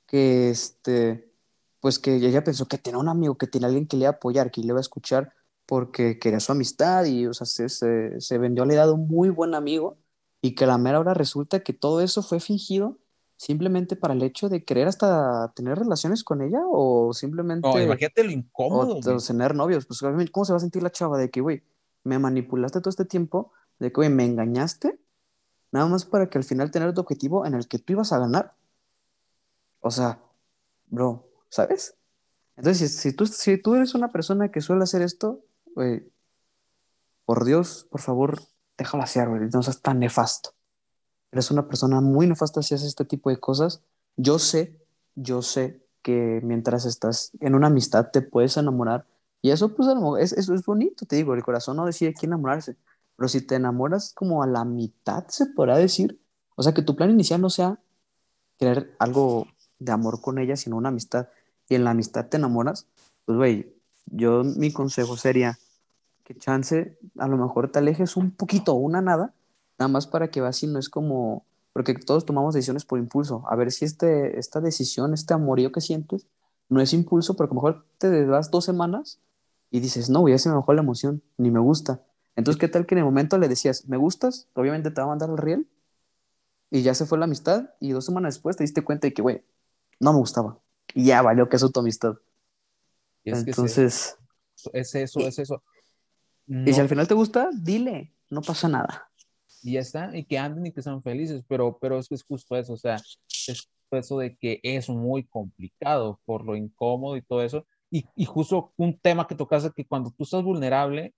que, 0.06 0.48
este, 0.50 1.32
pues 1.80 1.98
que 1.98 2.14
ella 2.14 2.44
pensó 2.44 2.66
que 2.68 2.78
tenía 2.78 3.00
un 3.00 3.08
amigo, 3.08 3.36
que 3.36 3.48
tenía 3.48 3.66
alguien 3.66 3.88
que 3.88 3.96
le 3.96 4.02
iba 4.02 4.10
a 4.10 4.12
apoyar, 4.12 4.52
que 4.52 4.60
le 4.60 4.68
iba 4.68 4.78
a 4.78 4.80
escuchar 4.80 5.32
porque 5.66 6.20
quería 6.20 6.38
su 6.38 6.52
amistad 6.52 7.04
y, 7.06 7.26
o 7.26 7.34
sea, 7.34 7.46
se, 7.48 7.68
se, 7.68 8.20
se 8.20 8.38
vendió 8.38 8.62
a 8.62 8.66
la 8.66 8.74
idea 8.74 8.86
de 8.86 8.92
un 8.92 9.08
muy 9.08 9.30
buen 9.30 9.56
amigo 9.56 9.98
y 10.40 10.54
que 10.54 10.64
a 10.64 10.68
la 10.68 10.78
mera 10.78 11.00
hora 11.00 11.14
resulta 11.14 11.64
que 11.64 11.72
todo 11.72 12.00
eso 12.00 12.22
fue 12.22 12.38
fingido 12.38 12.96
simplemente 13.36 13.96
para 13.96 14.14
el 14.14 14.22
hecho 14.22 14.48
de 14.48 14.64
querer 14.64 14.88
hasta 14.88 15.52
tener 15.54 15.78
relaciones 15.78 16.24
con 16.24 16.42
ella 16.42 16.60
o 16.66 17.08
No, 17.08 17.12
simplemente 17.12 17.68
imagínate 17.82 18.24
lo 18.24 18.30
incómodo, 18.30 18.96
o 18.96 19.20
tener 19.20 19.54
novios. 19.54 19.86
Pues 19.86 20.02
obviamente, 20.02 20.32
¿cómo 20.32 20.44
se 20.44 20.52
va 20.52 20.56
a 20.56 20.60
sentir 20.60 20.82
la 20.82 20.90
chava 20.90 21.18
de 21.18 21.30
que, 21.30 21.40
güey, 21.40 21.62
me 22.04 22.18
manipulaste 22.18 22.80
todo 22.80 22.90
este 22.90 23.04
tiempo, 23.04 23.52
de 23.78 23.92
que, 23.92 23.96
güey, 23.96 24.08
me 24.08 24.24
engañaste, 24.24 24.98
nada 25.70 25.86
más 25.86 26.04
para 26.04 26.30
que 26.30 26.38
al 26.38 26.44
final 26.44 26.70
tener 26.70 26.94
tu 26.94 27.00
objetivo 27.02 27.44
en 27.44 27.54
el 27.54 27.68
que 27.68 27.78
tú 27.78 27.92
ibas 27.92 28.12
a 28.12 28.18
ganar? 28.18 28.54
O 29.80 29.90
sea, 29.90 30.20
bro, 30.86 31.28
¿sabes? 31.50 31.96
Entonces, 32.56 32.90
si, 32.90 33.10
si 33.10 33.16
tú, 33.16 33.26
si 33.26 33.58
tú 33.58 33.74
eres 33.74 33.94
una 33.94 34.10
persona 34.10 34.50
que 34.50 34.62
suele 34.62 34.84
hacer 34.84 35.02
esto, 35.02 35.44
güey, 35.74 36.10
por 37.26 37.44
Dios, 37.44 37.86
por 37.90 38.00
favor, 38.00 38.40
déjalo 38.78 39.02
hacer, 39.02 39.28
güey, 39.28 39.42
no 39.52 39.62
seas 39.62 39.82
tan 39.82 39.98
nefasto. 39.98 40.55
Eres 41.36 41.50
una 41.50 41.68
persona 41.68 42.00
muy 42.00 42.26
nefasta 42.26 42.62
si 42.62 42.74
haces 42.74 42.88
este 42.88 43.04
tipo 43.04 43.28
de 43.28 43.36
cosas. 43.36 43.82
Yo 44.16 44.38
sé, 44.38 44.80
yo 45.16 45.42
sé 45.42 45.82
que 46.00 46.40
mientras 46.42 46.86
estás 46.86 47.32
en 47.40 47.54
una 47.54 47.66
amistad 47.66 48.10
te 48.10 48.22
puedes 48.22 48.56
enamorar. 48.56 49.06
Y 49.42 49.50
eso, 49.50 49.74
pues, 49.76 49.86
es, 50.18 50.32
eso 50.32 50.54
es 50.54 50.64
bonito, 50.64 51.04
te 51.04 51.16
digo, 51.16 51.34
el 51.34 51.44
corazón 51.44 51.76
no 51.76 51.84
decide 51.84 52.14
quién 52.14 52.30
enamorarse. 52.30 52.78
Pero 53.16 53.28
si 53.28 53.42
te 53.42 53.56
enamoras 53.56 54.14
como 54.14 54.42
a 54.42 54.46
la 54.46 54.64
mitad, 54.64 55.26
se 55.28 55.44
podrá 55.44 55.76
decir. 55.76 56.18
O 56.54 56.62
sea, 56.62 56.72
que 56.72 56.80
tu 56.80 56.96
plan 56.96 57.10
inicial 57.10 57.42
no 57.42 57.50
sea 57.50 57.78
querer 58.58 58.96
algo 58.98 59.46
de 59.78 59.92
amor 59.92 60.22
con 60.22 60.38
ella, 60.38 60.56
sino 60.56 60.78
una 60.78 60.88
amistad. 60.88 61.28
Y 61.68 61.74
en 61.74 61.84
la 61.84 61.90
amistad 61.90 62.30
te 62.30 62.38
enamoras, 62.38 62.86
pues, 63.26 63.36
güey, 63.36 63.74
yo 64.06 64.42
mi 64.42 64.72
consejo 64.72 65.18
sería 65.18 65.58
que 66.24 66.34
chance, 66.34 66.98
a 67.18 67.28
lo 67.28 67.36
mejor 67.36 67.70
te 67.70 67.78
alejes 67.78 68.16
un 68.16 68.30
poquito 68.30 68.72
o 68.72 68.76
una 68.76 69.02
nada, 69.02 69.34
nada 69.78 69.88
más 69.88 70.06
para 70.06 70.30
que 70.30 70.42
si 70.52 70.66
no 70.66 70.78
es 70.78 70.88
como, 70.88 71.44
porque 71.72 71.94
todos 71.94 72.24
tomamos 72.24 72.54
decisiones 72.54 72.84
por 72.84 72.98
impulso, 72.98 73.44
a 73.48 73.56
ver 73.56 73.72
si 73.72 73.84
este, 73.84 74.38
esta 74.38 74.60
decisión, 74.60 75.14
este 75.14 75.34
amorío 75.34 75.72
que 75.72 75.80
sientes, 75.80 76.26
no 76.68 76.80
es 76.80 76.92
impulso, 76.92 77.36
porque 77.36 77.52
a 77.52 77.54
lo 77.54 77.62
mejor 77.62 77.86
te 77.98 78.26
das 78.26 78.50
dos 78.50 78.64
semanas 78.64 79.20
y 79.70 79.80
dices, 79.80 80.10
no, 80.10 80.28
ya 80.28 80.38
se 80.38 80.48
me 80.48 80.54
bajó 80.56 80.72
la 80.74 80.82
emoción, 80.82 81.22
ni 81.36 81.50
me 81.50 81.60
gusta. 81.60 82.02
Entonces, 82.34 82.60
¿qué 82.60 82.68
tal 82.68 82.86
que 82.86 82.94
en 82.94 82.98
el 83.00 83.04
momento 83.04 83.38
le 83.38 83.48
decías, 83.48 83.86
me 83.88 83.96
gustas? 83.96 84.48
Obviamente 84.54 84.90
te 84.90 85.00
va 85.00 85.06
a 85.06 85.10
mandar 85.10 85.30
al 85.30 85.38
riel 85.38 85.66
y 86.70 86.82
ya 86.82 86.94
se 86.94 87.06
fue 87.06 87.18
la 87.18 87.24
amistad 87.24 87.70
y 87.80 87.92
dos 87.92 88.04
semanas 88.04 88.34
después 88.34 88.56
te 88.56 88.64
diste 88.64 88.82
cuenta 88.82 89.06
de 89.06 89.14
que, 89.14 89.22
güey, 89.22 89.44
no 90.00 90.12
me 90.12 90.18
gustaba. 90.18 90.58
Y 90.94 91.06
ya 91.06 91.22
valió 91.22 91.48
que 91.48 91.56
eso 91.56 91.70
tu 91.70 91.80
amistad. 91.80 92.16
Y 93.24 93.30
es 93.30 93.44
que 93.44 93.50
es 93.50 93.58
Entonces, 93.58 94.16
eso, 94.54 94.70
es 94.72 94.94
eso, 94.94 95.20
es 95.20 95.38
eso. 95.38 95.62
y 96.46 96.72
si 96.72 96.80
No, 96.80 96.80
al 96.80 96.88
final 96.88 97.08
te 97.08 97.14
gusta, 97.14 97.50
dile, 97.52 98.12
no 98.30 98.42
pasa 98.42 98.68
nada. 98.68 99.10
Y 99.66 99.72
ya 99.72 99.80
está, 99.80 100.16
y 100.16 100.24
que 100.24 100.38
anden 100.38 100.64
y 100.66 100.72
que 100.72 100.80
sean 100.80 101.02
felices, 101.02 101.42
pero, 101.48 101.76
pero 101.80 101.98
es 101.98 102.08
que 102.08 102.14
es 102.14 102.22
justo 102.22 102.56
eso, 102.56 102.74
o 102.74 102.76
sea, 102.76 102.94
es 102.94 103.68
eso 103.90 104.18
de 104.18 104.36
que 104.36 104.60
es 104.62 104.88
muy 104.88 105.24
complicado 105.24 106.20
por 106.24 106.44
lo 106.44 106.54
incómodo 106.54 107.16
y 107.16 107.22
todo 107.22 107.42
eso, 107.42 107.66
y, 107.90 108.04
y 108.14 108.24
justo 108.26 108.72
un 108.76 108.96
tema 108.96 109.26
que 109.26 109.34
tocaste 109.34 109.72
que 109.74 109.84
cuando 109.84 110.12
tú 110.12 110.22
estás 110.22 110.44
vulnerable, 110.44 111.14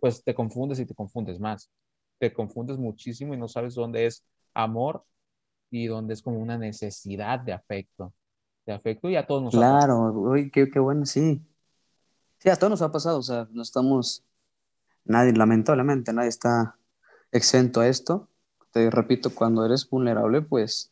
pues 0.00 0.22
te 0.22 0.34
confundes 0.34 0.78
y 0.80 0.84
te 0.84 0.94
confundes 0.94 1.40
más, 1.40 1.70
te 2.18 2.30
confundes 2.30 2.76
muchísimo 2.76 3.32
y 3.32 3.38
no 3.38 3.48
sabes 3.48 3.74
dónde 3.74 4.04
es 4.04 4.22
amor 4.52 5.02
y 5.70 5.86
dónde 5.86 6.12
es 6.12 6.20
como 6.20 6.40
una 6.40 6.58
necesidad 6.58 7.40
de 7.40 7.54
afecto, 7.54 8.12
de 8.66 8.74
afecto 8.74 9.08
y 9.08 9.16
a 9.16 9.26
todos 9.26 9.44
nos. 9.44 9.54
Claro, 9.54 10.12
uy, 10.12 10.50
qué, 10.50 10.70
qué 10.70 10.78
bueno, 10.78 11.06
sí. 11.06 11.40
Sí, 12.36 12.50
a 12.50 12.56
todos 12.56 12.72
nos 12.72 12.82
ha 12.82 12.92
pasado, 12.92 13.18
o 13.18 13.22
sea, 13.22 13.48
no 13.50 13.62
estamos, 13.62 14.22
nadie, 15.06 15.32
lamentablemente, 15.32 16.12
nadie 16.12 16.28
está 16.28 16.76
exento 17.34 17.80
a 17.80 17.88
esto. 17.88 18.28
Te 18.72 18.90
repito, 18.90 19.34
cuando 19.34 19.64
eres 19.66 19.88
vulnerable, 19.88 20.40
pues, 20.42 20.90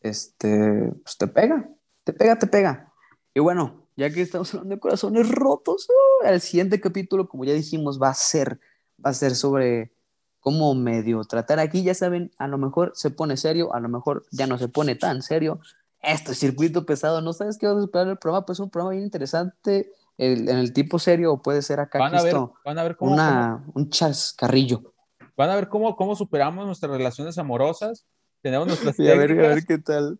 este, 0.00 0.92
pues 1.02 1.16
te 1.18 1.26
pega, 1.26 1.68
te 2.04 2.12
pega, 2.12 2.38
te 2.38 2.46
pega. 2.46 2.92
Y 3.34 3.40
bueno, 3.40 3.86
ya 3.96 4.10
que 4.10 4.22
estamos 4.22 4.52
hablando 4.54 4.74
de 4.76 4.80
corazones 4.80 5.30
rotos, 5.30 5.88
uh, 5.90 6.26
el 6.26 6.40
siguiente 6.40 6.80
capítulo, 6.80 7.28
como 7.28 7.44
ya 7.44 7.52
dijimos, 7.52 8.00
va 8.00 8.08
a 8.08 8.14
ser, 8.14 8.60
va 9.04 9.10
a 9.10 9.14
ser 9.14 9.34
sobre 9.34 9.92
cómo 10.40 10.74
medio 10.74 11.22
tratar 11.24 11.58
aquí, 11.58 11.82
ya 11.82 11.94
saben, 11.94 12.32
a 12.38 12.48
lo 12.48 12.56
mejor 12.56 12.92
se 12.94 13.10
pone 13.10 13.36
serio, 13.36 13.74
a 13.74 13.80
lo 13.80 13.88
mejor 13.88 14.24
ya 14.30 14.46
no 14.46 14.56
se 14.56 14.68
pone 14.68 14.94
tan 14.94 15.22
serio. 15.22 15.60
Esto 16.02 16.32
es 16.32 16.38
circuito 16.38 16.86
pesado, 16.86 17.20
no 17.20 17.34
sabes 17.34 17.58
qué 17.58 17.66
vas 17.66 17.76
a 17.76 17.84
esperar 17.84 18.06
del 18.06 18.16
programa, 18.16 18.46
pues 18.46 18.56
es 18.56 18.60
un 18.60 18.70
programa 18.70 18.92
bien 18.92 19.04
interesante 19.04 19.92
el- 20.16 20.48
en 20.48 20.56
el 20.56 20.72
tipo 20.72 20.98
serio, 20.98 21.34
o 21.34 21.42
puede 21.42 21.60
ser 21.60 21.78
acá, 21.78 21.98
Van 21.98 22.14
a 22.14 22.22
ver, 22.22 22.32
Cristo, 22.32 22.54
van 22.64 22.78
a 22.78 22.82
ver 22.84 22.96
cómo, 22.96 23.10
cómo- 23.10 23.22
una, 23.22 23.64
un 23.74 23.90
chascarrillo. 23.90 24.94
Van 25.40 25.50
a 25.50 25.54
ver 25.56 25.68
cómo, 25.68 25.96
cómo 25.96 26.14
superamos 26.14 26.66
nuestras 26.66 26.92
relaciones 26.92 27.38
amorosas, 27.38 28.06
tenemos 28.42 28.66
nuestras 28.68 28.98
Y 28.98 29.08
a 29.08 29.14
ver, 29.16 29.32
a 29.32 29.34
técnicas, 29.34 29.54
ver 29.54 29.64
qué 29.66 29.78
tal. 29.78 30.18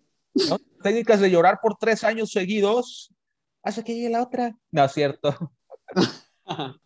¿no? 0.48 0.58
técnicas 0.82 1.20
de 1.20 1.30
llorar 1.30 1.58
por 1.62 1.76
tres 1.76 2.04
años 2.04 2.30
seguidos 2.32 3.12
hasta 3.62 3.82
que 3.84 3.94
llegue 3.94 4.08
la 4.10 4.22
otra. 4.22 4.56
No 4.72 4.84
es 4.84 4.92
cierto. 4.92 5.34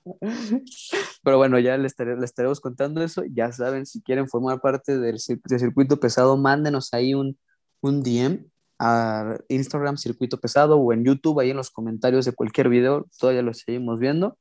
Pero 1.22 1.38
bueno, 1.38 1.58
ya 1.58 1.76
les, 1.76 1.92
estaré- 1.96 2.16
les 2.16 2.24
estaremos 2.30 2.60
contando 2.60 3.02
eso. 3.02 3.22
Ya 3.32 3.52
saben, 3.52 3.86
si 3.86 4.02
quieren 4.02 4.28
formar 4.28 4.60
parte 4.60 4.98
del, 4.98 5.18
del 5.44 5.60
circuito 5.60 5.98
pesado, 6.00 6.36
mándenos 6.36 6.92
ahí 6.92 7.14
un, 7.14 7.38
un 7.80 8.02
DM 8.02 8.46
a 8.78 9.38
Instagram 9.48 9.96
Circuito 9.96 10.38
Pesado 10.40 10.76
o 10.78 10.92
en 10.92 11.04
YouTube, 11.04 11.38
ahí 11.40 11.50
en 11.50 11.56
los 11.56 11.70
comentarios 11.70 12.24
de 12.24 12.32
cualquier 12.32 12.68
video. 12.68 13.06
Todavía 13.18 13.42
lo 13.42 13.54
seguimos 13.54 14.00
viendo. 14.00 14.36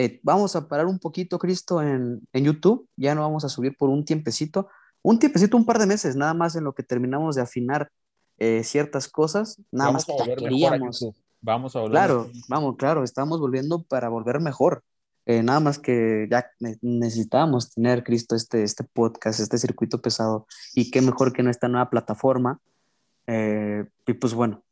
Eh, 0.00 0.20
vamos 0.22 0.54
a 0.54 0.68
parar 0.68 0.86
un 0.86 1.00
poquito, 1.00 1.40
Cristo, 1.40 1.82
en, 1.82 2.20
en 2.32 2.44
YouTube. 2.44 2.88
Ya 2.96 3.16
no 3.16 3.22
vamos 3.22 3.44
a 3.44 3.48
subir 3.48 3.76
por 3.76 3.88
un 3.90 4.04
tiempecito. 4.04 4.68
Un 5.02 5.18
tiempecito, 5.18 5.56
un 5.56 5.66
par 5.66 5.80
de 5.80 5.86
meses, 5.86 6.14
nada 6.14 6.34
más 6.34 6.54
en 6.54 6.62
lo 6.62 6.72
que 6.72 6.84
terminamos 6.84 7.34
de 7.34 7.42
afinar 7.42 7.90
eh, 8.38 8.62
ciertas 8.62 9.08
cosas. 9.08 9.60
Nada 9.72 9.90
Vamos 9.90 10.06
más 10.08 10.24
que 10.24 10.32
a 10.32 10.36
queríamos. 10.36 11.04
Vamos 11.40 11.74
a 11.74 11.80
volver 11.80 11.92
Claro, 11.92 12.30
vamos, 12.48 12.76
claro, 12.76 13.02
estamos 13.02 13.40
volviendo 13.40 13.82
para 13.82 14.08
volver 14.08 14.38
mejor. 14.38 14.84
Eh, 15.26 15.42
nada 15.42 15.58
más 15.58 15.80
que 15.80 16.28
ya 16.30 16.46
ne- 16.60 16.78
necesitábamos 16.80 17.70
tener, 17.70 18.04
Cristo, 18.04 18.36
este, 18.36 18.62
este 18.62 18.84
podcast, 18.84 19.40
este 19.40 19.58
circuito 19.58 20.00
pesado, 20.00 20.46
y 20.74 20.92
qué 20.92 21.02
mejor 21.02 21.32
que 21.32 21.42
en 21.42 21.48
esta 21.48 21.66
nueva 21.66 21.90
plataforma. 21.90 22.60
Eh, 23.26 23.84
y 24.06 24.12
pues 24.12 24.32
bueno, 24.32 24.62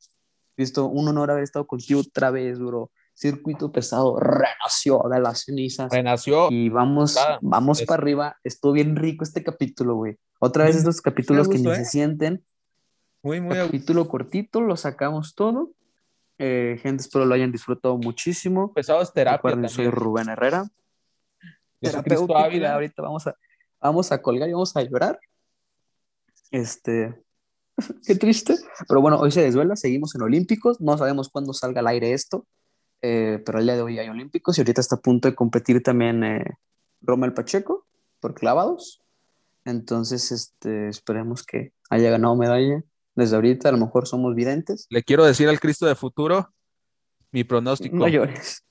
Listo, 0.57 0.87
un 0.87 1.07
honor 1.09 1.31
haber 1.31 1.43
estado 1.45 1.67
contigo 1.67 2.01
otra 2.01 2.31
vez, 2.31 2.59
bro. 2.59 2.91
Circuito 3.17 3.73
pesado 3.73 4.21
renació 4.21 5.03
de 5.11 5.21
las 5.21 5.45
cenizas. 5.45 5.91
Renació. 5.91 6.51
Y 6.51 6.69
vamos, 6.69 7.17
vamos 7.41 7.81
para 7.83 8.03
arriba. 8.03 8.37
Estuvo 8.45 8.73
bien 8.73 8.95
rico 8.95 9.25
este 9.25 9.43
capítulo, 9.43 9.95
güey. 9.95 10.19
Otra 10.39 10.65
vez 10.65 10.77
estos 10.77 11.01
capítulos 11.01 11.49
que 11.49 11.57
ni 11.57 11.65
se 11.65 11.81
¿eh? 11.81 11.85
sienten. 11.87 12.45
Muy, 13.23 13.41
muy 13.41 13.57
Capítulo 13.57 14.07
cortito, 14.07 14.61
lo 14.61 14.77
sacamos 14.77 15.35
todo. 15.35 15.71
Eh, 16.37 16.79
gente, 16.83 17.05
espero 17.05 17.25
lo 17.25 17.35
hayan 17.35 17.53
disfrutado 17.53 17.97
muchísimo. 17.97 18.75
Pesado 18.75 19.01
es 19.01 19.11
terapia. 19.15 19.67
soy 19.71 19.89
Rubén 19.89 20.29
Herrera. 20.29 20.69
Ahorita 21.83 23.03
vamos 23.03 23.27
a, 23.27 23.35
vamos 23.81 24.13
a 24.13 24.21
colgar 24.21 24.47
y 24.51 24.53
vamos 24.53 24.77
a 24.77 24.83
llorar. 24.83 25.19
Este, 26.51 27.19
qué 28.07 28.15
triste. 28.15 28.57
Pero 28.87 29.01
bueno, 29.01 29.19
hoy 29.19 29.31
se 29.31 29.41
desvela, 29.41 29.75
seguimos 29.75 30.15
en 30.15 30.21
Olímpicos. 30.21 30.83
No 30.83 30.99
sabemos 30.99 31.31
cuándo 31.31 31.55
salga 31.55 31.81
al 31.81 31.87
aire 31.87 32.13
esto, 32.13 32.47
eh, 33.03 33.43
pero 33.45 33.59
el 33.59 33.67
día 33.67 33.77
de 33.77 33.83
hoy 33.83 33.99
hay 33.99 34.09
Olímpicos 34.09 34.57
y 34.57 34.61
ahorita 34.61 34.81
está 34.81 34.97
a 34.97 35.01
punto 35.01 35.29
de 35.29 35.35
competir 35.35 35.83
también 35.83 36.25
eh, 36.25 36.45
Romel 37.01 37.35
Pacheco 37.35 37.87
por 38.21 38.35
clavados. 38.35 39.03
Entonces, 39.65 40.33
este, 40.33 40.89
esperemos 40.89 41.45
que 41.45 41.73
haya 41.91 42.11
ganado 42.11 42.37
medalla. 42.37 42.83
Desde 43.15 43.37
ahorita 43.37 43.71
a 43.71 43.73
lo 43.73 43.79
mejor 43.79 44.07
somos 44.07 44.35
videntes. 44.35 44.87
Le 44.91 45.03
quiero 45.03 45.25
decir 45.25 45.49
al 45.49 45.59
Cristo 45.59 45.87
de 45.87 45.95
futuro 45.95 46.53
mi 47.33 47.45
pronóstico. 47.45 48.07
Llores. 48.07 48.65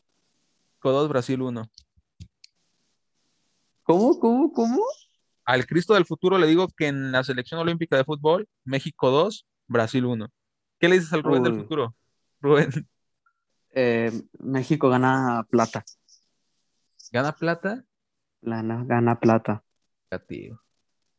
2 0.83 1.09
Brasil 1.09 1.41
1. 1.41 1.69
¿Cómo, 3.83 4.19
cómo, 4.19 4.51
cómo? 4.51 4.83
Al 5.43 5.65
Cristo 5.65 5.93
del 5.93 6.05
futuro 6.05 6.37
le 6.37 6.47
digo 6.47 6.67
que 6.75 6.87
en 6.87 7.11
la 7.11 7.23
selección 7.23 7.59
olímpica 7.59 7.97
de 7.97 8.03
fútbol, 8.03 8.47
México 8.63 9.11
2, 9.11 9.45
Brasil 9.67 10.05
1. 10.05 10.27
¿Qué 10.79 10.89
le 10.89 10.95
dices 10.95 11.13
al 11.13 11.23
Rubén 11.23 11.43
del 11.43 11.55
futuro? 11.55 11.95
Rubén. 12.41 12.87
Eh, 13.75 14.11
México 14.39 14.89
gana 14.89 15.45
plata. 15.49 15.83
¿Gana 17.11 17.33
plata? 17.33 17.83
Gana, 18.41 18.83
gana 18.85 19.19
plata. 19.19 19.63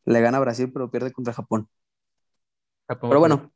Le 0.05 0.21
gana 0.21 0.39
Brasil, 0.39 0.71
pero 0.73 0.89
pierde 0.89 1.11
contra 1.11 1.33
Japón. 1.33 1.69
pero 2.87 3.19
bueno. 3.19 3.51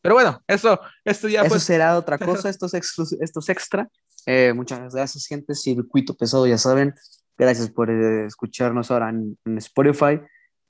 Pero 0.00 0.14
bueno, 0.14 0.40
eso, 0.46 0.78
esto 1.04 1.28
ya 1.28 1.42
Eso 1.42 1.58
será 1.58 1.98
otra 1.98 2.16
cosa, 2.18 2.48
esto 2.48 2.66
es, 2.66 3.48
extra. 3.48 3.90
Eh, 4.24 4.52
muchas 4.54 4.94
gracias, 4.94 5.26
gente. 5.26 5.54
Circuito 5.54 6.14
pesado, 6.14 6.46
ya 6.46 6.58
saben. 6.58 6.94
Gracias 7.36 7.68
por 7.70 7.90
eh, 7.90 8.24
escucharnos 8.24 8.90
ahora 8.90 9.10
en, 9.10 9.36
Spotify. 9.58 10.20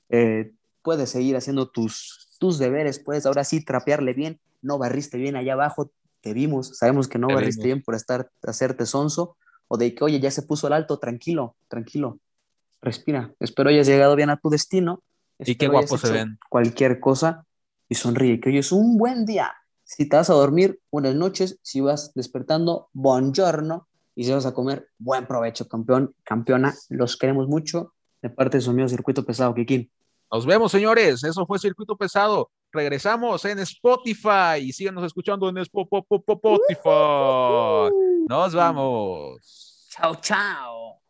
Eh, 0.09 0.53
puedes 0.83 1.11
seguir 1.11 1.37
haciendo 1.37 1.71
tus, 1.71 2.35
tus 2.41 2.59
deberes, 2.59 2.99
puedes 2.99 3.27
ahora 3.27 3.45
sí 3.45 3.65
trapearle 3.65 4.15
bien. 4.15 4.41
No 4.63 4.79
barriste 4.79 5.19
bien 5.19 5.37
allá 5.37 5.53
abajo, 5.53 5.93
te 6.27 6.35
vimos, 6.35 6.77
sabemos 6.77 7.07
que 7.07 7.21
no 7.21 7.29
barriste 7.29 7.63
bien 7.63 7.85
por 7.85 7.95
estar, 7.95 8.29
hacerte 8.43 8.85
sonso, 8.85 9.37
o 9.69 9.77
de 9.77 9.95
que, 9.95 10.03
oye, 10.03 10.19
ya 10.19 10.33
se 10.33 10.43
puso 10.43 10.67
el 10.67 10.73
alto, 10.73 10.99
tranquilo, 10.99 11.55
tranquilo, 11.69 12.19
respira. 12.83 13.33
Espero 13.39 13.71
hayas 13.71 13.87
llegado 13.87 14.17
bien 14.17 14.31
a 14.31 14.37
tu 14.37 14.51
destino. 14.51 15.05
y 15.39 15.55
qué 15.55 15.69
guapo 15.69 15.97
se 15.97 16.11
ven. 16.11 16.37
Cualquier 16.51 16.99
cosa 16.99 17.47
y 17.89 17.95
sonríe, 17.95 18.41
que 18.41 18.49
hoy 18.49 18.59
es 18.59 18.73
un 18.73 18.99
buen 18.99 19.25
día. 19.25 19.55
Si 19.85 20.09
te 20.09 20.17
vas 20.17 20.29
a 20.29 20.33
dormir, 20.33 20.81
buenas 20.91 21.15
noches. 21.15 21.61
Si 21.63 21.81
vas 21.81 22.13
despertando, 22.15 22.89
buongiorno. 22.93 23.87
Y 24.17 24.25
si 24.25 24.33
vas 24.33 24.47
a 24.47 24.53
comer, 24.53 24.89
buen 24.99 25.29
provecho, 25.29 25.69
campeón, 25.69 26.13
campeona. 26.25 26.75
Los 26.89 27.17
queremos 27.17 27.47
mucho. 27.47 27.95
De 28.21 28.31
parte 28.31 28.57
de 28.57 28.63
su 28.63 28.71
amigo 28.71 28.89
Circuito 28.89 29.25
Pesado, 29.25 29.55
Kikín. 29.55 29.93
Nos 30.33 30.45
vemos, 30.45 30.73
señores. 30.73 31.23
Eso 31.23 31.47
fue 31.47 31.61
Circuito 31.61 31.97
Pesado. 31.97 32.51
Regresamos 32.77 33.43
en 33.47 33.59
Spotify 33.61 34.61
síganos 34.71 35.03
escuchando 35.05 35.49
en 35.49 35.57
Spotify. 35.57 35.99
Nos 38.29 38.55
vamos. 38.55 39.89
Chao, 39.91 40.15
chao. 40.17 41.06